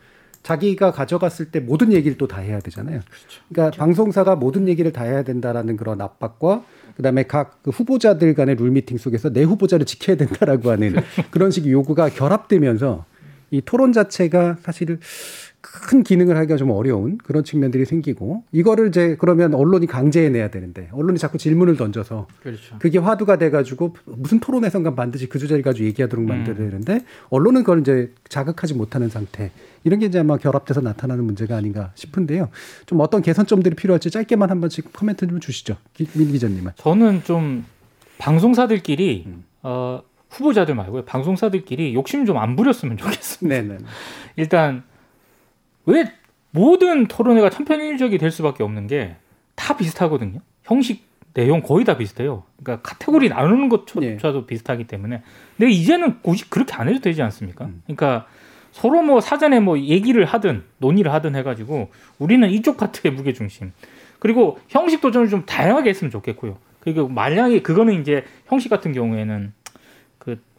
자기가 0.49 0.93
가져갔을 0.93 1.51
때 1.51 1.61
모든 1.61 1.93
얘기를 1.93 2.17
또 2.17 2.27
다 2.29 2.41
해야 2.41 2.59
되잖아요. 2.61 3.01
그러니까 3.49 3.77
방송사가 3.79 4.37
모든 4.37 4.69
얘기를 4.69 4.93
다 4.93 5.05
해야 5.05 5.23
된다라는 5.23 5.77
그런 5.77 6.01
압박과 6.01 6.63
그다음에 6.97 7.23
각 7.25 7.59
그 7.63 7.71
후보자들 7.71 8.35
간의 8.35 8.55
룰 8.57 8.71
미팅 8.71 8.97
속에서 8.99 9.31
내 9.31 9.43
후보자를 9.43 9.85
지켜야 9.87 10.17
된다라고 10.17 10.71
하는 10.71 10.95
그런 11.31 11.51
식의 11.51 11.73
요구가 11.73 12.09
결합되면서 12.09 13.05
이 13.51 13.61
토론 13.65 13.93
자체가 13.93 14.59
사실 14.63 14.99
큰 15.89 16.03
기능을 16.03 16.37
하기가 16.37 16.57
좀 16.57 16.71
어려운 16.71 17.19
그런 17.19 17.45
측면들이 17.45 17.85
생기고 17.85 18.45
이거를 18.53 18.89
이제 18.89 19.17
그러면 19.19 19.55
언론이 19.55 19.87
강제해내야 19.87 20.49
되는데 20.51 20.89
언론이 20.93 21.19
자꾸 21.19 21.39
질문을 21.39 21.77
던져서 21.77 22.27
그렇죠. 22.43 22.77
그게 22.79 22.99
화두가 22.99 23.37
돼가지고 23.39 23.95
무슨 24.05 24.41
토론에선가 24.41 24.95
반드시 24.95 25.29
그 25.29 25.39
주제를 25.39 25.63
가지고 25.63 25.87
얘기하도록 25.89 26.25
만들어야 26.27 26.71
되는데 26.71 27.05
언론은 27.31 27.63
그걸 27.63 27.81
이제 27.81 28.13
자극하지 28.29 28.75
못하는 28.75 29.09
상태 29.09 29.51
이런 29.85 29.99
게 30.01 30.07
이제 30.07 30.19
아마 30.19 30.37
결합돼서 30.37 30.81
나타나는 30.81 31.25
문제가 31.25 31.57
아닌가 31.57 31.93
싶은데요. 31.95 32.49
좀 32.87 33.01
어떤 33.01 33.23
개선점들이 33.23 33.75
필요할지 33.77 34.11
짧게만 34.11 34.51
한 34.51 34.61
번씩 34.61 34.93
코멘트 34.93 35.27
좀 35.29 35.39
주시죠. 35.41 35.77
기- 35.95 36.09
민 36.15 36.33
기자님은. 36.33 36.73
저는 36.77 37.23
좀 37.25 37.65
방송사들끼리 38.19 39.25
음. 39.27 39.45
어, 39.63 40.03
후보자들 40.31 40.75
말고요. 40.75 41.05
방송사들끼리 41.05 41.95
욕심 41.95 42.27
좀 42.27 42.37
안 42.37 42.57
부렸으면 42.57 42.97
좋겠습니다. 42.97 43.63
네네. 43.63 43.79
일단 44.37 44.83
왜 45.89 46.13
모든 46.51 47.07
토론회가 47.07 47.51
천편일적이 47.51 48.19
될 48.19 48.31
수밖에 48.31 48.63
없는 48.63 48.87
게 48.87 49.17
다 49.59 49.77
비슷하거든요. 49.77 50.39
형식 50.63 51.03
내용 51.35 51.61
거의 51.63 51.85
다 51.85 51.97
비슷해요. 51.97 52.45
그러니까 52.63 52.89
카테고리 52.89 53.29
나누는 53.29 53.69
것조차도 53.69 54.47
비슷하기 54.47 54.85
때문에 54.85 55.23
근데 55.57 55.71
이제는 55.71 56.23
굳이 56.23 56.49
그렇게 56.49 56.75
안 56.75 56.89
해도 56.89 57.01
되지 57.01 57.23
않습니까? 57.23 57.67
음. 57.67 57.83
그러니까 57.85 58.27
서로 58.71 59.03
뭐 59.03 59.21
사전에 59.21 59.59
뭐 59.61 59.79
얘기를 59.79 60.25
하든 60.25 60.63
논의를 60.79 61.13
하든 61.13 61.35
해가지고 61.35 61.91
우리는 62.19 62.49
이쪽 62.51 62.77
파트의 62.77 63.13
무게 63.13 63.33
중심 63.33 63.73
그리고 64.21 64.59
형식도 64.69 65.11
좀, 65.11 65.29
좀 65.29 65.45
다양하게 65.45 65.91
했으면 65.91 66.11
좋겠고요. 66.13 66.57
그리고 66.81 67.09
만약에 67.09 67.61
그거는 67.63 68.01
이제 68.01 68.25
형식 68.47 68.69
같은 68.69 68.93
경우에는 68.93 69.53
그 69.58 69.58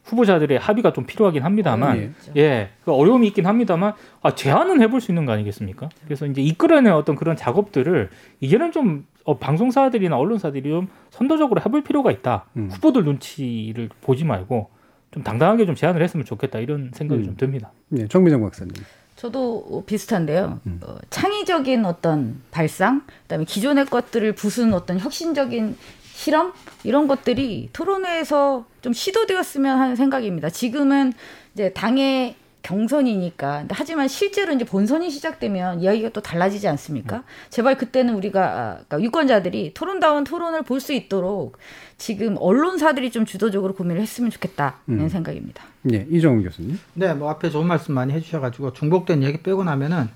후보자들의 0.09 0.57
합의가 0.59 0.93
좀 0.93 1.05
필요하긴 1.05 1.43
합니다만 1.43 2.13
예. 2.35 2.41
예, 2.41 2.69
그 2.83 2.91
어려움이 2.91 3.27
있긴 3.27 3.45
합니다만 3.45 3.93
아, 4.21 4.33
제안은 4.33 4.81
해볼 4.81 5.01
수 5.01 5.11
있는 5.11 5.25
거 5.25 5.31
아니겠습니까? 5.31 5.89
그래서 6.05 6.25
이제 6.25 6.41
이끌어낸 6.41 6.93
어떤 6.93 7.15
그런 7.15 7.35
작업들을 7.35 8.09
이제는 8.39 8.71
좀 8.71 9.05
어, 9.23 9.37
방송사들이나 9.37 10.17
언론사들이 10.17 10.69
좀 10.69 10.87
선도적으로 11.11 11.61
해볼 11.61 11.83
필요가 11.83 12.11
있다. 12.11 12.45
음. 12.57 12.69
후보들 12.71 13.03
눈치를 13.03 13.89
보지 14.01 14.25
말고 14.25 14.69
좀 15.11 15.23
당당하게 15.23 15.65
좀 15.65 15.75
제안을 15.75 16.01
했으면 16.01 16.25
좋겠다 16.25 16.59
이런 16.59 16.91
생각이 16.93 17.21
음. 17.21 17.25
좀 17.25 17.37
듭니다. 17.37 17.71
네, 17.89 18.07
정미정 18.07 18.41
박사님. 18.41 18.73
저도 19.15 19.83
비슷한데요. 19.85 20.61
음. 20.65 20.79
어, 20.81 20.97
창의적인 21.09 21.83
어떤 21.83 22.41
발상, 22.51 23.01
그다음에 23.23 23.43
기존의 23.43 23.85
것들을 23.85 24.31
부수는 24.33 24.73
어떤 24.73 24.97
혁신적인 24.97 25.75
실험 26.19 26.51
이런 26.83 27.07
것들이 27.07 27.69
토론회에서 27.71 28.65
좀 28.81 28.91
시도되었으면 28.91 29.79
하는 29.79 29.95
생각입니다. 29.95 30.49
지금은 30.49 31.13
이제 31.53 31.71
당의 31.71 32.35
경선이니까. 32.61 33.67
하지만 33.69 34.09
실제로 34.09 34.51
이제 34.51 34.65
본선이 34.65 35.09
시작되면 35.11 35.79
이야기가 35.79 36.09
또 36.09 36.19
달라지지 36.19 36.67
않습니까? 36.67 37.23
제발 37.49 37.77
그때는 37.77 38.15
우리가 38.15 38.41
아, 38.43 38.73
그러니까 38.73 39.01
유권자들이 39.01 39.73
토론다운 39.73 40.25
토론을 40.25 40.63
볼 40.63 40.81
수 40.81 40.91
있도록 40.91 41.57
지금 41.97 42.35
언론사들이 42.37 43.11
좀 43.11 43.25
주도적으로 43.25 43.73
고민을 43.73 44.01
했으면 44.01 44.29
좋겠다는 44.29 44.73
음. 44.89 45.07
생각입니다. 45.07 45.63
예, 45.93 46.05
이정훈 46.09 46.43
교수님. 46.43 46.77
네, 46.95 47.13
뭐 47.13 47.29
앞에 47.29 47.49
좋은 47.49 47.65
말씀 47.65 47.93
많이 47.93 48.11
해주셔가지고 48.11 48.73
중복된 48.73 49.23
얘기 49.23 49.41
빼고 49.41 49.63
나면은 49.63 50.09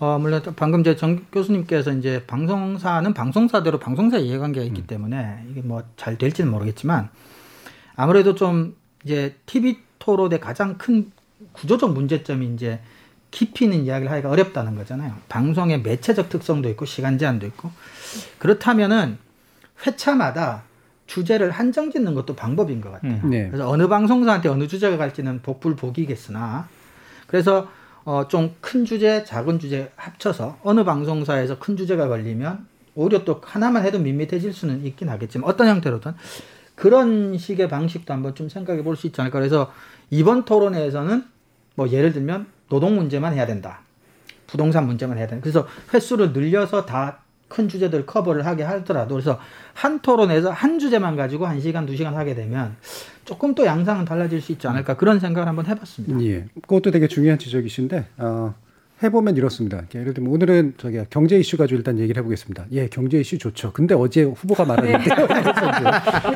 어 0.00 0.18
물론 0.18 0.42
방금 0.56 0.82
제 0.82 0.96
정 0.96 1.20
교수님께서 1.30 1.92
이제 1.92 2.24
방송사는 2.26 3.12
방송사대로 3.14 3.78
방송사 3.78 4.16
이해관계가 4.18 4.64
있기 4.66 4.86
때문에 4.86 5.44
이게 5.50 5.60
뭐 5.60 5.82
잘 5.96 6.16
될지는 6.16 6.50
모르겠지만 6.50 7.10
아무래도 7.96 8.34
좀 8.34 8.76
이제 9.04 9.36
TV 9.46 9.78
토론의 9.98 10.40
가장 10.40 10.78
큰 10.78 11.12
구조적 11.52 11.92
문제점이 11.92 12.54
이제 12.54 12.80
깊이 13.30 13.66
있는 13.66 13.84
이야기를 13.84 14.10
하기가 14.10 14.30
어렵다는 14.30 14.74
거잖아요. 14.74 15.14
방송의 15.28 15.82
매체적 15.82 16.30
특성도 16.30 16.68
있고 16.70 16.86
시간 16.86 17.18
제한도 17.18 17.46
있고 17.46 17.70
그렇다면은 18.38 19.18
회차마다 19.86 20.62
주제를 21.06 21.50
한정 21.50 21.90
짓는 21.90 22.14
것도 22.14 22.34
방법인 22.36 22.80
것 22.80 22.90
같아요. 22.90 23.20
음. 23.24 23.30
네. 23.30 23.48
그래서 23.48 23.68
어느 23.68 23.86
방송사한테 23.88 24.48
어느 24.48 24.66
주제가 24.66 24.96
갈지는 24.96 25.42
복불복이겠으나 25.42 26.68
그래서 27.26 27.68
어, 28.10 28.26
좀 28.26 28.56
큰 28.60 28.84
주제, 28.84 29.22
작은 29.22 29.60
주제 29.60 29.92
합쳐서 29.94 30.58
어느 30.64 30.82
방송사에서 30.82 31.60
큰 31.60 31.76
주제가 31.76 32.08
걸리면 32.08 32.66
오히려 32.96 33.24
또 33.24 33.40
하나만 33.44 33.84
해도 33.84 34.00
밋밋해질 34.00 34.52
수는 34.52 34.84
있긴 34.84 35.08
하겠지만 35.08 35.48
어떤 35.48 35.68
형태로든 35.68 36.14
그런 36.74 37.38
식의 37.38 37.68
방식도 37.68 38.12
한번 38.12 38.34
좀 38.34 38.48
생각해 38.48 38.82
볼 38.82 38.96
수 38.96 39.06
있지 39.06 39.20
않을까. 39.20 39.38
그래서 39.38 39.72
이번 40.10 40.44
토론회에서는 40.44 41.24
뭐 41.76 41.88
예를 41.88 42.12
들면 42.12 42.48
노동 42.68 42.96
문제만 42.96 43.32
해야 43.32 43.46
된다. 43.46 43.82
부동산 44.48 44.86
문제만 44.88 45.16
해야 45.16 45.28
된다. 45.28 45.42
그래서 45.42 45.68
횟수를 45.94 46.32
늘려서 46.32 46.86
다 46.86 47.20
큰 47.50 47.68
주제들 47.68 48.06
커버를 48.06 48.46
하게 48.46 48.62
하더라도 48.62 49.16
그래서 49.16 49.38
한 49.74 50.00
토론에서 50.00 50.50
한 50.50 50.78
주제만 50.78 51.16
가지고 51.16 51.46
한 51.46 51.60
시간, 51.60 51.84
두 51.84 51.94
시간 51.96 52.14
하게 52.14 52.34
되면 52.34 52.76
조금 53.24 53.54
또 53.54 53.66
양상은 53.66 54.06
달라질 54.06 54.40
수 54.40 54.52
있지 54.52 54.66
않을까 54.68 54.96
그런 54.96 55.18
생각을 55.20 55.48
한번 55.48 55.66
해봤습니다. 55.66 56.24
예, 56.24 56.46
그것도 56.62 56.92
되게 56.92 57.08
중요한 57.08 57.38
지적이신데 57.38 58.06
어, 58.18 58.54
해보면 59.02 59.36
이렇습니다. 59.36 59.82
예를 59.94 60.12
들면 60.12 60.30
오늘은 60.32 60.74
저기 60.76 61.00
경제 61.08 61.38
이슈 61.38 61.56
가지고 61.56 61.78
일단 61.78 61.98
얘기를 61.98 62.20
해보겠습니다. 62.20 62.66
예, 62.72 62.86
경제 62.88 63.18
이슈 63.18 63.38
좋죠. 63.38 63.72
근데 63.72 63.94
어제 63.94 64.22
후보가 64.24 64.64
말았는데 64.66 65.04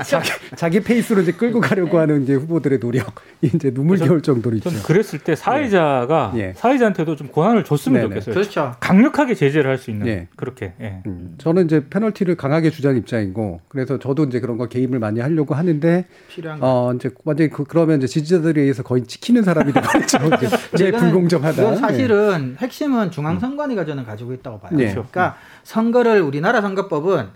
자기, 0.06 0.30
자기 0.56 0.80
페이스로 0.80 1.20
이제 1.22 1.32
끌고 1.32 1.60
가려고 1.60 1.98
하는 1.98 2.22
이제 2.22 2.34
후보들의 2.34 2.80
노력 2.80 3.14
이제 3.42 3.70
눈물겨울 3.70 4.22
정도로 4.22 4.56
있죠. 4.56 4.70
전 4.70 4.82
그랬을 4.82 5.18
때 5.18 5.34
사회자가 5.34 6.32
예. 6.36 6.54
사회자한테도 6.56 7.16
좀 7.16 7.28
권한을 7.30 7.64
줬으면 7.64 8.00
네네. 8.02 8.08
좋겠어요. 8.20 8.34
그렇죠. 8.34 8.74
강력하게 8.80 9.34
제재를 9.34 9.70
할 9.70 9.74
수 9.74 9.90
있는 9.90 10.06
예. 10.06 10.28
그렇게. 10.36 10.72
예. 10.80 11.02
음, 11.06 11.34
저는 11.38 11.64
이제 11.66 11.84
페널티를 11.90 12.36
강하게 12.36 12.70
주자는 12.70 12.96
입장이고 12.98 13.60
그래서 13.68 13.98
저도 13.98 14.24
이제 14.24 14.38
그런 14.40 14.56
거 14.56 14.66
개입을 14.68 14.98
많이 15.00 15.18
하려고 15.20 15.54
하는데 15.54 16.06
필요한 16.28 16.60
거. 16.60 16.66
어 16.66 16.94
이제 16.94 17.10
완전히 17.24 17.50
그, 17.50 17.64
그러면 17.64 17.98
이제 17.98 18.06
지지자들에 18.06 18.60
의해서 18.62 18.82
거의 18.84 19.04
찍히는 19.04 19.42
사람이 19.42 19.72
되버리죠. 19.72 20.18
제 20.78 20.92
불공정하다. 20.92 21.74
사실은 21.76 22.53
핵심은 22.58 23.10
중앙선관위가 23.10 23.84
저는 23.84 24.04
가지고 24.04 24.32
있다고 24.34 24.60
봐요. 24.60 24.72
네. 24.76 24.90
그러니까 24.90 25.36
선거를 25.62 26.20
우리나라 26.20 26.60
선거법은 26.60 27.28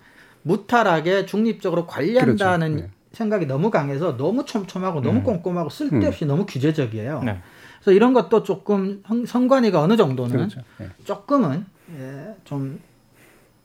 무탈하게 0.42 1.26
중립적으로 1.26 1.86
관리한다는 1.86 2.68
그렇죠. 2.72 2.86
네. 2.86 2.92
생각이 3.12 3.46
너무 3.46 3.70
강해서 3.70 4.16
너무 4.16 4.44
촘촘하고 4.44 5.00
너무 5.00 5.18
음. 5.18 5.24
꼼꼼하고 5.24 5.70
쓸데없이 5.70 6.26
너무 6.26 6.46
규제적이에요. 6.46 7.22
네. 7.24 7.40
그래서 7.80 7.92
이런 7.92 8.12
것도 8.12 8.42
조금 8.42 9.02
선- 9.06 9.24
선관위가 9.26 9.80
어느 9.80 9.96
정도는 9.96 10.30
그렇죠. 10.36 10.60
예. 10.80 10.88
조금은 11.04 11.64
예, 11.98 12.34
좀 12.44 12.78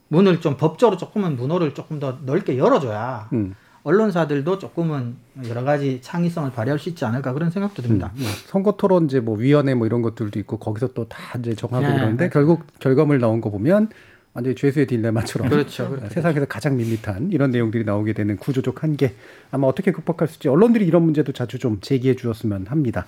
문을 0.08 0.40
좀 0.40 0.56
법적으로 0.58 0.98
조금은 0.98 1.36
문호를 1.36 1.74
조금 1.74 2.00
더 2.00 2.18
넓게 2.24 2.58
열어줘야 2.58 3.30
음. 3.34 3.56
언론사들도 3.84 4.60
조금은 4.60 5.16
여러 5.50 5.64
가지 5.64 6.00
창의성을 6.02 6.52
발휘할 6.52 6.80
수 6.80 6.90
있지 6.90 7.04
않을까 7.06 7.34
그런 7.34 7.50
생각도 7.52 7.82
듭니다. 7.82 8.12
음, 8.16 8.24
선거 8.48 8.74
토론 8.78 9.06
이제 9.06 9.20
뭐 9.20 9.36
위원회 9.38 9.74
뭐 9.74 9.86
이런 9.86 10.02
것들도 10.02 10.40
있고 10.40 10.58
거기서 10.58 10.94
또 10.94 11.06
다 11.10 11.38
이제 11.40 11.54
정하고 11.54 11.86
네, 11.86 11.94
그러는데 11.94 12.24
맞아요. 12.26 12.30
결국 12.32 12.64
결과물 12.80 13.20
나온 13.20 13.42
거 13.42 13.50
보면 13.52 13.90
완전히 14.34 14.56
죄수의 14.56 14.88
딜레마처럼 14.88 15.50
그렇죠, 15.50 15.90
그렇죠. 15.90 16.08
세상에서 16.10 16.46
가장 16.46 16.78
밋밋한 16.78 17.32
이런 17.32 17.52
내용들이 17.52 17.84
나오게 17.84 18.14
되는 18.14 18.38
구조적 18.38 18.82
한계 18.84 19.14
아마 19.52 19.68
어떻게 19.68 19.92
극복할 19.92 20.28
수 20.28 20.36
있지 20.38 20.48
언론들이 20.48 20.86
이런 20.88 21.04
문제도 21.04 21.32
자주 21.34 21.60
좀 21.60 21.80
제기해 21.82 22.16
주었으면 22.16 22.66
합니다. 22.68 23.06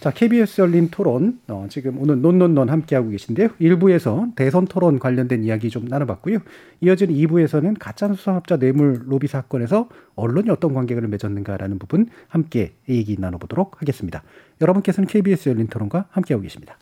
자, 0.00 0.12
KBS 0.12 0.60
열린 0.60 0.90
토론 0.90 1.40
어, 1.48 1.66
지금 1.68 1.98
오늘 1.98 2.20
논논논 2.20 2.68
함께하고 2.68 3.10
계신데요. 3.10 3.48
1부에서 3.60 4.32
대선 4.36 4.66
토론 4.66 5.00
관련된 5.00 5.42
이야기 5.42 5.70
좀 5.70 5.86
나눠봤고요. 5.86 6.38
이어지는 6.80 7.14
2부에서는 7.14 7.76
가짜뉴스 7.80 8.22
산업자 8.22 8.56
뇌물 8.58 9.02
로비 9.06 9.26
사건에서 9.26 9.88
언론이 10.14 10.50
어떤 10.50 10.72
관계를 10.72 11.08
맺었는가라는 11.08 11.80
부분 11.80 12.06
함께 12.28 12.74
얘기 12.88 13.16
나눠보도록 13.18 13.80
하겠습니다. 13.82 14.22
여러분께서는 14.60 15.08
KBS 15.08 15.48
열린 15.48 15.66
토론과 15.66 16.06
함께하고 16.10 16.42
계십니다. 16.42 16.78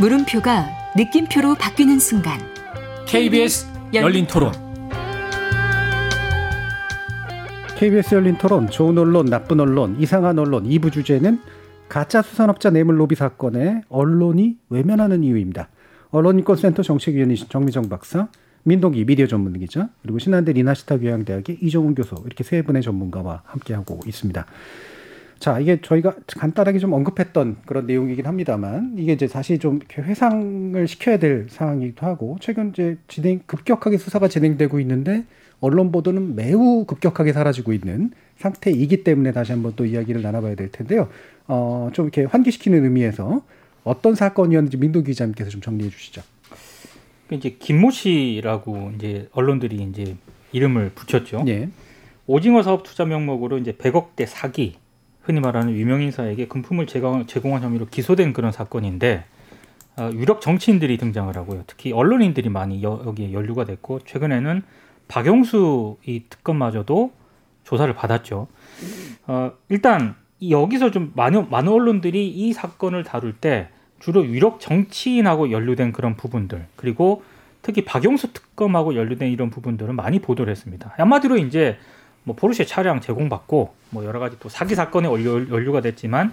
물음표가 0.00 0.66
느낌표로 0.96 1.56
바뀌는 1.56 1.98
순간 1.98 2.40
KBS 3.06 3.66
열린 3.92 4.26
토론. 4.26 4.50
KBS 7.76 8.14
열린 8.14 8.38
토론, 8.38 8.70
좋은 8.70 8.96
언론, 8.96 9.26
나쁜 9.26 9.60
언론, 9.60 10.00
이상한 10.00 10.38
언론 10.38 10.64
2부 10.64 10.90
주제는 10.90 11.38
가짜 11.90 12.22
수산업자 12.22 12.70
뇌물 12.70 12.98
로비 12.98 13.14
사건에 13.14 13.82
언론이 13.90 14.56
외면하는 14.70 15.22
이유입니다. 15.22 15.68
언론인권센터 16.12 16.82
정책위원이신 16.82 17.48
정미정 17.50 17.90
박사, 17.90 18.28
민동기 18.62 19.04
미디어 19.04 19.26
전문 19.26 19.58
기자, 19.58 19.90
그리고 20.00 20.18
신한대 20.18 20.54
리나시타 20.54 20.96
교양대학의 20.96 21.58
이정훈 21.60 21.94
교수 21.94 22.14
이렇게 22.24 22.42
세 22.42 22.62
분의 22.62 22.80
전문가와 22.80 23.42
함께하고 23.44 24.00
있습니다. 24.06 24.46
자, 25.40 25.58
이게 25.58 25.80
저희가 25.80 26.16
간단하게 26.26 26.78
좀 26.78 26.92
언급했던 26.92 27.62
그런 27.64 27.86
내용이긴 27.86 28.26
합니다만 28.26 28.94
이게 28.98 29.14
이제 29.14 29.26
다시 29.26 29.58
좀 29.58 29.76
이렇게 29.76 30.02
회상을 30.02 30.86
시켜야 30.86 31.18
될 31.18 31.46
상황이기도 31.48 32.06
하고 32.06 32.36
최근 32.40 32.68
이제 32.70 32.98
진행 33.08 33.40
급격하게 33.46 33.96
수사가 33.96 34.28
진행되고 34.28 34.78
있는데 34.80 35.24
언론 35.60 35.92
보도는 35.92 36.36
매우 36.36 36.84
급격하게 36.84 37.32
사라지고 37.32 37.72
있는 37.72 38.10
상태이기 38.36 39.02
때문에 39.02 39.32
다시 39.32 39.52
한번 39.52 39.72
또 39.76 39.86
이야기를 39.86 40.20
나눠봐야 40.20 40.56
될 40.56 40.70
텐데요. 40.70 41.08
어, 41.48 41.88
좀 41.94 42.04
이렇게 42.04 42.24
환기시키는 42.24 42.84
의미에서 42.84 43.42
어떤 43.82 44.14
사건이었는지 44.14 44.76
민도 44.76 45.02
기자님께서 45.02 45.48
좀 45.48 45.62
정리해 45.62 45.88
주시죠. 45.88 46.22
그 47.28 47.34
이제 47.34 47.56
김모 47.58 47.90
씨라고 47.92 48.92
이제 48.94 49.28
언론들이 49.32 49.76
이제 49.90 50.16
이름을 50.52 50.90
붙였죠. 50.94 51.44
예. 51.48 51.70
오징어 52.26 52.62
사업 52.62 52.82
투자 52.82 53.06
명목으로 53.06 53.56
이제 53.56 53.72
100억대 53.72 54.26
사기, 54.26 54.76
흔히 55.22 55.40
말하는 55.40 55.74
유명 55.74 56.02
인사에게 56.02 56.48
금품을 56.48 56.86
제공, 56.86 57.26
제공한 57.26 57.62
혐의로 57.62 57.86
기소된 57.86 58.32
그런 58.32 58.52
사건인데 58.52 59.24
어, 59.96 60.10
유력 60.12 60.40
정치인들이 60.40 60.96
등장을 60.98 61.34
하고요. 61.36 61.64
특히 61.66 61.92
언론인들이 61.92 62.48
많이 62.48 62.82
여, 62.82 63.02
여기에 63.04 63.32
연루가 63.32 63.64
됐고 63.64 64.00
최근에는 64.00 64.62
박영수 65.08 65.98
이 66.06 66.22
특검마저도 66.30 67.12
조사를 67.64 67.92
받았죠. 67.94 68.46
어, 69.26 69.52
일단 69.68 70.14
이 70.38 70.52
여기서 70.52 70.90
좀 70.90 71.12
많은 71.14 71.50
많은 71.50 71.70
언론들이 71.70 72.28
이 72.28 72.52
사건을 72.52 73.04
다룰 73.04 73.34
때 73.34 73.68
주로 73.98 74.24
유력 74.24 74.60
정치인하고 74.60 75.50
연루된 75.50 75.92
그런 75.92 76.16
부분들 76.16 76.66
그리고 76.76 77.22
특히 77.62 77.84
박영수 77.84 78.32
특검하고 78.32 78.96
연루된 78.96 79.30
이런 79.30 79.50
부분들은 79.50 79.94
많이 79.94 80.18
보도를 80.18 80.50
했습니다. 80.50 80.94
한마디로 80.96 81.36
이제 81.36 81.76
뭐 82.24 82.36
포르쉐 82.36 82.64
차량 82.64 83.00
제공받고 83.00 83.74
뭐 83.90 84.04
여러 84.04 84.18
가지 84.20 84.38
또 84.38 84.48
사기 84.48 84.74
사건에 84.74 85.08
연루가 85.08 85.80
됐지만 85.80 86.32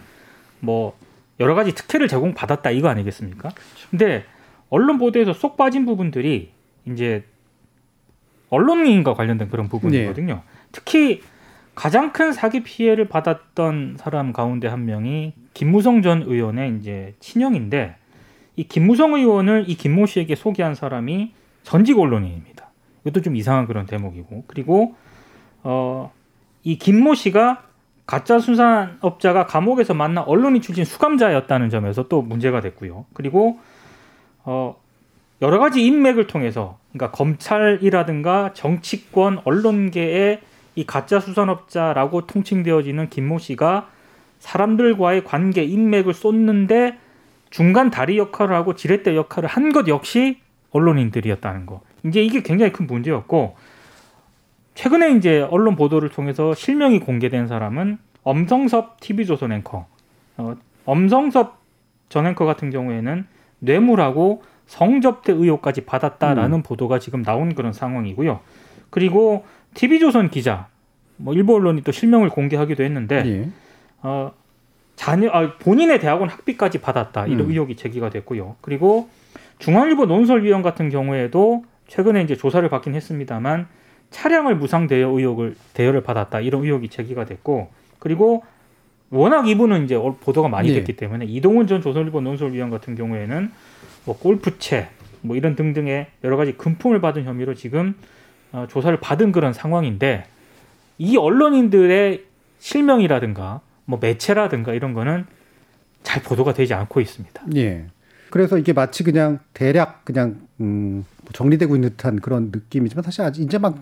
뭐 0.60 0.98
여러 1.40 1.56
가지 1.56 1.74
특혜를 1.74 2.08
제공받았다 2.08 2.72
이거 2.72 2.90
아니겠습니까? 2.90 3.50
근데 3.90 4.26
언론 4.70 4.98
보도에서 4.98 5.34
쏙 5.34 5.56
빠진 5.56 5.86
부분들이 5.86 6.52
이제 6.86 7.24
언론인과 8.50 9.14
관련된 9.14 9.50
그런 9.50 9.68
부분이거든요. 9.70 10.42
특히 10.72 11.22
가장 11.76 12.12
큰 12.12 12.34
사기 12.34 12.64
피해를 12.64 13.08
받았던 13.08 13.98
사람 14.00 14.34
가운데 14.34 14.68
한 14.68 14.86
명이 14.86 15.34
김무성 15.54 16.02
전 16.02 16.24
의원의 16.24 16.78
이제 16.80 17.14
친형인데 17.20 17.96
이 18.56 18.64
김무성 18.64 19.14
의원을 19.14 19.66
이 19.68 19.76
김모 19.76 20.08
씨에게 20.08 20.36
소개한 20.36 20.74
사람이 20.76 21.34
전직 21.64 22.00
언론인입니다. 22.00 22.68
이것도 23.06 23.22
좀 23.22 23.36
이상한 23.36 23.68
그런 23.68 23.86
대목이고 23.86 24.46
그리고 24.48 24.96
어, 25.64 26.12
이 26.64 26.78
김모 26.78 27.16
씨가 27.16 27.64
가짜 28.06 28.40
수산업자가 28.40 29.46
감옥에서 29.48 29.94
만나 29.94 30.22
언론인 30.22 30.62
출신 30.62 30.86
수감자였다는 30.86 31.70
점에서 31.70 32.08
또 32.08 32.22
문제가 32.22 32.62
됐고요. 32.62 33.06
그리고 33.14 33.60
어 34.46 34.78
여러 35.42 35.60
가지 35.60 35.86
인맥을 35.86 36.28
통해서 36.28 36.78
그러니까 36.94 37.16
검찰이라든가 37.16 38.52
정치권, 38.54 39.42
언론계의 39.44 40.40
이 40.76 40.86
가짜 40.86 41.20
수산업자라고 41.20 42.28
통칭되어지는 42.28 43.10
김모 43.10 43.40
씨가 43.40 43.90
사람들과의 44.40 45.24
관계 45.26 45.64
인맥을 45.64 46.14
쏟는데 46.14 46.98
중간 47.50 47.90
다리 47.90 48.18
역할을 48.18 48.56
하고 48.56 48.76
지렛대 48.76 49.16
역할을 49.16 49.50
한 49.50 49.72
것 49.72 49.88
역시 49.88 50.40
언론인들이었다는 50.72 51.66
거. 51.66 51.82
이제 52.06 52.24
이게 52.24 52.42
굉장히 52.42 52.72
큰 52.72 52.88
문제였고 52.88 53.56
최근에 54.78 55.14
이제 55.14 55.42
언론 55.50 55.76
보도를 55.76 56.10
통해서 56.10 56.54
실명이 56.54 57.00
공개된 57.00 57.48
사람은 57.48 57.98
엄성섭 58.22 59.00
TV조선 59.00 59.52
앵커. 59.52 59.88
어, 60.38 60.56
엄성섭 60.86 61.58
전 62.10 62.28
앵커 62.28 62.46
같은 62.46 62.70
경우에는 62.70 63.26
뇌물하고 63.58 64.44
성접대 64.68 65.34
의혹까지 65.34 65.86
받았다라는 65.86 66.60
음. 66.60 66.62
보도가 66.62 67.00
지금 67.00 67.24
나온 67.24 67.56
그런 67.56 67.74
상황이고요. 67.74 68.40
그리고 68.92 69.46
TV조선 69.74 70.30
기자, 70.30 70.68
뭐 71.16 71.34
일부 71.34 71.56
언론이 71.56 71.82
또 71.82 71.92
실명을 71.92 72.30
공개하기도 72.30 72.84
했는데 72.84 73.24
예. 73.26 73.50
어, 74.04 74.32
자녀 74.96 75.32
아, 75.32 75.58
본인의 75.58 76.00
대학원 76.00 76.30
학비까지 76.30 76.82
받았다 76.82 77.26
이런 77.26 77.46
음. 77.46 77.50
의혹이 77.50 77.78
제기가 77.78 78.12
됐고요. 78.12 78.58
그리고 78.62 79.10
중앙일보 79.58 80.06
논설위원 80.06 80.62
같은 80.62 80.90
경우에도 80.92 81.66
최근에 81.88 82.22
이제 82.22 82.36
조사를 82.36 82.70
받긴 82.70 82.94
했습니다만 82.94 83.68
차량을 84.12 84.56
무상 84.56 84.88
대여 84.88 85.10
의혹을 85.10 85.56
대여를 85.74 86.02
받았다 86.02 86.40
이런 86.40 86.64
의혹이 86.64 86.90
제기가 86.90 87.26
됐고 87.26 87.70
그리고 88.00 88.44
워낙 89.10 89.48
이분은 89.48 89.86
이제 89.86 89.96
어- 89.96 90.18
보도가 90.20 90.50
많이 90.50 90.70
예. 90.70 90.74
됐기 90.76 90.96
때문에 90.96 91.26
이동훈 91.26 91.68
전 91.68 91.82
조선일보 91.82 92.22
논설위원 92.22 92.70
같은 92.70 92.96
경우에는 92.96 93.52
뭐 94.06 94.18
골프채 94.18 94.90
뭐 95.22 95.36
이런 95.36 95.56
등등의 95.56 96.08
여러 96.24 96.38
가지 96.38 96.54
금품을 96.54 97.02
받은 97.02 97.24
혐의로 97.26 97.54
지금 97.54 97.96
어, 98.52 98.66
조사를 98.70 98.98
받은 99.00 99.32
그런 99.32 99.54
상황인데 99.54 100.26
이 100.98 101.18
언론인들의 101.18 102.24
실명이라든가 102.60 103.62
뭐 103.86 104.00
매체라든가 104.02 104.74
이런 104.74 104.94
거는 104.94 105.26
잘 106.04 106.22
보도가 106.24 106.54
되지 106.54 106.74
않고 106.74 107.02
있습니다. 107.02 107.44
예. 107.56 107.86
그래서 108.30 108.58
이게 108.58 108.74
마치 108.74 109.04
그냥 109.04 109.40
대략 109.54 110.06
그냥 110.06 110.48
음, 110.60 111.06
뭐 111.22 111.32
정리되고 111.34 111.76
있는 111.76 111.90
듯한 111.92 112.20
그런 112.20 112.52
느낌이지만 112.52 113.04
사실 113.04 113.22
아직 113.22 113.42
이제 113.42 113.58
막 113.58 113.78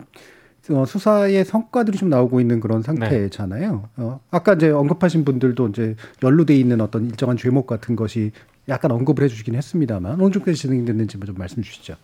어, 0.71 0.85
수사의 0.85 1.45
성과들이 1.45 1.97
좀 1.97 2.09
나오고 2.09 2.41
있는 2.41 2.59
그런 2.59 2.81
상태잖아요. 2.81 3.89
어, 3.97 4.19
아까 4.31 4.53
이제 4.53 4.69
언급하신 4.69 5.23
분들도 5.23 5.67
이제 5.69 5.95
연루돼 6.23 6.55
있는 6.55 6.81
어떤 6.81 7.05
일정한 7.05 7.37
죄목 7.37 7.67
같은 7.67 7.95
것이 7.95 8.31
약간 8.67 8.91
언급을 8.91 9.23
해주시긴 9.23 9.55
했습니다만 9.55 10.13
어느 10.13 10.21
정도까지 10.21 10.57
진행됐는지 10.57 11.19
좀 11.19 11.35
말씀 11.37 11.61
주시죠. 11.61 11.95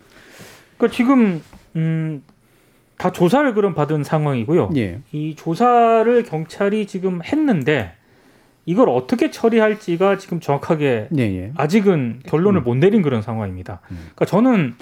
그러니까 0.76 0.96
지금 0.96 1.42
음, 1.74 2.22
다 2.96 3.10
조사를 3.10 3.52
그럼 3.54 3.74
받은 3.74 4.04
상황이고요. 4.04 4.70
예. 4.76 5.00
이 5.10 5.34
조사를 5.34 6.22
경찰이 6.22 6.86
지금 6.86 7.20
했는데 7.24 7.94
이걸 8.64 8.88
어떻게 8.88 9.30
처리할지가 9.30 10.18
지금 10.18 10.40
정확하게 10.40 11.08
예, 11.16 11.22
예. 11.22 11.52
아직은 11.56 12.20
결론을 12.26 12.60
음. 12.60 12.64
못 12.64 12.76
내린 12.76 13.02
그런 13.02 13.22
상황입니다. 13.22 13.80
음. 13.90 13.96
그러니까 14.14 14.24
저는 14.24 14.74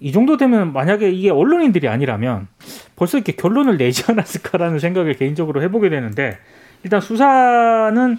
이 0.00 0.12
정도 0.12 0.36
되면 0.36 0.72
만약에 0.72 1.10
이게 1.10 1.30
언론인들이 1.30 1.88
아니라면 1.88 2.48
벌써 2.96 3.16
이렇게 3.16 3.32
결론을 3.32 3.76
내지 3.76 4.02
않았을까라는 4.10 4.78
생각을 4.78 5.14
개인적으로 5.14 5.62
해보게 5.62 5.88
되는데 5.88 6.38
일단 6.82 7.00
수사는 7.00 8.18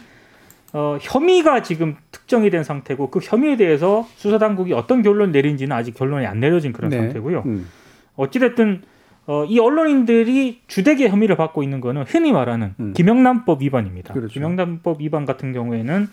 어, 0.73 0.97
혐의가 0.99 1.61
지금 1.61 1.95
특정이 2.11 2.49
된 2.49 2.63
상태고 2.63 3.09
그 3.09 3.19
혐의에 3.21 3.55
대해서 3.55 4.07
수사 4.15 4.37
당국이 4.37 4.73
어떤 4.73 5.01
결론 5.03 5.31
내린지는 5.31 5.75
아직 5.75 5.93
결론이 5.93 6.25
안 6.25 6.39
내려진 6.39 6.73
그런 6.73 6.89
네. 6.89 6.97
상태고요. 6.97 7.43
음. 7.45 7.67
어찌됐든 8.15 8.81
어, 9.27 9.43
이 9.45 9.59
언론인들이 9.59 10.61
주되게 10.67 11.09
혐의를 11.09 11.35
받고 11.35 11.63
있는 11.63 11.81
거는 11.81 12.03
흔히 12.03 12.31
말하는 12.31 12.75
음. 12.79 12.93
김영란법 12.93 13.61
위반입니다. 13.61 14.13
그렇죠. 14.13 14.33
김영란법 14.33 15.01
위반 15.01 15.25
같은 15.25 15.51
경우에는 15.51 16.07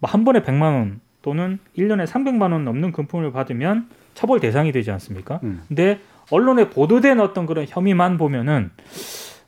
뭐 0.00 0.10
한 0.10 0.24
번에 0.24 0.42
100만 0.42 0.62
원 0.62 1.00
또는 1.22 1.58
1년에 1.78 2.06
300만 2.06 2.52
원 2.52 2.64
넘는 2.64 2.92
금품을 2.92 3.32
받으면 3.32 3.88
처벌 4.14 4.40
대상이 4.40 4.72
되지 4.72 4.90
않습니까? 4.90 5.40
음. 5.44 5.62
근데 5.68 6.00
언론에 6.30 6.68
보도된 6.68 7.20
어떤 7.20 7.46
그런 7.46 7.64
혐의만 7.68 8.18
보면은 8.18 8.70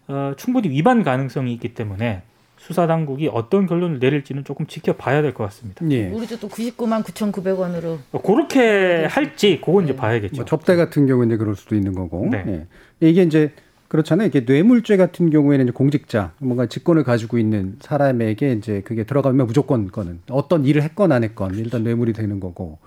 어, 0.08 0.32
충분히 0.36 0.68
위반 0.68 1.02
가능성이 1.02 1.52
있기 1.54 1.74
때문에 1.74 2.22
수사 2.66 2.86
당국이 2.86 3.28
어떤 3.30 3.66
결론을 3.66 3.98
내릴지는 3.98 4.42
조금 4.42 4.66
지켜봐야 4.66 5.20
될 5.20 5.34
것 5.34 5.44
같습니다. 5.44 5.84
예. 5.90 6.08
우리도 6.08 6.38
또 6.40 6.48
99만 6.48 7.02
9,900원으로 7.04 7.98
어, 8.12 8.22
그렇게 8.22 9.04
할지 9.04 9.60
그건 9.62 9.84
이제 9.84 9.92
네. 9.92 9.98
봐야겠죠. 9.98 10.36
뭐 10.36 10.44
접대 10.46 10.74
같은 10.74 11.06
경우는 11.06 11.28
이제 11.28 11.36
그럴 11.36 11.56
수도 11.56 11.74
있는 11.74 11.92
거고. 11.92 12.26
네. 12.30 12.66
예. 13.02 13.08
이게 13.08 13.22
이제 13.22 13.52
그렇잖아요. 13.88 14.28
이게 14.28 14.40
뇌물죄 14.40 14.96
같은 14.96 15.28
경우에는 15.28 15.66
이제 15.66 15.72
공직자 15.72 16.32
뭔가 16.38 16.64
직권을 16.66 17.04
가지고 17.04 17.36
있는 17.38 17.76
사람에게 17.80 18.52
이제 18.54 18.80
그게 18.80 19.04
들어가면 19.04 19.46
무조건 19.46 19.90
거는 19.90 20.20
어떤 20.30 20.64
일을 20.64 20.82
했건 20.82 21.12
안 21.12 21.22
했건 21.22 21.56
일단 21.56 21.82
뇌물이 21.84 22.14
되는 22.14 22.40
거고. 22.40 22.78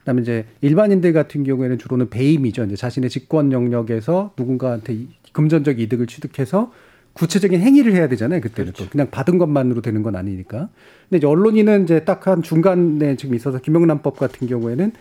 그다음에 0.00 0.20
이제 0.20 0.44
일반인들 0.60 1.14
같은 1.14 1.44
경우에는 1.44 1.78
주로는 1.78 2.10
배임이죠. 2.10 2.64
이제 2.64 2.76
자신의 2.76 3.08
직권 3.08 3.52
영역에서 3.52 4.34
누군가한테 4.38 4.92
이- 4.92 5.08
금전적 5.32 5.80
이득을 5.80 6.06
취득해서 6.06 6.70
구체적인 7.14 7.60
행위를 7.60 7.94
해야 7.94 8.08
되잖아요. 8.08 8.40
그때는 8.40 8.72
또 8.76 8.86
그냥 8.88 9.08
받은 9.10 9.38
것만으로 9.38 9.80
되는 9.80 10.02
건 10.02 10.16
아니니까. 10.16 10.68
근데 11.08 11.18
이제 11.18 11.26
언론인은 11.26 11.84
이제 11.84 12.04
딱 12.04 12.26
한 12.26 12.42
중간에 12.42 13.16
지금 13.16 13.34
있어서 13.34 13.58
김영란법 13.58 14.18
같은 14.18 14.46
경우에는 14.48 14.92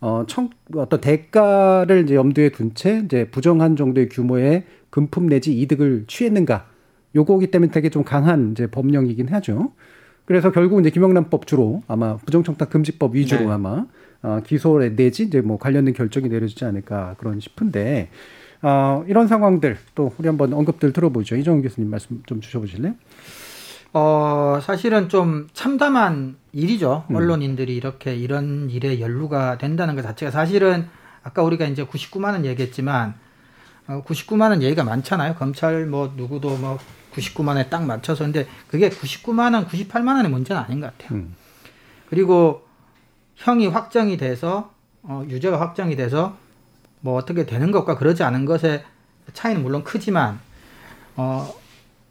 어, 0.00 0.24
청, 0.26 0.50
어떤 0.74 1.00
대가를 1.00 2.04
이제 2.04 2.14
염두에 2.14 2.48
둔 2.50 2.72
채 2.74 3.02
이제 3.04 3.28
부정한 3.30 3.76
정도의 3.76 4.08
규모의 4.08 4.64
금품 4.90 5.26
내지 5.28 5.58
이득을 5.60 6.04
취했는가. 6.08 6.66
요거기 7.14 7.48
때문에 7.48 7.70
되게 7.70 7.90
좀 7.90 8.02
강한 8.04 8.52
이제 8.52 8.66
법령이긴 8.66 9.28
하죠. 9.28 9.72
그래서 10.24 10.52
결국 10.52 10.80
이제 10.80 10.90
김영란법 10.90 11.46
주로 11.46 11.82
아마 11.88 12.16
부정청탁 12.16 12.70
금지법 12.70 13.14
위주로 13.14 13.46
네. 13.46 13.50
아마 13.50 13.84
어, 14.22 14.40
기소 14.44 14.78
내지 14.78 15.24
이제 15.24 15.40
뭐 15.40 15.58
관련된 15.58 15.92
결정이 15.92 16.28
내려지지 16.28 16.64
않을까 16.64 17.16
그런 17.18 17.40
싶은데 17.40 18.10
어, 18.62 19.04
이런 19.08 19.26
상황들 19.26 19.78
또 19.94 20.12
우리 20.18 20.28
한번 20.28 20.52
언급들 20.52 20.92
들어보죠. 20.92 21.36
이정훈 21.36 21.62
교수님 21.62 21.90
말씀 21.90 22.22
좀 22.26 22.40
주셔보실래요? 22.40 22.94
어, 23.92 24.58
사실은 24.62 25.08
좀 25.08 25.48
참담한 25.52 26.36
일이죠. 26.52 27.04
음. 27.10 27.16
언론인들이 27.16 27.74
이렇게 27.74 28.14
이런 28.14 28.70
일에 28.70 29.00
연루가 29.00 29.58
된다는 29.58 29.96
것 29.96 30.02
자체가 30.02 30.30
사실은 30.30 30.88
아까 31.22 31.42
우리가 31.42 31.66
이제 31.66 31.84
99만 31.84 32.32
원 32.32 32.44
얘기했지만 32.44 33.14
어, 33.88 34.02
99만 34.06 34.50
원 34.50 34.62
얘기가 34.62 34.84
많잖아요. 34.84 35.34
검찰 35.34 35.86
뭐 35.86 36.12
누구도 36.16 36.56
뭐 36.56 36.78
99만 37.14 37.48
원에 37.48 37.68
딱 37.68 37.84
맞춰서 37.84 38.24
근데 38.24 38.46
그게 38.68 38.88
99만 38.88 39.54
원, 39.54 39.66
98만 39.66 40.16
원의 40.16 40.30
문제는 40.30 40.62
아닌 40.62 40.80
것 40.80 40.96
같아요. 40.96 41.18
음. 41.18 41.34
그리고 42.08 42.66
형이 43.36 43.66
확정이 43.66 44.16
돼서 44.16 44.72
어, 45.02 45.24
유죄가 45.28 45.60
확정이 45.60 45.96
돼서 45.96 46.36
뭐 47.00 47.16
어떻게 47.16 47.46
되는 47.46 47.70
것과 47.70 47.96
그러지 47.96 48.22
않은 48.22 48.44
것의 48.44 48.84
차이는 49.32 49.62
물론 49.62 49.84
크지만 49.84 50.40
어, 51.16 51.52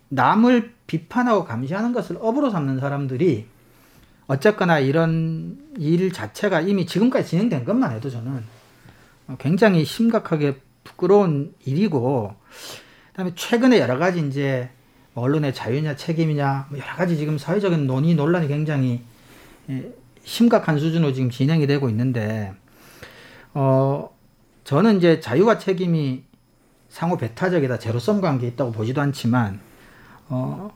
남을 0.10 0.74
비판하고 0.88 1.46
감시하는 1.46 1.94
것을 1.94 2.18
업으로 2.20 2.50
삼는 2.50 2.80
사람들이 2.80 3.48
어쨌거나 4.28 4.80
이런 4.80 5.58
일 5.78 6.12
자체가 6.12 6.62
이미 6.62 6.86
지금까지 6.86 7.30
진행된 7.30 7.66
것만 7.66 7.94
해도 7.94 8.10
저는 8.10 8.44
어, 9.28 9.36
굉장히 9.40 9.86
심각하게 9.86 10.60
부끄러운 10.84 11.54
일이고 11.66 12.36
그다음에 13.12 13.34
최근에 13.36 13.80
여러 13.80 13.98
가지 13.98 14.26
이제 14.28 14.70
뭐 15.14 15.24
언론의 15.24 15.54
자유냐 15.54 15.96
책임이냐 15.96 16.68
뭐 16.70 16.80
여러 16.80 16.96
가지 16.96 17.18
지금 17.18 17.38
사회적인 17.38 17.86
논의 17.88 18.16
논란이 18.16 18.48
굉장히 18.48 19.02
예, 19.70 19.94
심각한 20.24 20.80
수준으로 20.80 21.14
지금 21.14 21.30
진행이 21.30 21.68
되고 21.68 21.90
있는데 21.90 22.54
어 23.54 24.10
저는 24.70 24.97
이제 24.97 25.20
자유와 25.20 25.57
책임이 25.57 26.22
상호 26.89 27.17
배타적이다 27.17 27.80
제로섬 27.80 28.22
관계 28.22 28.45
있다고 28.45 28.72
보지도 28.72 29.01
않지만 29.01 29.59
어 30.28 30.70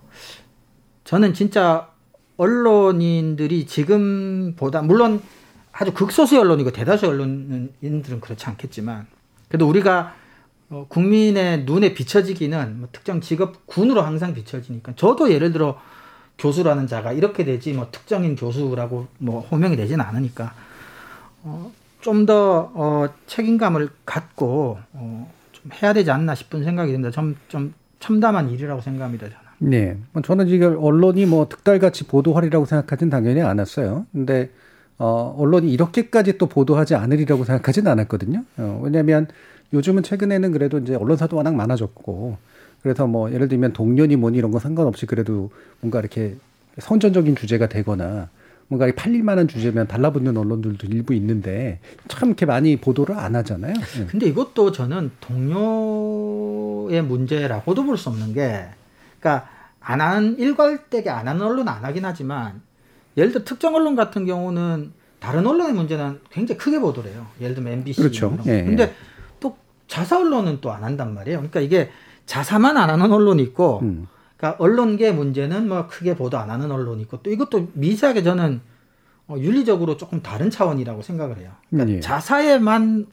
저는 1.03 1.35
진짜 1.35 1.91
언론인들이 2.37 3.67
지금보다 3.67 4.81
물론 4.81 5.21
아주 5.71 5.93
극소수의 5.93 6.41
언론이고 6.41 6.71
대다수 6.71 7.05
언론인들은 7.05 8.19
그렇지 8.19 8.47
않겠지만 8.47 9.05
그래도 9.47 9.69
우리가 9.69 10.15
어, 10.71 10.87
국민의 10.89 11.65
눈에 11.65 11.93
비춰지기는 11.93 12.79
뭐 12.79 12.89
특정 12.91 13.21
직업 13.21 13.67
군으로 13.67 14.01
항상 14.01 14.33
비춰지니까 14.33 14.93
저도 14.95 15.31
예를 15.31 15.51
들어 15.51 15.79
교수라는 16.39 16.87
자가 16.87 17.11
이렇게 17.13 17.45
되지 17.45 17.73
뭐 17.73 17.89
특정인 17.91 18.35
교수라고 18.35 19.05
뭐 19.19 19.41
호명이 19.41 19.75
되지는 19.75 20.03
않으니까 20.03 20.55
어, 21.43 21.71
좀더 22.03 22.71
어, 22.75 23.07
책임감을 23.27 23.89
갖고 24.05 24.77
어, 24.91 25.31
좀 25.53 25.71
해야 25.81 25.93
되지 25.93 26.11
않나 26.11 26.35
싶은 26.35 26.63
생각이 26.63 26.91
듭니다. 26.91 27.09
좀, 27.11 27.35
좀 27.47 27.73
참담한 27.99 28.49
일이라고 28.49 28.81
생각합니다. 28.81 29.27
저는. 29.27 29.71
네. 29.71 29.97
뭐 30.11 30.21
저는 30.21 30.47
이걸 30.49 30.77
언론이 30.79 31.25
뭐 31.25 31.47
득달같이 31.47 32.05
보도하리라고 32.05 32.65
생각하진 32.65 33.09
당연히 33.09 33.41
않았어요. 33.41 34.05
근데 34.11 34.51
어, 34.99 35.33
언론이 35.39 35.71
이렇게까지 35.71 36.37
또 36.37 36.47
보도하지 36.47 36.95
않으리라고 36.95 37.45
생각하진 37.45 37.87
않았거든요. 37.87 38.43
어, 38.57 38.81
왜냐하면 38.83 39.27
요즘은 39.71 40.03
최근에는 40.03 40.51
그래도 40.51 40.79
이제 40.79 40.95
언론사도 40.95 41.37
워낙 41.37 41.55
많아졌고 41.55 42.37
그래서 42.81 43.07
뭐 43.07 43.31
예를 43.31 43.47
들면 43.47 43.71
동료니 43.73 44.17
뭐니 44.17 44.37
이런 44.37 44.51
거 44.51 44.59
상관없이 44.59 45.05
그래도 45.05 45.49
뭔가 45.79 45.99
이렇게 45.99 46.35
선전적인 46.77 47.37
주제가 47.37 47.67
되거나 47.67 48.29
뭔가 48.67 48.91
팔릴 48.95 49.23
만한 49.23 49.47
주제면 49.47 49.87
달라붙는 49.87 50.35
언론들도 50.37 50.87
일부 50.87 51.13
있는데 51.13 51.79
참 52.07 52.29
이렇게 52.29 52.45
많이 52.45 52.75
보도를 52.77 53.17
안 53.17 53.35
하잖아요. 53.35 53.73
네. 53.73 54.05
근데 54.07 54.25
이것도 54.27 54.71
저는 54.71 55.11
동료의 55.19 57.01
문제라고도 57.03 57.83
볼 57.85 57.97
수 57.97 58.09
없는 58.09 58.33
게, 58.33 58.65
그러니까 59.19 59.47
안 59.79 60.01
하는 60.01 60.37
일괄되게 60.39 61.09
안 61.09 61.27
하는 61.27 61.41
언론은 61.41 61.67
안 61.67 61.83
하긴 61.85 62.05
하지만, 62.05 62.61
예를 63.17 63.31
들어 63.31 63.43
특정 63.43 63.75
언론 63.75 63.95
같은 63.95 64.25
경우는 64.25 64.91
다른 65.19 65.45
언론의 65.45 65.73
문제는 65.73 66.19
굉장히 66.31 66.57
크게 66.57 66.79
보도를 66.79 67.11
해요. 67.11 67.27
예를 67.39 67.55
들면 67.55 67.73
MBC 67.73 68.01
그렇죠. 68.01 68.27
이런 68.27 68.37
거. 68.37 68.49
예, 68.51 68.59
예. 68.59 68.63
근데 68.63 68.93
또 69.39 69.55
자사 69.87 70.19
언론은 70.19 70.59
또 70.61 70.71
안 70.71 70.83
한단 70.83 71.13
말이에요. 71.13 71.37
그러니까 71.39 71.59
이게 71.59 71.91
자사만 72.25 72.75
안 72.77 72.89
하는 72.89 73.11
언론이 73.11 73.43
있고, 73.43 73.79
음. 73.83 74.07
그러니까 74.43 74.61
언론계 74.61 75.13
문제는 75.13 75.69
뭐 75.69 75.87
크게 75.87 76.15
보도 76.17 76.37
안 76.37 76.49
하는 76.49 76.69
언론이 76.69 77.03
있고 77.03 77.21
또 77.23 77.31
이것도 77.31 77.69
미세하게 77.73 78.23
저는 78.23 78.59
어, 79.29 79.37
윤리적으로 79.37 79.95
조금 79.95 80.21
다른 80.21 80.49
차원이라고 80.49 81.01
생각을 81.01 81.37
해요. 81.37 81.51
그러니까 81.69 81.95
예. 81.95 81.99
자사에만 82.01 83.05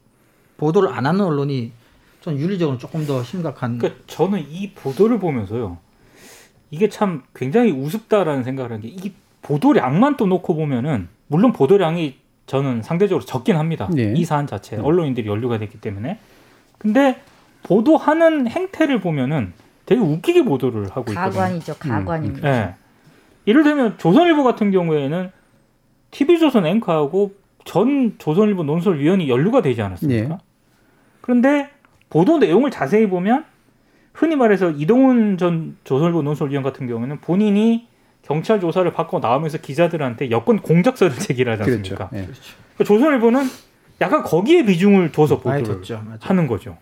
보도를 0.57 0.89
안 0.89 1.05
하는 1.05 1.21
언론이 1.21 1.71
전 2.19 2.37
윤리적으로 2.37 2.77
조금 2.77 3.05
더 3.07 3.23
심각한. 3.23 3.77
그러니까 3.77 4.01
저는 4.07 4.45
이 4.49 4.71
보도를 4.73 5.19
보면서요. 5.19 5.77
이게 6.69 6.89
참 6.89 7.23
굉장히 7.33 7.71
우습다라는 7.71 8.43
생각을 8.43 8.73
한 8.73 8.81
게 8.81 8.89
이 8.89 9.13
보도량만 9.41 10.17
또 10.17 10.25
놓고 10.27 10.53
보면은 10.55 11.07
물론 11.27 11.53
보도량이 11.53 12.17
저는 12.45 12.81
상대적으로 12.83 13.25
적긴 13.25 13.55
합니다. 13.55 13.89
네. 13.91 14.13
이 14.17 14.25
사안 14.25 14.47
자체 14.47 14.75
언론인들이 14.75 15.29
연루가 15.29 15.57
됐기 15.59 15.79
때문에. 15.79 16.19
근데 16.77 17.21
보도하는 17.63 18.47
행태를 18.49 18.99
보면은 18.99 19.53
되게 19.91 20.01
웃기게 20.01 20.45
보도를 20.45 20.85
하고 20.89 21.11
있거든요. 21.11 21.15
가관이죠. 21.15 21.75
가관입니다. 21.77 22.49
예. 22.49 22.75
예를 23.45 23.63
들면 23.63 23.97
조선일보 23.97 24.41
같은 24.45 24.71
경우에는 24.71 25.31
TV조선 26.11 26.65
앵커하고 26.65 27.33
전 27.65 28.15
조선일보 28.17 28.63
논설위원이 28.63 29.27
연루가 29.27 29.61
되지 29.61 29.81
않았습니까? 29.81 30.33
예. 30.35 30.37
그런데 31.19 31.69
보도 32.09 32.37
내용을 32.37 32.71
자세히 32.71 33.09
보면 33.09 33.43
흔히 34.13 34.37
말해서 34.37 34.71
이동훈 34.71 35.37
전 35.37 35.75
조선일보 35.83 36.21
논설위원 36.21 36.63
같은 36.63 36.87
경우는 36.87 37.19
본인이 37.19 37.87
경찰 38.21 38.61
조사를 38.61 38.89
받고 38.93 39.19
나오면서 39.19 39.57
기자들한테 39.57 40.31
여권 40.31 40.59
공작서를 40.59 41.15
제기하지 41.19 41.63
그렇죠. 41.63 41.95
않습니까? 41.95 42.09
예. 42.13 42.17
그러니까 42.75 42.83
조선일보는 42.85 43.43
약간 43.99 44.23
거기에 44.23 44.63
비중을 44.63 45.11
둬서 45.11 45.39
보도를. 45.39 45.81
맞아요. 45.89 46.17
하는 46.21 46.47
거죠. 46.47 46.77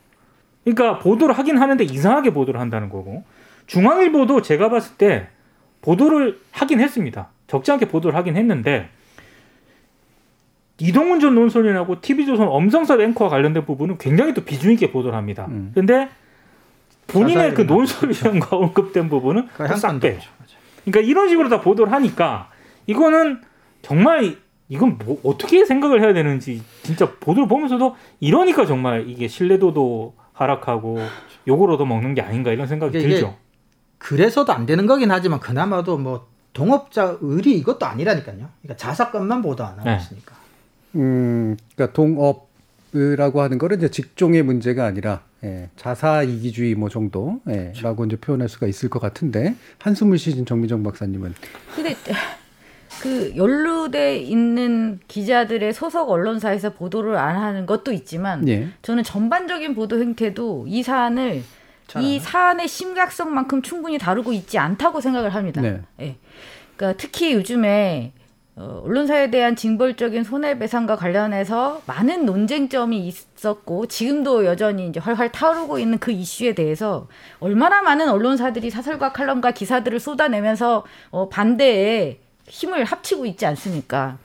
그러니까 0.63 0.99
보도를 0.99 1.37
하긴 1.37 1.57
하는데 1.57 1.83
이상하게 1.83 2.31
보도를 2.33 2.59
한다는 2.59 2.89
거고 2.89 3.23
중앙일보도 3.67 4.41
제가 4.41 4.69
봤을 4.69 4.97
때 4.97 5.27
보도를 5.81 6.39
하긴 6.51 6.79
했습니다. 6.79 7.29
적지 7.47 7.71
않게 7.71 7.87
보도를 7.87 8.17
하긴 8.17 8.35
했는데 8.35 8.89
이동훈 10.79 11.19
전 11.19 11.35
논설위원하고 11.35 12.01
TV조선 12.01 12.47
엄성섭 12.47 13.01
앵커와 13.01 13.29
관련된 13.29 13.65
부분은 13.65 13.97
굉장히 13.97 14.33
또 14.33 14.43
비중 14.43 14.71
있게 14.73 14.91
보도를 14.91 15.17
합니다. 15.17 15.45
음. 15.49 15.71
근데 15.75 16.09
본인의 17.07 17.53
그 17.53 17.61
논설위원과 17.63 18.55
언급된 18.55 19.09
부분은 19.09 19.47
그 19.47 19.67
싹. 19.77 19.99
맞아요. 20.37 20.59
그러니까 20.85 21.09
이런 21.09 21.27
식으로 21.29 21.49
다 21.49 21.59
보도를 21.61 21.91
하니까 21.93 22.49
이거는 22.87 23.41
정말 23.81 24.35
이건 24.69 24.97
뭐 25.03 25.19
어떻게 25.23 25.65
생각을 25.65 26.01
해야 26.01 26.13
되는지 26.13 26.61
진짜 26.83 27.11
보도를 27.19 27.47
보면서도 27.47 27.95
이러니까 28.19 28.65
정말 28.65 29.09
이게 29.09 29.27
신뢰도도 29.27 30.13
하락하고 30.39 30.97
욕을 31.47 31.69
얻어먹는 31.71 32.15
게 32.15 32.21
아닌가 32.21 32.51
이런 32.51 32.65
생각이 32.67 32.97
이게- 32.97 33.05
이게 33.07 33.15
들죠. 33.15 33.35
그래서도 33.97 34.53
안 34.53 34.65
되는 34.65 34.85
거긴 34.85 35.11
하지만 35.11 35.39
그나마도 35.39 35.97
뭐 35.97 36.27
동업자 36.53 37.17
의리 37.21 37.57
이것도 37.57 37.85
아니라니까요. 37.85 38.47
그러니까 38.61 38.77
자사 38.77 39.11
것만 39.11 39.41
보도 39.41 39.63
안 39.65 39.73
하고 39.79 39.89
네. 39.89 39.97
있으니까. 39.97 40.35
음, 40.95 41.57
그러니까 41.75 41.93
동업이라고 41.93 43.41
하는 43.41 43.57
거는 43.57 43.77
이제 43.77 43.89
직종의 43.91 44.43
문제가 44.43 44.85
아니라 44.85 45.21
예, 45.43 45.69
자사 45.77 46.23
이기주의 46.23 46.75
뭐 46.75 46.89
정도라고 46.89 47.41
그렇죠. 47.45 48.05
이제 48.05 48.15
표현할 48.17 48.49
수가 48.49 48.67
있을 48.67 48.89
것 48.89 48.99
같은데 48.99 49.55
한숨을 49.79 50.17
쉬신 50.17 50.45
정미정 50.45 50.83
박사님은 50.83 51.33
근데 51.75 51.95
그 53.01 53.33
연루돼 53.35 54.17
있는 54.17 54.99
기자들의 55.07 55.73
소속 55.73 56.09
언론사에서 56.09 56.71
보도를 56.71 57.17
안 57.17 57.35
하는 57.35 57.65
것도 57.65 57.91
있지만 57.91 58.47
예, 58.47 58.67
저는 58.81 59.03
전반적인 59.03 59.75
보도 59.75 59.99
행태도 59.99 60.65
이 60.67 60.83
사안을 60.83 61.43
잘 61.87 62.03
이. 62.03 62.19
사안의 62.19 62.67
심각성만큼 62.67 63.61
충분히 63.61 63.97
다루고 63.97 64.33
있지 64.33 64.57
않다고 64.59 65.01
생각을 65.01 65.33
합니다. 65.33 65.61
네. 65.61 65.81
예. 66.01 66.15
그러니까 66.75 66.97
특히 66.97 67.33
요즘에 67.33 68.13
어, 68.55 68.81
언론사에 68.83 69.31
대한 69.31 69.55
징벌적인 69.55 70.25
손해배상과 70.25 70.97
관련해서 70.97 71.81
많은 71.85 72.25
논쟁점이 72.25 73.07
있었고 73.07 73.85
지금도 73.87 74.45
여전히 74.45 74.87
이제 74.87 74.99
활활 74.99 75.31
타오르고 75.31 75.79
있는 75.79 75.97
그 75.97 76.11
이슈에 76.11 76.53
대해서 76.53 77.07
얼마나 77.39 77.81
많은 77.81 78.09
언론사들이 78.09 78.69
사설과 78.69 79.13
칼럼과 79.13 79.51
기사들을 79.51 79.99
쏟아내면서 80.01 80.83
어, 81.09 81.29
반대에 81.29 82.19
힘을 82.49 82.83
합치고 82.83 83.25
있지 83.25 83.45
않습니까? 83.45 84.17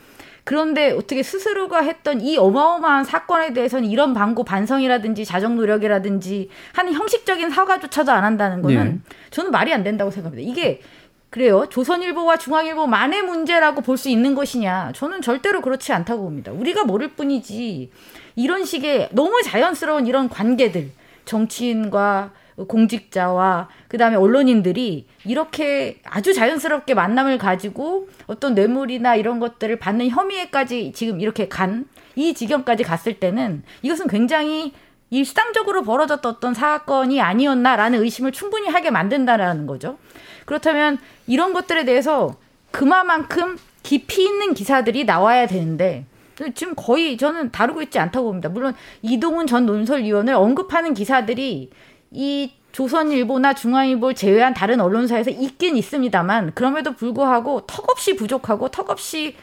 그런데 0.44 0.90
어떻게 0.90 1.22
스스로가 1.22 1.80
했던 1.80 2.20
이 2.20 2.36
어마어마한 2.36 3.04
사건에 3.04 3.54
대해서는 3.54 3.88
이런 3.88 4.12
방고 4.12 4.44
반성이라든지 4.44 5.24
자정 5.24 5.56
노력이라든지 5.56 6.50
하는 6.74 6.92
형식적인 6.92 7.48
사과조차도 7.48 8.12
안 8.12 8.24
한다는 8.24 8.60
거는 8.60 9.02
네. 9.08 9.14
저는 9.30 9.50
말이 9.50 9.72
안 9.72 9.82
된다고 9.82 10.10
생각합니다. 10.10 10.50
이게 10.50 10.82
그래요. 11.30 11.66
조선일보와 11.68 12.36
중앙일보만의 12.36 13.22
문제라고 13.22 13.80
볼 13.80 13.96
수 13.96 14.08
있는 14.08 14.34
것이냐? 14.34 14.92
저는 14.94 15.22
절대로 15.22 15.62
그렇지 15.62 15.92
않다고 15.92 16.22
봅니다. 16.22 16.52
우리가 16.52 16.84
모를 16.84 17.08
뿐이지 17.08 17.90
이런 18.36 18.64
식의 18.64 19.08
너무 19.12 19.42
자연스러운 19.42 20.06
이런 20.06 20.28
관계들 20.28 20.90
정치인과 21.24 22.32
공직자와 22.56 23.68
그다음에 23.88 24.16
언론인들이 24.16 25.06
이렇게 25.24 26.00
아주 26.04 26.32
자연스럽게 26.34 26.94
만남을 26.94 27.38
가지고 27.38 28.08
어떤 28.26 28.54
뇌물이나 28.54 29.16
이런 29.16 29.40
것들을 29.40 29.78
받는 29.78 30.08
혐의에까지 30.10 30.92
지금 30.94 31.20
이렇게 31.20 31.48
간 31.48 31.86
이 32.16 32.34
지경까지 32.34 32.84
갔을 32.84 33.18
때는 33.18 33.62
이것은 33.82 34.06
굉장히 34.06 34.72
일상적으로 35.10 35.82
벌어졌던 35.82 36.34
어떤 36.34 36.54
사건이 36.54 37.20
아니었나라는 37.20 38.02
의심을 38.02 38.32
충분히 38.32 38.68
하게 38.68 38.90
만든다라는 38.90 39.66
거죠. 39.66 39.98
그렇다면 40.44 40.98
이런 41.26 41.52
것들에 41.52 41.84
대해서 41.84 42.36
그만큼 42.70 43.56
깊이 43.82 44.24
있는 44.24 44.54
기사들이 44.54 45.04
나와야 45.04 45.46
되는데 45.46 46.06
지금 46.54 46.74
거의 46.74 47.16
저는 47.16 47.52
다루고 47.52 47.82
있지 47.82 47.98
않다고 47.98 48.26
봅니다. 48.26 48.48
물론 48.48 48.74
이동훈 49.02 49.46
전 49.46 49.66
논설위원을 49.66 50.34
언급하는 50.34 50.94
기사들이 50.94 51.70
이 52.10 52.52
조선일보나 52.72 53.54
중앙일보를 53.54 54.14
제외한 54.14 54.52
다른 54.54 54.80
언론사에서 54.80 55.30
있긴 55.30 55.76
있습니다만 55.76 56.52
그럼에도 56.54 56.94
불구하고 56.94 57.62
턱없이 57.66 58.16
부족하고 58.16 58.68
턱없이 58.68 59.36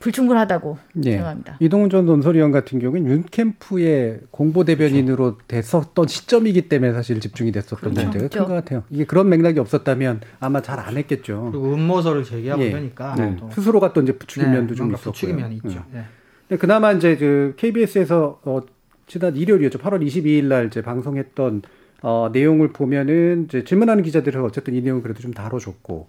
불충분하다고 0.00 0.78
예. 1.04 1.12
생각합니다. 1.12 1.56
이동훈 1.60 1.88
전 1.88 2.04
논설위원 2.04 2.50
같은 2.52 2.78
경우는 2.78 3.06
윤 3.10 3.24
캠프의 3.30 4.20
공보 4.30 4.64
대변인으로 4.64 5.38
됐었던 5.48 6.06
시점이기 6.08 6.68
때문에 6.68 6.92
사실 6.92 7.20
집중이 7.20 7.52
됐었던 7.52 7.78
그렇죠. 7.78 8.00
문제가 8.02 8.22
큰 8.22 8.28
그렇죠. 8.28 8.48
것 8.48 8.54
같아요. 8.54 8.82
이게 8.90 9.04
그런 9.04 9.28
맥락이 9.28 9.58
없었다면 9.60 10.20
아마 10.40 10.60
잘 10.62 10.78
안 10.78 10.96
했겠죠. 10.96 11.48
그리고 11.52 11.72
음모설을 11.74 12.24
제기하고 12.24 12.62
예. 12.62 12.66
이러니까 12.68 13.14
네. 13.14 13.36
또 13.38 13.48
스스로가 13.50 13.92
또 13.92 14.02
이제 14.02 14.12
부추긴 14.18 14.50
네, 14.50 14.58
면도 14.58 14.74
좀 14.74 14.88
있었고요. 14.92 15.12
부추긴 15.12 15.36
면이 15.36 15.54
있죠. 15.56 15.68
음. 15.78 15.84
네. 15.92 16.04
근데 16.48 16.60
그나마 16.60 16.92
이제 16.92 17.16
그 17.16 17.54
KBS에서 17.56 18.40
어, 18.44 18.60
지난 19.06 19.36
일요일이었죠. 19.36 19.78
8월 19.78 20.04
22일 20.06 20.44
날 20.44 20.66
이제 20.66 20.82
방송했던 20.82 21.62
어, 22.02 22.28
내용을 22.32 22.72
보면은 22.72 23.46
이제 23.48 23.64
질문하는 23.64 24.02
기자들은 24.02 24.42
어쨌든 24.42 24.74
이 24.74 24.80
내용을 24.82 25.02
그래도 25.02 25.20
좀 25.20 25.32
다뤄줬고 25.32 26.08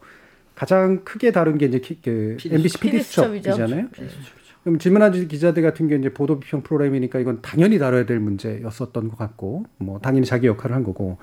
가장 0.55 1.03
크게 1.03 1.31
다룬 1.31 1.57
게 1.57 1.65
이제 1.65 1.79
키- 1.79 1.99
그 2.01 2.35
PD 2.39 2.55
MBC 2.55 2.79
PD 2.79 3.01
수첩이죠. 3.01 3.51
수첩이잖아요. 3.51 3.87
네. 3.97 4.07
그럼 4.63 4.79
질문하는 4.79 5.27
기자들 5.27 5.61
같은 5.61 5.87
경우 5.87 5.99
이제 5.99 6.09
보도 6.13 6.39
비평 6.39 6.63
프로그램이니까 6.63 7.19
이건 7.19 7.39
당연히 7.41 7.77
다뤄야 7.77 8.05
될 8.05 8.19
문제였었던 8.19 9.09
것 9.09 9.17
같고 9.17 9.65
뭐 9.77 9.99
당연히 9.99 10.25
자기 10.25 10.47
역할을 10.47 10.75
한 10.75 10.83
거고 10.83 11.17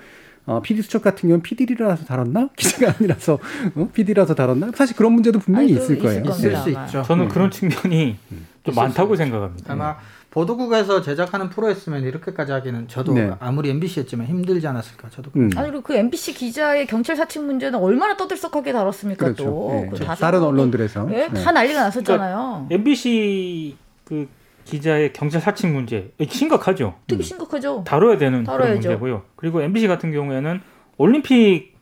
어, 0.44 0.60
PD 0.62 0.82
수첩 0.82 1.02
같은 1.02 1.28
경우는 1.28 1.42
PD라서 1.42 2.04
다뤘나? 2.04 2.50
기자가 2.56 2.94
아니라서 2.98 3.38
어? 3.74 3.88
PD라서 3.92 4.34
다뤘나? 4.34 4.70
사실 4.74 4.96
그런 4.96 5.12
문제도 5.12 5.38
분명히 5.38 5.72
아니, 5.72 5.80
있을 5.80 5.96
그 5.96 6.02
거예요. 6.04 6.20
있을 6.24 6.30
있을 6.32 6.52
겁니다. 6.52 6.84
수. 6.86 6.86
있죠. 6.96 7.02
저는 7.06 7.24
음. 7.26 7.28
그런 7.28 7.50
측면이 7.50 8.16
좀 8.28 8.72
있을 8.72 8.74
많다고. 8.82 9.16
생각합니다. 9.16 9.72
아마 9.72 9.96
보도국에서 10.32 11.02
제작하는 11.02 11.50
프로였으면 11.50 12.04
이렇게까지 12.04 12.52
하기는 12.52 12.88
저도 12.88 13.12
네. 13.12 13.30
아무리 13.38 13.68
MBC였지만 13.68 14.26
힘들지 14.26 14.66
않았을까 14.66 15.10
저도 15.10 15.30
음. 15.36 15.50
아니 15.54 15.68
그리고 15.68 15.82
그 15.82 15.94
MBC 15.94 16.32
기자의 16.32 16.86
경찰 16.86 17.16
사칭 17.16 17.44
문제는 17.44 17.78
얼마나 17.78 18.16
떠들썩하게 18.16 18.72
다뤘습니까 18.72 19.26
그렇죠. 19.26 19.44
또. 19.44 19.70
예. 19.74 19.90
그거 19.90 20.04
다 20.04 20.14
다른 20.14 20.42
언론들에서. 20.42 21.06
예, 21.12 21.28
네. 21.28 21.42
다 21.42 21.52
난리가 21.52 21.82
났었잖아요. 21.82 22.68
MBC 22.70 23.76
그 24.06 24.26
기자의 24.64 25.12
경찰 25.12 25.42
사칭 25.42 25.74
문제 25.74 26.12
심각하죠. 26.26 26.94
되게 27.06 27.22
심각하죠. 27.22 27.84
다뤄야 27.86 28.16
되는 28.16 28.44
그런 28.44 28.58
다뤄야죠. 28.58 28.88
문제고요. 28.88 29.22
그리고 29.36 29.60
MBC 29.60 29.86
같은 29.86 30.12
경우에는 30.12 30.62
올림픽 30.96 31.74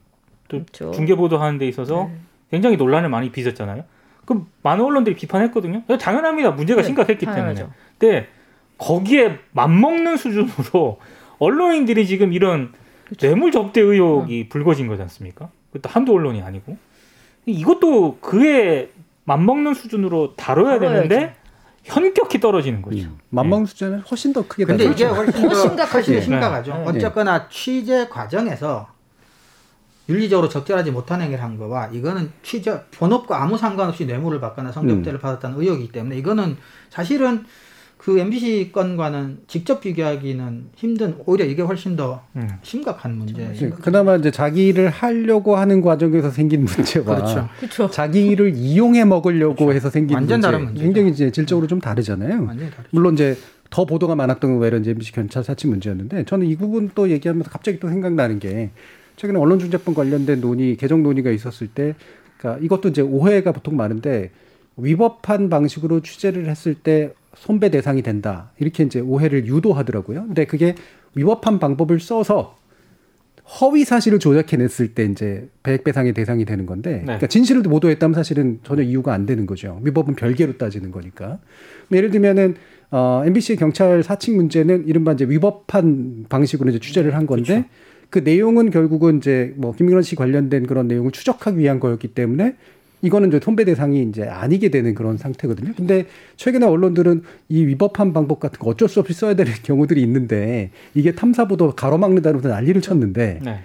또 0.48 0.58
그렇죠. 0.58 0.90
중계 0.90 1.14
보도하는 1.14 1.58
데 1.58 1.68
있어서 1.68 2.10
네. 2.12 2.18
굉장히 2.50 2.76
논란을 2.76 3.10
많이 3.10 3.30
빚었잖아요. 3.30 3.84
그 4.24 4.44
많은 4.64 4.84
언론들이 4.84 5.14
비판했거든요. 5.14 5.84
당연합니다. 6.00 6.50
문제가 6.50 6.80
네, 6.82 6.86
심각했기 6.88 7.26
당연하죠. 7.26 7.56
때문에. 7.56 7.76
근데 7.98 8.39
거기에 8.80 9.38
맞먹는 9.52 10.16
수준으로 10.16 10.98
언론인들이 11.38 12.06
지금 12.06 12.32
이런 12.32 12.72
그렇죠. 13.04 13.26
뇌물 13.26 13.52
접대 13.52 13.80
의혹이 13.80 14.48
불거진 14.48 14.86
거지 14.86 15.02
않습니까? 15.02 15.50
그것도 15.72 15.92
한두 15.92 16.12
언론이 16.12 16.42
아니고 16.42 16.76
이것도 17.46 18.18
그에 18.20 18.90
맞먹는 19.24 19.74
수준으로 19.74 20.34
다뤄야 20.36 20.78
다뤄야죠. 20.78 21.08
되는데 21.08 21.36
현격히 21.84 22.40
떨어지는 22.40 22.82
거죠. 22.82 23.02
음. 23.04 23.18
만먹는 23.30 23.66
수준은 23.66 24.00
훨씬 24.00 24.32
더 24.32 24.46
크게 24.46 24.64
근데 24.64 24.84
이게. 24.84 25.04
훨씬 25.04 25.32
더더 25.42 25.54
심각하죠. 25.54 25.92
훨씬 25.92 26.14
네. 26.14 26.20
심각하죠. 26.20 26.74
네. 26.74 26.84
어쨌거나 26.86 27.48
취재 27.48 28.08
과정에서 28.08 28.88
윤리적으로 30.08 30.48
적절하지 30.48 30.90
못한 30.90 31.20
행위를 31.20 31.42
한 31.42 31.56
거와 31.56 31.88
이거는 31.88 32.32
취재 32.42 32.80
본업과 32.92 33.42
아무 33.42 33.56
상관없이 33.56 34.06
뇌물을 34.06 34.40
받거나 34.40 34.72
성접대를 34.72 35.18
음. 35.18 35.20
받았다는 35.20 35.60
의혹이기 35.60 35.92
때문에 35.92 36.16
이거는 36.16 36.56
사실은 36.88 37.44
그 38.00 38.18
MBC 38.18 38.70
건과는 38.72 39.40
직접 39.46 39.82
비교하기는 39.82 40.70
힘든 40.74 41.16
오히려 41.26 41.44
이게 41.44 41.60
훨씬 41.60 41.96
더 41.96 42.24
음. 42.34 42.48
심각한 42.62 43.14
문제예요. 43.14 43.52
네, 43.52 43.68
그나마 43.68 44.16
이제 44.16 44.30
자기 44.30 44.68
일을 44.68 44.88
하려고 44.88 45.56
하는 45.56 45.82
과정에서 45.82 46.30
생긴 46.30 46.64
문제와 46.64 47.04
그렇죠. 47.04 47.48
그렇죠. 47.58 47.90
자기 47.90 48.26
일을 48.28 48.54
이용해 48.56 49.04
먹으려고 49.04 49.74
해서 49.74 49.90
생긴 49.90 50.14
완전 50.14 50.38
문제, 50.40 50.46
다른 50.46 50.64
문제죠. 50.64 50.82
굉장히 50.82 51.10
이제 51.10 51.30
질적으로 51.30 51.66
좀 51.66 51.78
다르잖아요. 51.78 52.48
물론 52.88 53.12
이제 53.12 53.36
더 53.68 53.84
보도가 53.84 54.14
많았던 54.14 54.58
건 54.58 54.80
이제 54.80 54.92
MBC 54.92 55.12
경찰 55.12 55.44
사칭 55.44 55.68
문제였는데 55.68 56.24
저는 56.24 56.46
이 56.46 56.56
부분 56.56 56.90
또 56.94 57.10
얘기하면서 57.10 57.50
갑자기 57.50 57.78
또 57.80 57.90
생각나는 57.90 58.38
게 58.38 58.70
최근에 59.16 59.38
언론중재법 59.38 59.94
관련된 59.94 60.40
논의 60.40 60.76
개정 60.76 61.02
논의가 61.02 61.30
있었을 61.32 61.66
때 61.66 61.94
그러니까 62.38 62.64
이것도 62.64 62.88
이제 62.88 63.02
오해가 63.02 63.52
보통 63.52 63.76
많은데 63.76 64.30
위법한 64.78 65.50
방식으로 65.50 66.00
취재를 66.00 66.48
했을 66.48 66.72
때 66.72 67.12
손배 67.34 67.70
대상이 67.70 68.02
된다 68.02 68.52
이렇게 68.58 68.84
이제 68.84 69.00
오해를 69.00 69.46
유도하더라고요. 69.46 70.26
근데 70.26 70.44
그게 70.46 70.74
위법한 71.14 71.58
방법을 71.58 72.00
써서 72.00 72.56
허위 73.60 73.84
사실을 73.84 74.20
조작해냈을 74.20 74.94
때 74.94 75.04
이제 75.04 75.48
배액배상의 75.64 76.12
대상이 76.12 76.44
되는 76.44 76.66
건데, 76.66 77.00
그러니까 77.02 77.26
진실을 77.26 77.62
보도했다면 77.62 78.14
사실은 78.14 78.60
전혀 78.62 78.82
이유가 78.82 79.12
안 79.12 79.26
되는 79.26 79.44
거죠. 79.44 79.80
위법은 79.82 80.14
별개로 80.14 80.56
따지는 80.56 80.92
거니까. 80.92 81.40
예를 81.90 82.10
들면은 82.10 82.54
어, 82.92 83.22
MBC 83.24 83.56
경찰 83.56 84.02
사칭 84.04 84.36
문제는 84.36 84.86
이른바 84.86 85.12
이제 85.12 85.24
위법한 85.24 86.26
방식으로 86.28 86.70
이제 86.70 86.78
취재를 86.78 87.16
한 87.16 87.26
건데, 87.26 87.64
그 88.08 88.20
내용은 88.20 88.70
결국은 88.70 89.18
이제 89.18 89.52
뭐 89.56 89.72
김민원 89.72 90.02
씨 90.02 90.14
관련된 90.14 90.66
그런 90.66 90.86
내용을 90.86 91.10
추적하기 91.10 91.58
위한 91.58 91.80
거였기 91.80 92.08
때문에 92.08 92.56
이거는 93.02 93.28
이제 93.28 93.40
손배 93.42 93.64
대상이 93.64 94.02
이제 94.02 94.24
아니게 94.24 94.68
되는 94.68 94.94
그런 94.94 95.16
상태거든요. 95.16 95.72
근데 95.76 96.06
최근에 96.36 96.66
언론들은 96.66 97.22
이 97.48 97.64
위법한 97.66 98.12
방법 98.12 98.40
같은 98.40 98.58
거 98.58 98.70
어쩔 98.70 98.88
수 98.88 99.00
없이 99.00 99.12
써야 99.12 99.34
되는 99.34 99.52
경우들이 99.62 100.02
있는데 100.02 100.70
이게 100.94 101.12
탐사보도 101.14 101.72
가로막는다면서 101.72 102.48
난리를 102.48 102.80
쳤는데 102.82 103.40
네. 103.42 103.60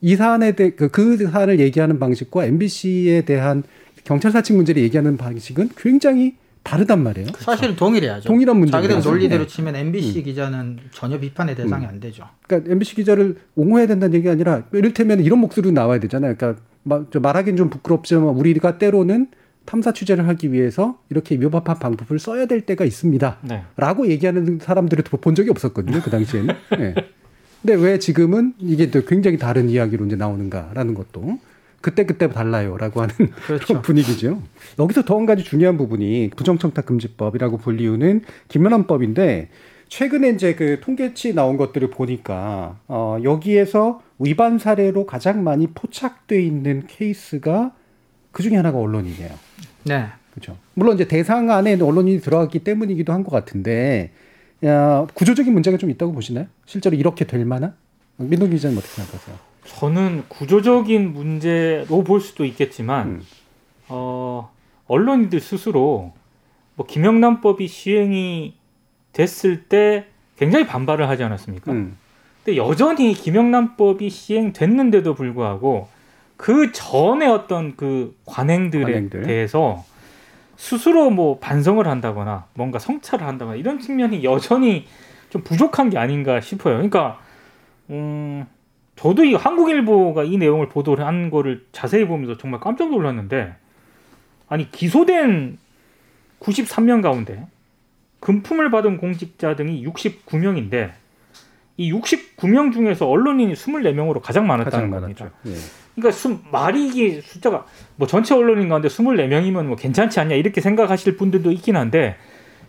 이 0.00 0.14
사안에 0.16 0.52
대해 0.52 0.70
그, 0.70 0.88
그 0.88 1.16
사안을 1.16 1.58
얘기하는 1.60 1.98
방식과 1.98 2.44
MBC에 2.44 3.22
대한 3.22 3.62
경찰 4.04 4.30
사칭 4.30 4.56
문제를 4.56 4.82
얘기하는 4.82 5.16
방식은 5.16 5.70
굉장히 5.76 6.36
다르단 6.66 7.02
말이에요. 7.02 7.28
사실 7.38 7.76
동일해야죠. 7.76 8.26
동일한 8.26 8.56
문제죠. 8.56 8.76
자기들 8.76 9.00
논리대로 9.00 9.44
네. 9.44 9.46
치면 9.46 9.76
MBC 9.76 10.24
기자는 10.24 10.78
전혀 10.90 11.18
비판의 11.18 11.54
대상이 11.54 11.86
안 11.86 12.00
되죠. 12.00 12.24
그러니까 12.46 12.72
MBC 12.72 12.96
기자를 12.96 13.36
옹호해야 13.54 13.86
된다는 13.86 14.14
얘기가 14.14 14.32
아니라 14.32 14.64
이를테면 14.72 15.20
이런 15.20 15.38
목소리도 15.38 15.72
나와야 15.72 16.00
되잖아요. 16.00 16.34
그러니까 16.36 16.60
말하기는 17.20 17.56
좀 17.56 17.70
부끄럽지만 17.70 18.24
우리가 18.30 18.78
때로는 18.78 19.28
탐사 19.64 19.92
취재를 19.92 20.26
하기 20.28 20.52
위해서 20.52 20.98
이렇게 21.10 21.36
위법한 21.36 21.78
방법을 21.78 22.18
써야 22.18 22.46
될 22.46 22.60
때가 22.62 22.84
있습니다. 22.84 23.38
네. 23.42 23.62
라고 23.76 24.08
얘기하는 24.08 24.58
사람들을 24.60 25.04
본 25.20 25.34
적이 25.34 25.50
없었거든요. 25.50 26.00
그 26.02 26.10
당시에는. 26.10 26.54
네. 26.78 26.94
근데 27.62 27.82
왜 27.82 27.98
지금은 27.98 28.54
이게 28.58 28.90
또 28.90 29.04
굉장히 29.04 29.38
다른 29.38 29.68
이야기로 29.68 30.06
이제 30.06 30.14
나오는가라는 30.14 30.94
것도 30.94 31.38
그때그때 31.86 32.28
달라요라고 32.28 33.00
하는 33.02 33.14
그런 33.46 33.80
분위기죠. 33.82 34.42
여기서 34.80 35.04
더 35.04 35.16
한 35.18 35.24
가지 35.26 35.44
중요한 35.44 35.76
부분이 35.78 36.30
부정청탁금지법이라고 36.36 37.58
불리우는 37.58 38.22
김연한법인데 38.48 39.48
최근에 39.88 40.30
이제 40.30 40.56
그 40.56 40.80
통계치 40.80 41.32
나온 41.32 41.56
것들을 41.56 41.90
보니까 41.90 42.80
어 42.88 43.18
여기에서 43.22 44.02
위반 44.18 44.58
사례로 44.58 45.06
가장 45.06 45.44
많이 45.44 45.68
포착돼 45.68 46.42
있는 46.42 46.82
케이스가 46.88 47.72
그 48.32 48.42
중에 48.42 48.56
하나가 48.56 48.78
언론이에요. 48.78 49.30
네. 49.84 50.06
그렇죠. 50.34 50.56
물론 50.74 50.96
이제 50.96 51.06
대상 51.06 51.50
안에 51.50 51.80
언론이 51.80 52.20
들어갔기 52.20 52.58
때문이기도 52.64 53.12
한 53.12 53.22
것 53.22 53.30
같은데 53.30 54.10
야, 54.64 55.06
구조적인 55.14 55.52
문제가 55.52 55.76
좀 55.78 55.88
있다고 55.90 56.12
보시나요? 56.12 56.46
실제로 56.66 56.96
이렇게 56.96 57.24
될 57.26 57.44
만한? 57.44 57.74
민동 58.16 58.50
기자님 58.50 58.76
어떻게 58.76 58.92
생각하세요? 58.94 59.36
저는 59.66 60.24
구조적인 60.28 61.12
문제로 61.12 62.02
볼 62.02 62.20
수도 62.20 62.44
있겠지만 62.44 63.06
음. 63.08 63.22
어, 63.88 64.50
언론인들 64.86 65.40
스스로 65.40 66.12
뭐 66.74 66.86
김영란법이 66.86 67.66
시행이 67.68 68.54
됐을 69.12 69.64
때 69.64 70.06
굉장히 70.36 70.66
반발을 70.66 71.08
하지 71.08 71.22
않았습니까? 71.24 71.72
음. 71.72 71.96
근데 72.44 72.56
여전히 72.56 73.12
김영란법이 73.14 74.08
시행됐는데도 74.10 75.14
불구하고 75.14 75.88
그 76.36 76.70
전에 76.72 77.26
어떤 77.26 77.76
그 77.76 78.16
관행들에 78.26 78.84
관행들. 78.84 79.22
대해서 79.22 79.84
스스로 80.56 81.10
뭐 81.10 81.38
반성을 81.38 81.86
한다거나 81.86 82.46
뭔가 82.54 82.78
성찰을 82.78 83.26
한다거나 83.26 83.56
이런 83.56 83.80
측면이 83.80 84.22
여전히 84.24 84.86
좀 85.30 85.42
부족한 85.42 85.90
게 85.90 85.98
아닌가 85.98 86.40
싶어요. 86.40 86.74
그러니까 86.74 87.18
음, 87.90 88.46
저도 88.96 89.24
이 89.24 89.34
한국일보가 89.34 90.24
이 90.24 90.38
내용을 90.38 90.68
보도를 90.68 91.06
한 91.06 91.30
거를 91.30 91.64
자세히 91.72 92.06
보면서 92.06 92.36
정말 92.36 92.60
깜짝 92.60 92.90
놀랐는데 92.90 93.54
아니 94.48 94.70
기소된 94.70 95.58
93명 96.40 97.02
가운데 97.02 97.46
금품을 98.20 98.70
받은 98.70 98.96
공직자 98.96 99.54
등이 99.56 99.84
69명인데 99.86 100.92
이 101.76 101.92
69명 101.92 102.72
중에서 102.72 103.06
언론인이 103.06 103.52
24명으로 103.52 104.20
가장 104.22 104.46
많았다는 104.46 104.90
가장 104.90 105.00
겁니다. 105.00 105.30
예. 105.46 105.54
그러니까 105.94 106.16
수, 106.16 106.38
말이 106.50 106.88
이게 106.88 107.20
숫자가 107.20 107.66
뭐 107.96 108.06
전체 108.06 108.34
언론인 108.34 108.68
가운데 108.68 108.88
24명이면 108.88 109.66
뭐 109.66 109.76
괜찮지 109.76 110.20
않냐 110.20 110.34
이렇게 110.36 110.60
생각하실 110.60 111.16
분들도 111.16 111.52
있긴 111.52 111.76
한데 111.76 112.16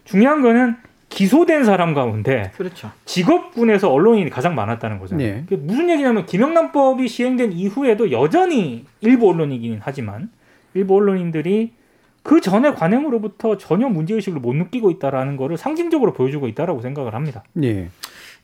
중요한 0.03 0.41
거는 0.41 0.75
기소된 1.17 1.63
사람 1.63 1.95
가운데 1.95 2.51
그렇죠. 2.55 2.91
직업군에서 3.05 3.91
언론인이 3.91 4.29
가장 4.29 4.53
많았다는 4.53 4.99
거잖아요. 4.99 5.27
네. 5.27 5.41
그게 5.49 5.55
무슨 5.55 5.89
얘기냐면 5.89 6.27
김영란법이 6.27 7.07
시행된 7.07 7.53
이후에도 7.53 8.11
여전히 8.11 8.85
일부 9.01 9.29
언론이긴 9.29 9.79
하지만 9.81 10.29
일부 10.75 10.95
언론인들이 10.95 11.73
그 12.21 12.39
전에 12.39 12.73
관행으로부터 12.73 13.57
전혀 13.57 13.89
문제의식을 13.89 14.39
못 14.39 14.53
느끼고 14.55 14.91
있다라는 14.91 15.37
거를 15.37 15.57
상징적으로 15.57 16.13
보여주고 16.13 16.47
있다라고 16.49 16.81
생각을 16.81 17.15
합니다. 17.15 17.43
예. 17.63 17.89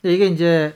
이게 0.02 0.26
이제 0.26 0.74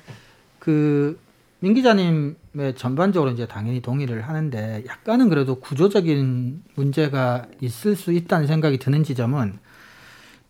그 0.60 1.18
민 1.60 1.74
기자님의 1.74 2.76
전반적으로 2.76 3.32
이제 3.32 3.46
당연히 3.46 3.80
동의를 3.80 4.22
하는데 4.22 4.84
약간은 4.86 5.28
그래도 5.28 5.56
구조적인 5.56 6.62
문제가 6.76 7.46
있을 7.60 7.96
수 7.96 8.12
있다는 8.12 8.46
생각이 8.46 8.78
드는 8.78 9.02
지점은 9.02 9.58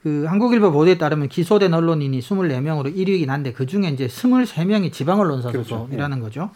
그 0.08 0.24
한국일보 0.24 0.72
보도에 0.72 0.96
따르면 0.96 1.28
기소된 1.28 1.74
언론인이 1.74 2.18
24명으로 2.20 2.96
1위이긴 2.96 3.28
한데 3.28 3.52
그 3.52 3.66
중에 3.66 3.88
이제 3.88 4.06
23명이 4.06 4.90
지방 4.90 5.20
언론사 5.20 5.52
그렇죠. 5.52 5.68
소속이라는 5.68 6.20
거죠. 6.20 6.50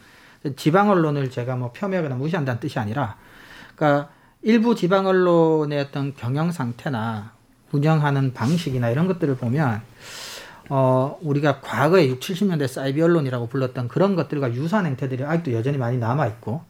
지방 0.57 0.89
언론을 0.89 1.31
제가 1.31 1.57
뭐 1.57 1.71
폄훼하거나 1.73 2.15
무시한다는 2.15 2.61
뜻이 2.61 2.79
아니라 2.79 3.17
그러니까 3.77 4.09
일부 4.41 4.75
지방 4.75 5.07
언론의 5.07 5.79
어떤 5.81 6.15
경영 6.15 6.51
상태나 6.51 7.33
운영하는 7.73 8.33
방식이나 8.33 8.89
이런 8.89 9.07
것들을 9.07 9.37
보면 9.37 9.83
어, 10.71 11.19
우리가 11.21 11.61
과거에 11.61 12.09
6, 12.09 12.21
70년대 12.21 12.69
사이비 12.69 13.03
언론이라고 13.03 13.49
불렀던 13.49 13.89
그런 13.89 14.17
것들과 14.17 14.55
유사한 14.55 14.87
행태들이 14.87 15.25
아직도 15.25 15.53
여전히 15.53 15.77
많이 15.77 15.99
남아 15.99 16.27
있고, 16.29 16.63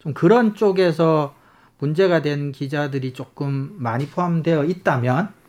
좀 0.00 0.12
그런 0.12 0.54
쪽에서 0.54 1.34
문제가 1.78 2.20
된 2.20 2.52
기자들이 2.52 3.14
조금 3.14 3.74
많이 3.78 4.06
포함되어 4.06 4.64
있다면, 4.64 5.41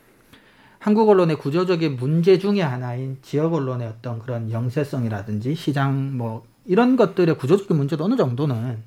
한국 0.84 1.08
언론의 1.08 1.38
구조적인 1.38 1.96
문제 1.96 2.38
중의 2.38 2.62
하나인 2.62 3.18
지역 3.22 3.54
언론의 3.54 3.88
어떤 3.88 4.20
그런 4.20 4.52
영세성이라든지 4.52 5.56
시장 5.56 6.18
뭐 6.18 6.44
이런 6.66 6.98
것들의 6.98 7.38
구조적인 7.38 7.78
문제도 7.78 8.04
어느 8.04 8.18
정도는 8.18 8.80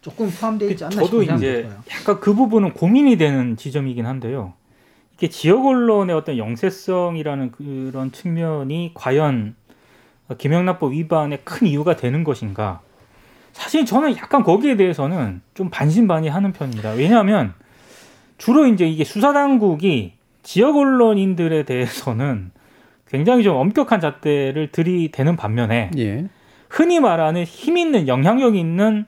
조금 0.00 0.28
포함되어 0.28 0.70
있지 0.70 0.82
않나 0.82 0.96
저도 0.96 1.22
싶은 1.22 1.38
생각이 1.38 1.46
이제. 1.46 1.70
약간 1.92 2.18
그 2.18 2.34
부분은 2.34 2.72
고민이 2.72 3.18
되는 3.18 3.56
지점이긴 3.56 4.04
한데요. 4.04 4.54
이게 5.14 5.28
지역 5.28 5.64
언론의 5.64 6.16
어떤 6.16 6.38
영세성이라는 6.38 7.52
그런 7.52 8.10
측면이 8.10 8.90
과연 8.94 9.54
김영란법 10.38 10.90
위반의 10.90 11.42
큰 11.44 11.68
이유가 11.68 11.94
되는 11.94 12.24
것인가? 12.24 12.80
사실 13.52 13.86
저는 13.86 14.16
약간 14.16 14.42
거기에 14.42 14.76
대해서는 14.76 15.40
좀 15.54 15.70
반신반의하는 15.70 16.52
편입니다. 16.52 16.94
왜냐하면 16.94 17.54
주로 18.38 18.66
이제 18.66 18.88
이게 18.88 19.04
수사 19.04 19.32
당국이 19.32 20.14
지역 20.42 20.76
언론인들에 20.76 21.64
대해서는 21.64 22.50
굉장히 23.08 23.42
좀 23.42 23.56
엄격한 23.56 24.00
잣대를 24.00 24.72
들이대는 24.72 25.36
반면에 25.36 25.90
예. 25.98 26.28
흔히 26.68 27.00
말하는 27.00 27.44
힘 27.44 27.76
있는 27.76 28.08
영향력 28.08 28.56
있는 28.56 29.04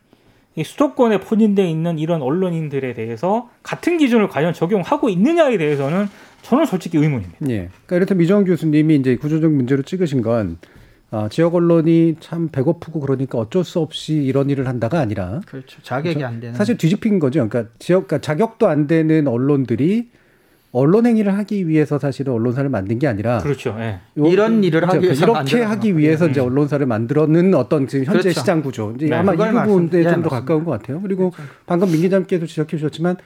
이 0.56 0.62
수도권에 0.62 1.20
포진되어 1.20 1.66
있는 1.66 1.98
이런 1.98 2.22
언론인들에 2.22 2.94
대해서 2.94 3.50
같은 3.62 3.98
기준을 3.98 4.28
과연 4.28 4.52
적용하고 4.52 5.08
있느냐에 5.08 5.58
대해서는 5.58 6.06
저는 6.42 6.66
솔직히 6.66 6.98
의문입니다. 6.98 7.38
예. 7.48 7.70
그러니까 7.86 7.96
이렇다면 7.96 8.24
이정훈 8.24 8.44
교수님이 8.44 8.96
이제 8.96 9.16
구조적 9.16 9.50
문제로 9.50 9.82
찍으신 9.82 10.22
건 10.22 10.58
아, 11.10 11.28
지역 11.30 11.54
언론이 11.54 12.16
참 12.20 12.48
배고프고 12.48 13.00
그러니까 13.00 13.38
어쩔 13.38 13.64
수 13.64 13.80
없이 13.80 14.14
이런 14.14 14.50
일을 14.50 14.68
한다가 14.68 14.98
아니라 14.98 15.40
그렇죠. 15.46 15.80
자격이 15.82 16.22
안 16.22 16.40
되는 16.40 16.54
사실 16.54 16.76
뒤집힌 16.76 17.18
거죠. 17.18 17.48
그러니까 17.48 17.72
지역, 17.78 18.08
그러니까 18.08 18.20
자격도 18.20 18.68
안 18.68 18.86
되는 18.86 19.26
언론들이 19.26 20.10
언론 20.74 21.06
행위를 21.06 21.38
하기 21.38 21.68
위해서 21.68 21.98
사실은 22.00 22.32
언론사를 22.32 22.68
만든 22.68 22.98
게 22.98 23.06
아니라 23.06 23.38
그렇죠. 23.38 23.76
예. 23.78 24.00
요- 24.18 24.26
이런 24.26 24.64
일을 24.64 24.82
하기 24.88 24.98
그렇죠. 25.06 25.24
위해서 25.24 25.24
이렇게. 25.24 25.62
하기 25.62 25.96
위해서 25.96 26.28
이제 26.28 26.40
언론사를 26.40 26.84
만들어는 26.84 27.54
어떤 27.54 27.86
지금 27.86 28.04
현재 28.04 28.22
그렇죠. 28.22 28.40
시장 28.40 28.60
구조 28.60 28.92
이제 28.96 29.06
네, 29.06 29.14
아마 29.14 29.32
이 29.34 29.36
부분에 29.36 29.52
말씀- 29.52 29.84
예, 29.84 29.88
좀더 29.90 30.02
맞습니다. 30.08 30.28
가까운 30.30 30.64
것 30.64 30.72
같아요. 30.72 31.00
그리고 31.00 31.32
방금 31.64 31.90
민 31.92 32.00
기자님께도 32.00 32.46
지적해 32.46 32.76
주셨지만 32.76 33.16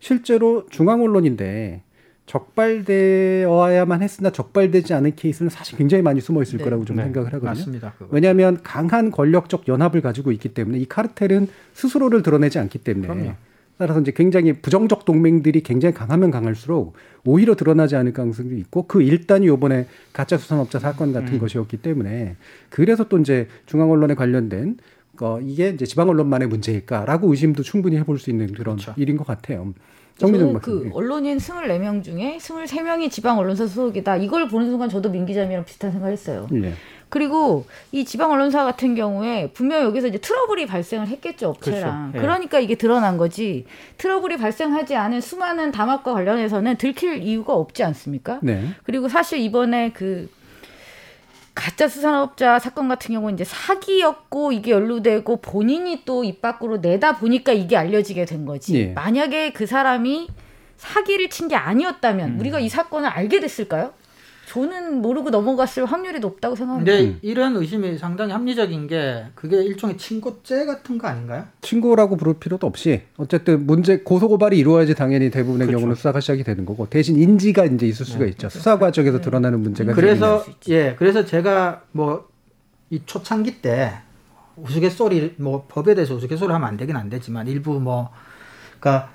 실제로 0.00 0.66
중앙 0.68 1.02
언론인데 1.02 1.82
적발되어야만 2.26 4.02
했으나 4.02 4.28
적발되지 4.30 4.92
않은 4.92 5.14
케이스는 5.16 5.48
사실 5.48 5.78
굉장히 5.78 6.02
많이 6.02 6.20
숨어 6.20 6.42
있을 6.42 6.58
네. 6.58 6.64
거라고 6.64 6.84
좀 6.84 6.96
네. 6.96 7.04
생각을 7.04 7.28
하거든요. 7.28 7.48
맞습니다. 7.50 7.92
그거. 7.96 8.08
왜냐하면 8.10 8.58
강한 8.62 9.10
권력적 9.10 9.66
연합을 9.66 10.02
가지고 10.02 10.30
있기 10.32 10.50
때문에 10.50 10.78
이 10.78 10.84
카르텔은 10.86 11.48
스스로를 11.72 12.22
드러내지 12.22 12.58
않기 12.58 12.78
때문에 12.80 13.06
그럼요. 13.08 13.32
따라서 13.78 14.00
이제 14.00 14.12
굉장히 14.14 14.52
부정적 14.52 15.04
동맹들이 15.04 15.62
굉장히 15.62 15.94
강하면 15.94 16.30
강할수록 16.30 16.94
오히려 17.24 17.54
드러나지 17.54 17.94
않을 17.96 18.12
가능성도 18.12 18.56
있고 18.56 18.86
그 18.86 19.02
일단이 19.02 19.46
요번에 19.46 19.86
가짜 20.12 20.36
수산업자 20.36 20.78
사건 20.78 21.12
같은 21.12 21.34
음. 21.34 21.38
것이었기 21.38 21.78
때문에 21.78 22.36
그래서 22.68 23.04
또 23.04 23.18
이제 23.18 23.46
중앙 23.66 23.90
언론에 23.90 24.14
관련된 24.14 24.78
어 25.20 25.40
이게 25.40 25.70
이제 25.70 25.86
지방 25.86 26.08
언론만의 26.08 26.48
문제일까라고 26.48 27.30
의심도 27.30 27.62
충분히 27.62 27.96
해볼 27.98 28.18
수 28.18 28.30
있는 28.30 28.52
그런 28.52 28.76
그렇죠. 28.76 28.94
일인 28.96 29.16
것 29.16 29.26
같아요. 29.26 29.72
저는. 30.18 30.58
그 30.60 30.90
언론인 30.92 31.38
24명 31.38 32.02
중에 32.02 32.38
23명이 32.38 33.10
지방 33.10 33.38
언론사 33.38 33.66
소속이다. 33.66 34.16
이걸 34.16 34.48
보는 34.48 34.68
순간 34.68 34.88
저도 34.88 35.10
민 35.10 35.24
기자님이랑 35.24 35.64
비슷한 35.64 35.92
생각을 35.92 36.12
했어요. 36.12 36.48
예. 36.54 36.72
그리고 37.08 37.64
이 37.92 38.04
지방 38.04 38.30
언론사 38.32 38.64
같은 38.64 38.94
경우에 38.94 39.50
분명 39.54 39.82
여기서 39.82 40.08
이제 40.08 40.18
트러블이 40.18 40.66
발생을 40.66 41.08
했겠죠 41.08 41.48
업체랑. 41.50 42.10
그렇죠. 42.12 42.18
예. 42.18 42.20
그러니까 42.20 42.58
이게 42.60 42.74
드러난 42.74 43.16
거지. 43.16 43.64
트러블이 43.96 44.36
발생하지 44.36 44.94
않은 44.94 45.20
수많은 45.20 45.72
담합과 45.72 46.12
관련해서는 46.12 46.76
들킬 46.76 47.22
이유가 47.22 47.54
없지 47.54 47.82
않습니까? 47.84 48.40
네. 48.42 48.68
그리고 48.84 49.08
사실 49.08 49.38
이번에 49.38 49.92
그 49.92 50.28
가짜 51.54 51.88
수산업자 51.88 52.58
사건 52.60 52.88
같은 52.88 53.14
경우는 53.14 53.34
이제 53.34 53.42
사기였고 53.44 54.52
이게 54.52 54.70
연루되고 54.70 55.38
본인이 55.40 56.02
또 56.04 56.22
입 56.24 56.40
밖으로 56.40 56.76
내다 56.76 57.16
보니까 57.18 57.52
이게 57.52 57.76
알려지게 57.76 58.26
된 58.26 58.44
거지. 58.44 58.78
예. 58.78 58.86
만약에 58.92 59.52
그 59.52 59.66
사람이 59.66 60.28
사기를 60.76 61.28
친 61.30 61.48
게 61.48 61.56
아니었다면 61.56 62.34
음. 62.34 62.40
우리가 62.40 62.60
이 62.60 62.68
사건을 62.68 63.08
알게 63.08 63.40
됐을까요? 63.40 63.92
저는 64.48 65.02
모르고 65.02 65.30
넘어갔을 65.30 65.84
확률이 65.84 66.20
높다고 66.20 66.56
생각합니다. 66.56 66.90
근데 66.92 67.08
음. 67.10 67.18
이런 67.22 67.56
의심이 67.56 67.98
상당히 67.98 68.32
합리적인 68.32 68.86
게 68.86 69.26
그게 69.34 69.62
일종의 69.62 69.98
친고죄 69.98 70.64
같은 70.64 70.96
거 70.98 71.06
아닌가요? 71.06 71.44
친고라고 71.60 72.16
부를 72.16 72.34
필요도 72.34 72.66
없이 72.66 73.02
어쨌든 73.16 73.66
문제 73.66 73.98
고소 73.98 74.28
고발이 74.28 74.58
이루어야지 74.58 74.94
당연히 74.94 75.30
대부분의 75.30 75.66
그렇죠. 75.66 75.78
경우는 75.80 75.96
수사가 75.96 76.20
시작이 76.20 76.44
되는 76.44 76.64
거고 76.64 76.88
대신 76.88 77.16
인지가 77.16 77.66
이제 77.66 77.86
있을 77.86 78.06
수가 78.06 78.24
네. 78.24 78.30
있죠. 78.30 78.48
수사 78.48 78.78
과정에서 78.78 79.20
드러나는 79.20 79.60
문제가 79.60 79.92
그래서. 79.92 80.44
예, 80.68 80.94
그래서 80.98 81.24
제가 81.24 81.82
뭐 81.92 82.28
이 82.90 83.00
초창기 83.04 83.60
때 83.60 83.92
우스갯소리 84.56 85.34
뭐 85.36 85.66
법에 85.68 85.94
대해서 85.94 86.14
우스갯소리 86.14 86.52
하면 86.52 86.66
안 86.68 86.76
되긴 86.76 86.96
안 86.96 87.10
되지만 87.10 87.46
일부 87.46 87.78
뭐 87.80 88.10
그러니까 88.80 89.10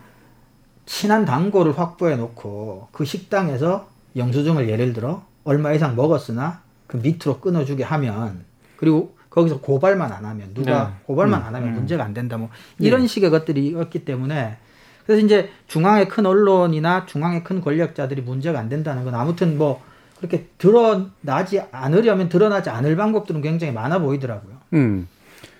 친한 0.85 1.25
단골을 1.25 1.77
확보해 1.77 2.15
놓고 2.15 2.89
그 2.91 3.05
식당에서 3.05 3.87
영수증을 4.15 4.69
예를 4.69 4.93
들어 4.93 5.25
얼마 5.43 5.73
이상 5.73 5.95
먹었으나 5.95 6.61
그 6.87 6.97
밑으로 6.97 7.39
끊어주게 7.39 7.83
하면 7.83 8.45
그리고 8.77 9.15
거기서 9.29 9.59
고발만 9.61 10.11
안 10.11 10.25
하면 10.25 10.53
누가 10.53 10.89
네. 10.89 10.93
고발만 11.05 11.41
음, 11.41 11.45
안 11.45 11.55
하면 11.55 11.69
음. 11.69 11.75
문제가 11.75 12.03
안 12.03 12.13
된다 12.13 12.37
뭐 12.37 12.49
이런 12.77 13.07
식의 13.07 13.29
것들이었기 13.31 14.05
때문에 14.05 14.57
그래서 15.05 15.25
이제 15.25 15.49
중앙의 15.67 16.07
큰 16.07 16.25
언론이나 16.25 17.05
중앙의 17.05 17.43
큰 17.43 17.61
권력자들이 17.61 18.21
문제가 18.21 18.59
안 18.59 18.69
된다는 18.69 19.03
건 19.03 19.15
아무튼 19.15 19.57
뭐 19.57 19.81
그렇게 20.17 20.47
드러나지 20.57 21.61
않으려면 21.71 22.29
드러나지 22.29 22.69
않을 22.69 22.95
방법들은 22.95 23.41
굉장히 23.41 23.73
많아 23.73 23.99
보이더라고요. 23.99 24.53
음. 24.73 25.07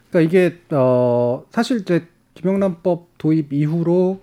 그러니까 0.10 0.30
이게 0.30 0.60
어 0.72 1.44
사실 1.52 1.82
이제 1.82 2.08
김영란법 2.36 3.18
도입 3.18 3.52
이후로 3.52 4.22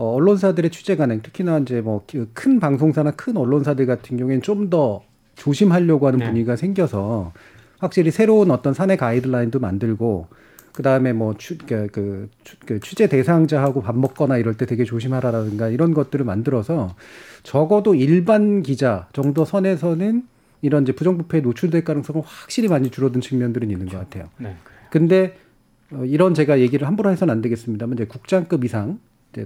어, 0.00 0.14
언론사들의 0.14 0.70
취재 0.70 0.96
관행 0.96 1.20
특히나 1.22 1.58
이제 1.58 1.82
뭐 1.82 2.02
큰 2.32 2.58
방송사나 2.58 3.10
큰 3.12 3.36
언론사들 3.36 3.84
같은 3.86 4.16
경우에는 4.16 4.40
좀 4.42 4.70
더 4.70 5.02
조심하려고 5.36 6.06
하는 6.06 6.18
네. 6.20 6.26
분위기가 6.26 6.56
생겨서 6.56 7.32
확실히 7.78 8.10
새로운 8.10 8.50
어떤 8.50 8.72
사내 8.74 8.96
가이드라인도 8.96 9.58
만들고 9.58 10.26
그 10.72 10.82
다음에 10.82 11.12
뭐 11.12 11.34
취, 11.38 11.58
그, 11.58 11.88
그, 11.92 12.28
취- 12.44 12.56
그 12.66 12.80
취재 12.80 13.08
대상자하고 13.08 13.82
밥 13.82 13.96
먹거나 13.96 14.38
이럴 14.38 14.54
때 14.56 14.64
되게 14.66 14.84
조심하라라든가 14.84 15.68
이런 15.68 15.92
것들을 15.94 16.24
만들어서 16.24 16.94
적어도 17.42 17.94
일반 17.94 18.62
기자 18.62 19.08
정도 19.12 19.44
선에서는 19.44 20.22
이런 20.62 20.82
이제 20.84 20.92
부정부패에 20.92 21.40
노출될 21.40 21.84
가능성은 21.84 22.22
확실히 22.24 22.68
많이 22.68 22.90
줄어든 22.90 23.20
측면들은 23.20 23.70
있는 23.70 23.86
것 23.86 23.98
같아요. 23.98 24.26
네. 24.38 24.54
근데 24.90 25.36
어, 25.92 26.04
이런 26.04 26.34
제가 26.34 26.60
얘기를 26.60 26.86
함부로 26.86 27.10
해서는 27.10 27.32
안 27.32 27.40
되겠습니다만 27.42 27.94
이제 27.96 28.04
국장급 28.04 28.64
이상 28.64 28.98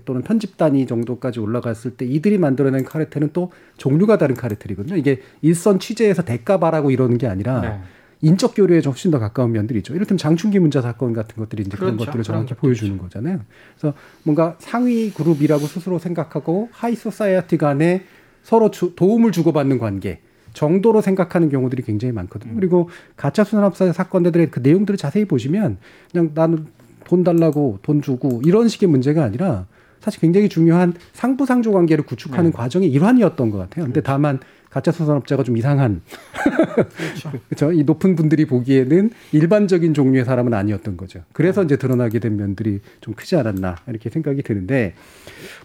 또는 0.04 0.22
편집 0.22 0.56
단위 0.56 0.86
정도까지 0.86 1.40
올라갔을 1.40 1.92
때 1.92 2.06
이들이 2.06 2.38
만들어낸 2.38 2.84
카르텔은 2.84 3.30
또 3.32 3.52
종류가 3.76 4.18
다른 4.18 4.34
카르텔이거든요. 4.34 4.96
이게 4.96 5.20
일선 5.42 5.78
취재에서 5.78 6.22
대가 6.24 6.58
바라고 6.58 6.90
이러는 6.90 7.18
게 7.18 7.26
아니라 7.26 7.60
네. 7.60 7.80
인적 8.22 8.54
교류에 8.54 8.80
좀 8.80 8.92
훨씬 8.92 9.10
더 9.10 9.18
가까운 9.18 9.52
면들이 9.52 9.80
있죠. 9.80 9.94
이를테면 9.94 10.16
장충기 10.16 10.58
문자 10.58 10.80
사건 10.80 11.12
같은 11.12 11.36
것들이 11.36 11.62
이제 11.62 11.76
그런 11.76 11.92
그렇죠. 11.96 12.06
것들을 12.06 12.24
정확히 12.24 12.48
그런 12.54 12.58
보여주는 12.60 12.96
거잖아요. 12.96 13.40
그래서 13.78 13.94
뭔가 14.22 14.56
상위 14.58 15.10
그룹이라고 15.10 15.66
스스로 15.66 15.98
생각하고 15.98 16.70
high 16.72 16.94
society 16.94 17.58
간에 17.58 18.04
서로 18.42 18.70
주- 18.70 18.94
도움을 18.96 19.32
주고받는 19.32 19.78
관계 19.78 20.20
정도로 20.54 21.02
생각하는 21.02 21.50
경우들이 21.50 21.82
굉장히 21.82 22.12
많거든요. 22.12 22.54
그리고 22.54 22.88
가짜 23.16 23.44
수산업자 23.44 23.92
사건들의 23.92 24.50
그 24.50 24.60
내용들을 24.60 24.96
자세히 24.96 25.26
보시면 25.26 25.76
그냥 26.10 26.30
나는 26.34 26.66
돈 27.04 27.24
달라고 27.24 27.78
돈 27.82 28.02
주고 28.02 28.40
이런 28.44 28.68
식의 28.68 28.88
문제가 28.88 29.24
아니라 29.24 29.66
사실 30.00 30.20
굉장히 30.20 30.48
중요한 30.48 30.92
상부상조 31.14 31.72
관계를 31.72 32.04
구축하는 32.04 32.52
과정의 32.52 32.90
일환이었던 32.90 33.50
것 33.50 33.58
같아요. 33.58 33.86
근데 33.86 34.02
다만 34.02 34.38
가짜 34.74 34.90
수산업자가 34.90 35.44
좀 35.44 35.56
이상한 35.56 36.02
그렇죠. 37.48 37.72
이 37.72 37.84
높은 37.84 38.16
분들이 38.16 38.44
보기에는 38.44 39.10
일반적인 39.30 39.94
종류의 39.94 40.24
사람은 40.24 40.52
아니었던 40.52 40.96
거죠. 40.96 41.20
그래서 41.32 41.62
이제 41.62 41.76
드러나게 41.76 42.18
된 42.18 42.36
면들이 42.36 42.80
좀 43.00 43.14
크지 43.14 43.36
않았나 43.36 43.76
이렇게 43.86 44.10
생각이 44.10 44.42
드는데 44.42 44.94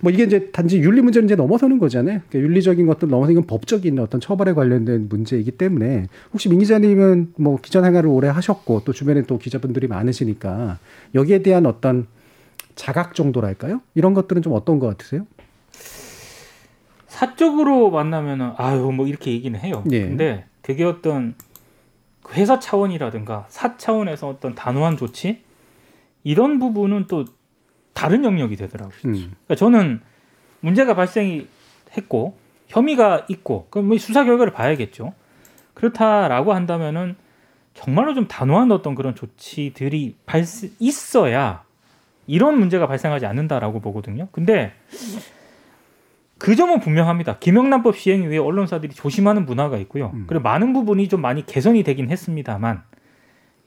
뭐 0.01 0.11
이게 0.11 0.25
이제 0.25 0.51
단지 0.51 0.77
윤리 0.77 1.01
문제는 1.01 1.27
이제 1.27 1.35
넘어서는 1.35 1.79
거잖아요. 1.79 2.21
그러니까 2.29 2.47
윤리적인 2.47 2.85
것들 2.85 3.09
넘어서 3.09 3.31
이건 3.31 3.47
법적인 3.47 3.97
어떤 3.97 4.21
처벌에 4.21 4.53
관련된 4.53 5.09
문제이기 5.09 5.51
때문에 5.53 6.05
혹시 6.31 6.47
민 6.47 6.59
기자님은 6.59 7.33
뭐 7.39 7.57
기자 7.59 7.81
생활을 7.81 8.07
오래 8.07 8.27
하셨고 8.27 8.83
또 8.85 8.93
주변에 8.93 9.23
또 9.23 9.39
기자분들이 9.39 9.87
많으시니까 9.87 10.77
여기에 11.15 11.41
대한 11.41 11.65
어떤 11.65 12.05
자각 12.75 13.15
정도랄까요? 13.15 13.81
이런 13.95 14.13
것들은 14.13 14.43
좀 14.43 14.53
어떤 14.53 14.77
것 14.77 14.85
같으세요? 14.85 15.25
사적으로 17.19 17.89
만나면은 17.89 18.53
아유 18.55 18.93
뭐 18.93 19.05
이렇게 19.05 19.31
얘기는 19.31 19.59
해요. 19.59 19.83
예. 19.91 20.03
근데 20.03 20.45
그게 20.61 20.85
어떤 20.85 21.35
그 22.23 22.35
회사 22.35 22.59
차원이라든가 22.59 23.45
사 23.49 23.75
차원에서 23.75 24.29
어떤 24.29 24.55
단호한 24.55 24.95
조치 24.95 25.41
이런 26.23 26.59
부분은 26.59 27.07
또 27.07 27.25
다른 27.91 28.23
영역이 28.23 28.55
되더라고요. 28.55 28.99
음. 29.03 29.11
그러니까 29.11 29.55
저는 29.55 29.99
문제가 30.61 30.95
발생이 30.95 31.45
했고 31.97 32.37
혐의가 32.67 33.25
있고 33.27 33.67
그럼 33.69 33.89
뭐 33.89 33.97
수사 33.97 34.23
결과를 34.23 34.53
봐야겠죠. 34.53 35.13
그렇다라고 35.73 36.53
한다면은 36.53 37.17
정말로 37.73 38.13
좀 38.13 38.29
단호한 38.29 38.71
어떤 38.71 38.95
그런 38.95 39.13
조치들이 39.13 40.15
발생 40.25 40.71
있어야 40.79 41.65
이런 42.27 42.57
문제가 42.59 42.87
발생하지 42.87 43.25
않는다라고 43.25 43.81
보거든요. 43.81 44.29
근데 44.31 44.71
그 46.39 46.55
점은 46.55 46.79
분명합니다. 46.79 47.37
김영란법 47.39 47.95
시행 47.97 48.23
이후에 48.23 48.37
언론사들이 48.37 48.93
조심하는 48.93 49.45
문화가 49.45 49.77
있고요. 49.79 50.11
음. 50.13 50.25
그리고 50.27 50.41
많은 50.41 50.73
부분이 50.73 51.07
좀 51.09 51.21
많이 51.21 51.45
개선이 51.45 51.83
되긴 51.83 52.09
했습니다만 52.09 52.81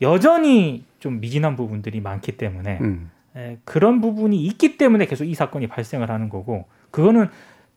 여전히 0.00 0.84
좀 0.98 1.20
미진한 1.20 1.54
부분들이 1.54 2.00
많기 2.00 2.32
때문에 2.32 2.78
음. 2.80 3.10
에, 3.36 3.58
그런 3.64 4.00
부분이 4.00 4.42
있기 4.46 4.76
때문에 4.78 5.06
계속 5.06 5.24
이 5.24 5.34
사건이 5.34 5.68
발생을 5.68 6.10
하는 6.10 6.28
거고 6.28 6.64
그거는 6.90 7.28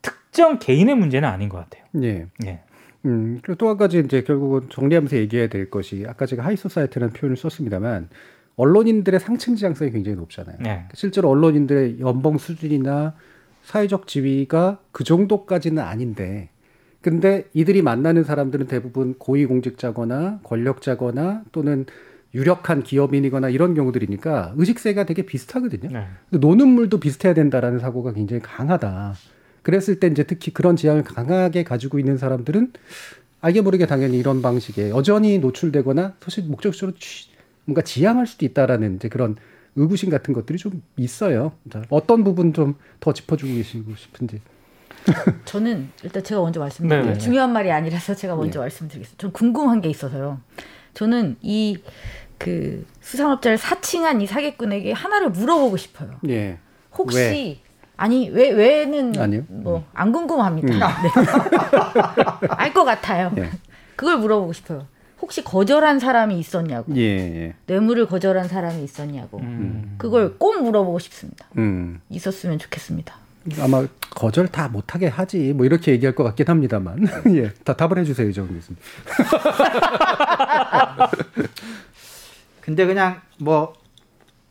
특정 0.02 0.60
개인의 0.60 0.96
문제는 0.96 1.28
아닌 1.28 1.50
것 1.50 1.58
같아요. 1.58 1.84
예. 2.02 2.28
예. 2.46 2.62
음, 3.06 3.40
그리고 3.44 3.58
또 3.58 3.70
한 3.70 3.78
가지 3.78 4.00
이제 4.00 4.24
결국은 4.24 4.68
정리하면서 4.70 5.18
얘기해야 5.18 5.48
될 5.48 5.70
것이 5.70 6.06
아까 6.08 6.26
제가 6.26 6.44
high 6.44 6.60
society라는 6.60 7.14
표현을 7.14 7.38
썼습니다만 7.38 8.10
언론인들의 8.56 9.20
상층 9.20 9.56
지향성이 9.56 9.92
굉장히 9.92 10.16
높잖아요. 10.18 10.58
네. 10.62 10.86
실제로 10.94 11.30
언론인들의 11.30 12.00
연봉 12.00 12.38
수준이나 12.38 13.14
사회적 13.66 14.08
지위가 14.08 14.80
그 14.92 15.04
정도까지는 15.04 15.82
아닌데 15.82 16.50
근데 17.02 17.46
이들이 17.54 17.82
만나는 17.82 18.24
사람들은 18.24 18.68
대부분 18.68 19.16
고위공직자거나 19.18 20.40
권력자거나 20.44 21.44
또는 21.52 21.86
유력한 22.34 22.84
기업인이거나 22.84 23.50
이런 23.50 23.76
경우들이니까 23.76 24.54
의식세가 24.58 25.06
되게 25.06 25.22
비슷하거든요. 25.22 25.90
네. 25.92 26.08
노는 26.32 26.68
물도 26.68 27.00
비슷해야 27.00 27.34
된다라는 27.34 27.80
사고가 27.80 28.12
굉장히 28.14 28.42
강하다. 28.42 29.14
그랬을 29.62 30.00
때 30.00 30.08
이제 30.08 30.24
특히 30.24 30.52
그런 30.52 30.76
지향을 30.76 31.04
강하게 31.04 31.64
가지고 31.64 31.98
있는 32.00 32.18
사람들은 32.18 32.74
알게 33.42 33.62
모르게 33.62 33.86
당연히 33.86 34.18
이런 34.18 34.42
방식에 34.42 34.90
여전히 34.90 35.40
노출되거나 35.40 36.16
사실 36.20 36.44
목적적으로 36.46 36.98
취- 36.98 37.30
뭔가 37.66 37.82
지향할 37.82 38.28
수도 38.28 38.46
있다라는 38.46 38.96
이제 38.96 39.10
그런 39.10 39.36
의구심 39.76 40.10
같은 40.10 40.34
것들이 40.34 40.58
좀 40.58 40.82
있어요. 40.98 41.52
자, 41.72 41.82
어떤 41.90 42.24
부분 42.24 42.54
좀 42.54 42.76
더 43.00 43.14
짚어주고 43.14 43.54
계시고 43.54 43.96
싶은지. 43.96 44.42
저는 45.46 45.90
일단 46.04 46.24
제가 46.24 46.42
먼저 46.42 46.60
말씀드릴게요. 46.60 47.14
네. 47.14 47.18
중요한 47.20 47.54
말이 47.54 47.72
아니라서 47.72 48.16
제가 48.16 48.36
먼저 48.36 48.60
말씀드리겠습니다. 48.60 49.22
전 49.22 49.32
궁금한 49.32 49.82
게 49.82 49.90
있어서요. 49.90 50.40
저는 50.94 51.38
이 51.42 51.78
그 52.38 52.86
수산업자를 53.00 53.58
사칭한 53.58 54.20
이 54.20 54.28
사기꾼에게 54.28 54.92
하나를 54.92 55.30
물어보고 55.30 55.78
싶어요. 55.78 56.20
예. 56.28 56.58
혹시 56.98 57.18
왜? 57.18 57.60
아니 57.96 58.28
왜 58.30 58.50
왜는 58.52 59.18
아니요. 59.18 59.44
뭐안 59.48 60.12
궁금합니다. 60.12 60.68
음. 60.68 60.80
네. 62.42 62.48
알것 62.50 62.86
같아요. 62.86 63.32
예. 63.38 63.50
그걸 63.96 64.18
물어보고 64.18 64.52
싶어요. 64.52 64.86
혹시 65.22 65.44
거절한 65.44 66.00
사람이 66.00 66.38
있었냐고 66.40 66.96
예. 66.96 67.02
예. 67.02 67.54
뇌물을 67.68 68.08
거절한 68.08 68.48
사람이 68.48 68.84
있었냐고 68.84 69.40
음. 69.40 69.96
그걸 69.98 70.38
꼭 70.38 70.62
물어보고 70.62 71.00
싶습니다. 71.00 71.48
음. 71.58 72.02
있었으면 72.10 72.60
좋겠습니다. 72.60 73.16
아마 73.60 73.86
거절 74.10 74.48
다 74.48 74.68
못하게 74.68 75.08
하지 75.08 75.54
뭐 75.54 75.66
이렇게 75.66 75.92
얘기할 75.92 76.16
것 76.16 76.24
같긴 76.24 76.48
합니다만 76.48 77.08
예. 77.36 77.54
다 77.64 77.76
답을 77.76 78.00
해주세요 78.00 78.30
이정 78.30 78.48
교수님. 78.48 78.78
근데 82.62 82.86
그냥 82.86 83.22
뭐 83.40 83.74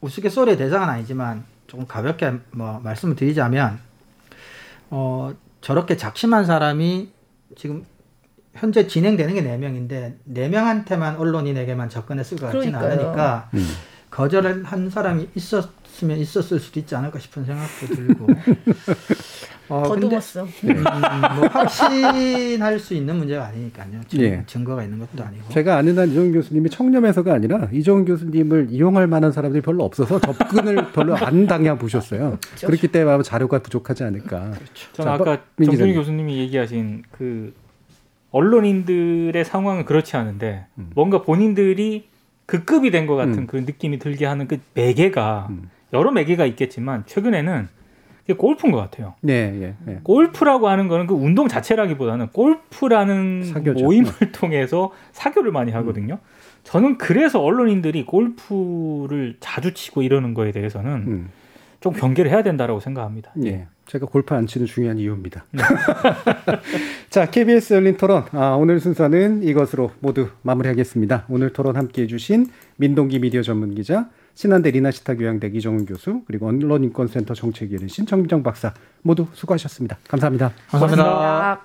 우스갯소리의 0.01 0.57
대상은 0.57 0.89
아니지만 0.89 1.45
조금 1.67 1.87
가볍게 1.87 2.33
뭐 2.53 2.79
말씀을 2.81 3.17
드리자면 3.17 3.81
어 4.91 5.35
저렇게 5.61 5.97
작심한 5.97 6.45
사람이 6.45 7.11
지금 7.57 7.85
현재 8.55 8.87
진행되는 8.87 9.35
게 9.35 9.41
네명인데네명한테만 9.43 11.17
언론인에게만 11.17 11.89
접근했을 11.89 12.39
것 12.39 12.53
같지는. 12.53 12.75
않으니까 12.79 13.51
음. 13.55 13.67
거절을 14.11 14.63
한 14.65 14.89
사람이 14.91 15.29
있었으면 15.35 16.19
있었을 16.19 16.61
수도 16.61 16.79
있지 16.79 16.95
않을까 16.95 17.19
싶은 17.19 17.45
생각도 17.45 17.87
들고 17.95 18.27
어, 19.69 19.83
근데 19.89 20.03
더듬었어. 20.03 20.45
음, 20.45 20.85
뭐 21.37 21.49
확신할 21.49 22.79
수 22.79 22.95
있는 22.95 23.17
문제가 23.17 23.47
아니니까요. 23.47 24.03
증, 24.07 24.21
예. 24.21 24.45
증거가 24.47 24.85
있는 24.85 24.99
것도 24.99 25.25
아니고. 25.25 25.49
제가 25.49 25.79
아는 25.79 25.99
한 25.99 26.11
이정 26.11 26.31
교수님이 26.33 26.69
청렴해서가 26.71 27.33
아니라 27.33 27.69
이정 27.73 28.05
교수님을 28.05 28.69
이용할 28.71 29.07
만한 29.07 29.33
사람들이 29.33 29.63
별로 29.63 29.83
없어서 29.85 30.21
접근을 30.21 30.77
별로 30.93 31.17
안 31.17 31.47
당해 31.47 31.77
보셨어요. 31.77 32.39
그렇기 32.61 32.89
때문에 32.89 33.15
아마 33.15 33.23
자료가 33.23 33.61
부족하지 33.61 34.05
않을까. 34.05 34.53
저는 34.93 35.11
자, 35.11 35.15
아까 35.15 35.41
정준희. 35.65 35.95
교수님이 35.95 36.39
얘기하신 36.41 37.03
그 37.11 37.55
언론인들의 38.35 39.45
상황은 39.45 39.85
그렇지 39.85 40.17
않은데 40.17 40.67
음. 40.77 40.91
뭔가 40.95 41.23
본인들이 41.23 42.09
그 42.47 42.65
급이 42.65 42.91
된 42.91 43.07
것 43.07 43.15
같은 43.15 43.39
음. 43.39 43.47
그 43.47 43.57
느낌이 43.57 44.01
들게 44.01 44.27
하는 44.27 44.49
그 44.49 44.59
매개가 44.75 45.47
음. 45.51 45.71
여러 45.93 46.11
매개가 46.11 46.45
있겠지만 46.47 47.05
최근에는 47.07 47.69
골프인 48.37 48.73
것 48.73 48.79
같아요. 48.79 49.15
네, 49.21 49.35
예, 49.87 49.93
예. 49.93 50.01
골프라고 50.03 50.69
하는 50.69 50.89
거는 50.89 51.07
그 51.07 51.15
운동 51.15 51.47
자체라기보다는 51.47 52.29
골프라는 52.29 53.45
사교죠. 53.45 53.85
모임을 53.85 54.11
통해서 54.33 54.91
사교를 55.13 55.53
많이 55.53 55.71
하거든요. 55.73 56.19
저는 56.65 56.97
그래서 56.99 57.41
언론인들이 57.41 58.05
골프를 58.07 59.37
자주 59.41 59.75
치고 59.75 60.03
이러는 60.03 60.33
거에 60.35 60.51
대해서는 60.53 60.91
음, 61.07 61.29
좀 61.81 61.93
경계를 61.93 62.31
해야 62.31 62.43
된다라고 62.43 62.81
생각합니다. 62.81 63.31
예. 63.45 63.67
제가 63.87 64.07
골프 64.07 64.35
안 64.35 64.47
치는 64.47 64.67
중요한 64.67 64.99
이유입니다. 64.99 65.45
자, 67.11 67.31
KBS 67.31 67.75
열린 67.75 67.97
토론. 67.97 68.25
아, 68.33 68.57
오늘 68.59 68.81
순서는 68.81 69.43
이것으로 69.43 69.93
모두 70.01 70.29
마무리하겠습니다. 70.43 71.27
오늘 71.29 71.53
토론 71.53 71.77
함께 71.77 72.03
해주신 72.03 72.47
민동기 72.77 73.19
미디어 73.19 73.43
전문 73.43 73.75
기자, 73.75 74.09
신한대 74.35 74.71
리나시타 74.71 75.15
교양대 75.15 75.51
이정훈 75.55 75.87
교수, 75.87 76.23
그리고 76.27 76.49
언론인권센터 76.49 77.35
정책위원이신 77.35 78.07
정민정 78.07 78.43
박사 78.43 78.73
모두 79.03 79.27
수고하셨습니다. 79.33 79.99
감사합니다. 80.09 80.53
감사합니다. 80.69 81.61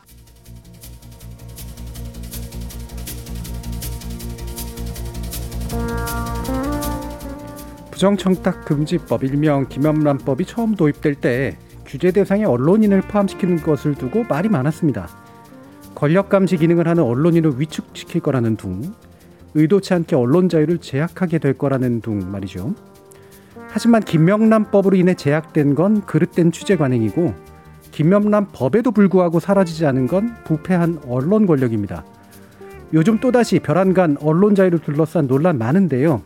부정청탁 7.92 8.64
금지법 8.64 9.26
일명 9.26 9.68
김영란법이 9.68 10.46
처음 10.46 10.76
도입될 10.76 11.16
때 11.16 11.58
규제 11.90 12.12
대상에 12.12 12.46
언론인을 12.46 13.02
포함시키는 13.02 13.64
것을 13.64 13.96
두고 13.96 14.24
말이 14.30 14.48
많았습니다. 14.48 15.10
권력 15.96 16.30
감시 16.30 16.56
기능을 16.56 16.88
하는 16.88 17.02
언론인을 17.02 17.60
위축시킬 17.60 18.22
거라는 18.22 18.58
둥, 18.58 18.94
의도치 19.56 19.96
않게 19.96 20.16
언론 20.16 20.50
자유를 20.50 20.78
제약하게 20.78 21.40
될 21.40 21.58
거라는 21.58 22.02
둥 22.02 22.32
말이죠. 22.32 22.76
하지만 23.70 24.04
김영란법으로 24.04 24.96
인해 24.98 25.16
제약된 25.16 25.74
건 25.74 26.06
그릇된 26.06 26.52
취재 26.52 26.78
관행이고 26.78 27.34
김영란법에도 27.92 28.92
불구하고 28.92 29.40
사라지지 29.40 29.88
않은 29.88 30.06
건 30.06 30.36
부패한 30.44 31.02
언론 31.08 31.48
권력입니다. 31.48 32.06
요즘 32.94 33.20
또다시 33.20 33.60
벼랑간 33.60 34.16
언론 34.22 34.54
자유를 34.54 34.78
둘러싼 34.80 35.28
논란 35.28 35.58
많은데요. 35.58 36.22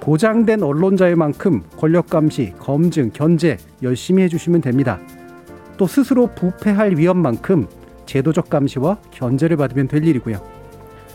보장된 0.00 0.62
언론자의 0.62 1.14
만큼 1.14 1.62
권력 1.76 2.08
감시, 2.08 2.54
검증, 2.58 3.10
견제 3.12 3.58
열심히 3.82 4.22
해주시면 4.24 4.62
됩니다. 4.62 4.98
또 5.76 5.86
스스로 5.86 6.26
부패할 6.34 6.96
위험만큼 6.96 7.68
제도적 8.06 8.50
감시와 8.50 8.98
견제를 9.12 9.56
받으면 9.56 9.88
될 9.88 10.06
일이고요. 10.06 10.40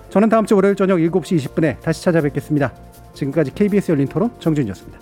저는 0.10 0.30
다음 0.30 0.46
주 0.46 0.56
월요일 0.56 0.76
저녁 0.76 0.98
7시 0.98 1.38
20분에 1.38 1.82
다시 1.82 2.04
찾아뵙겠습니다. 2.04 2.74
지금까지 3.14 3.54
KBS 3.54 3.92
열린 3.92 4.08
토론 4.08 4.32
정준이었습니다. 4.40 5.00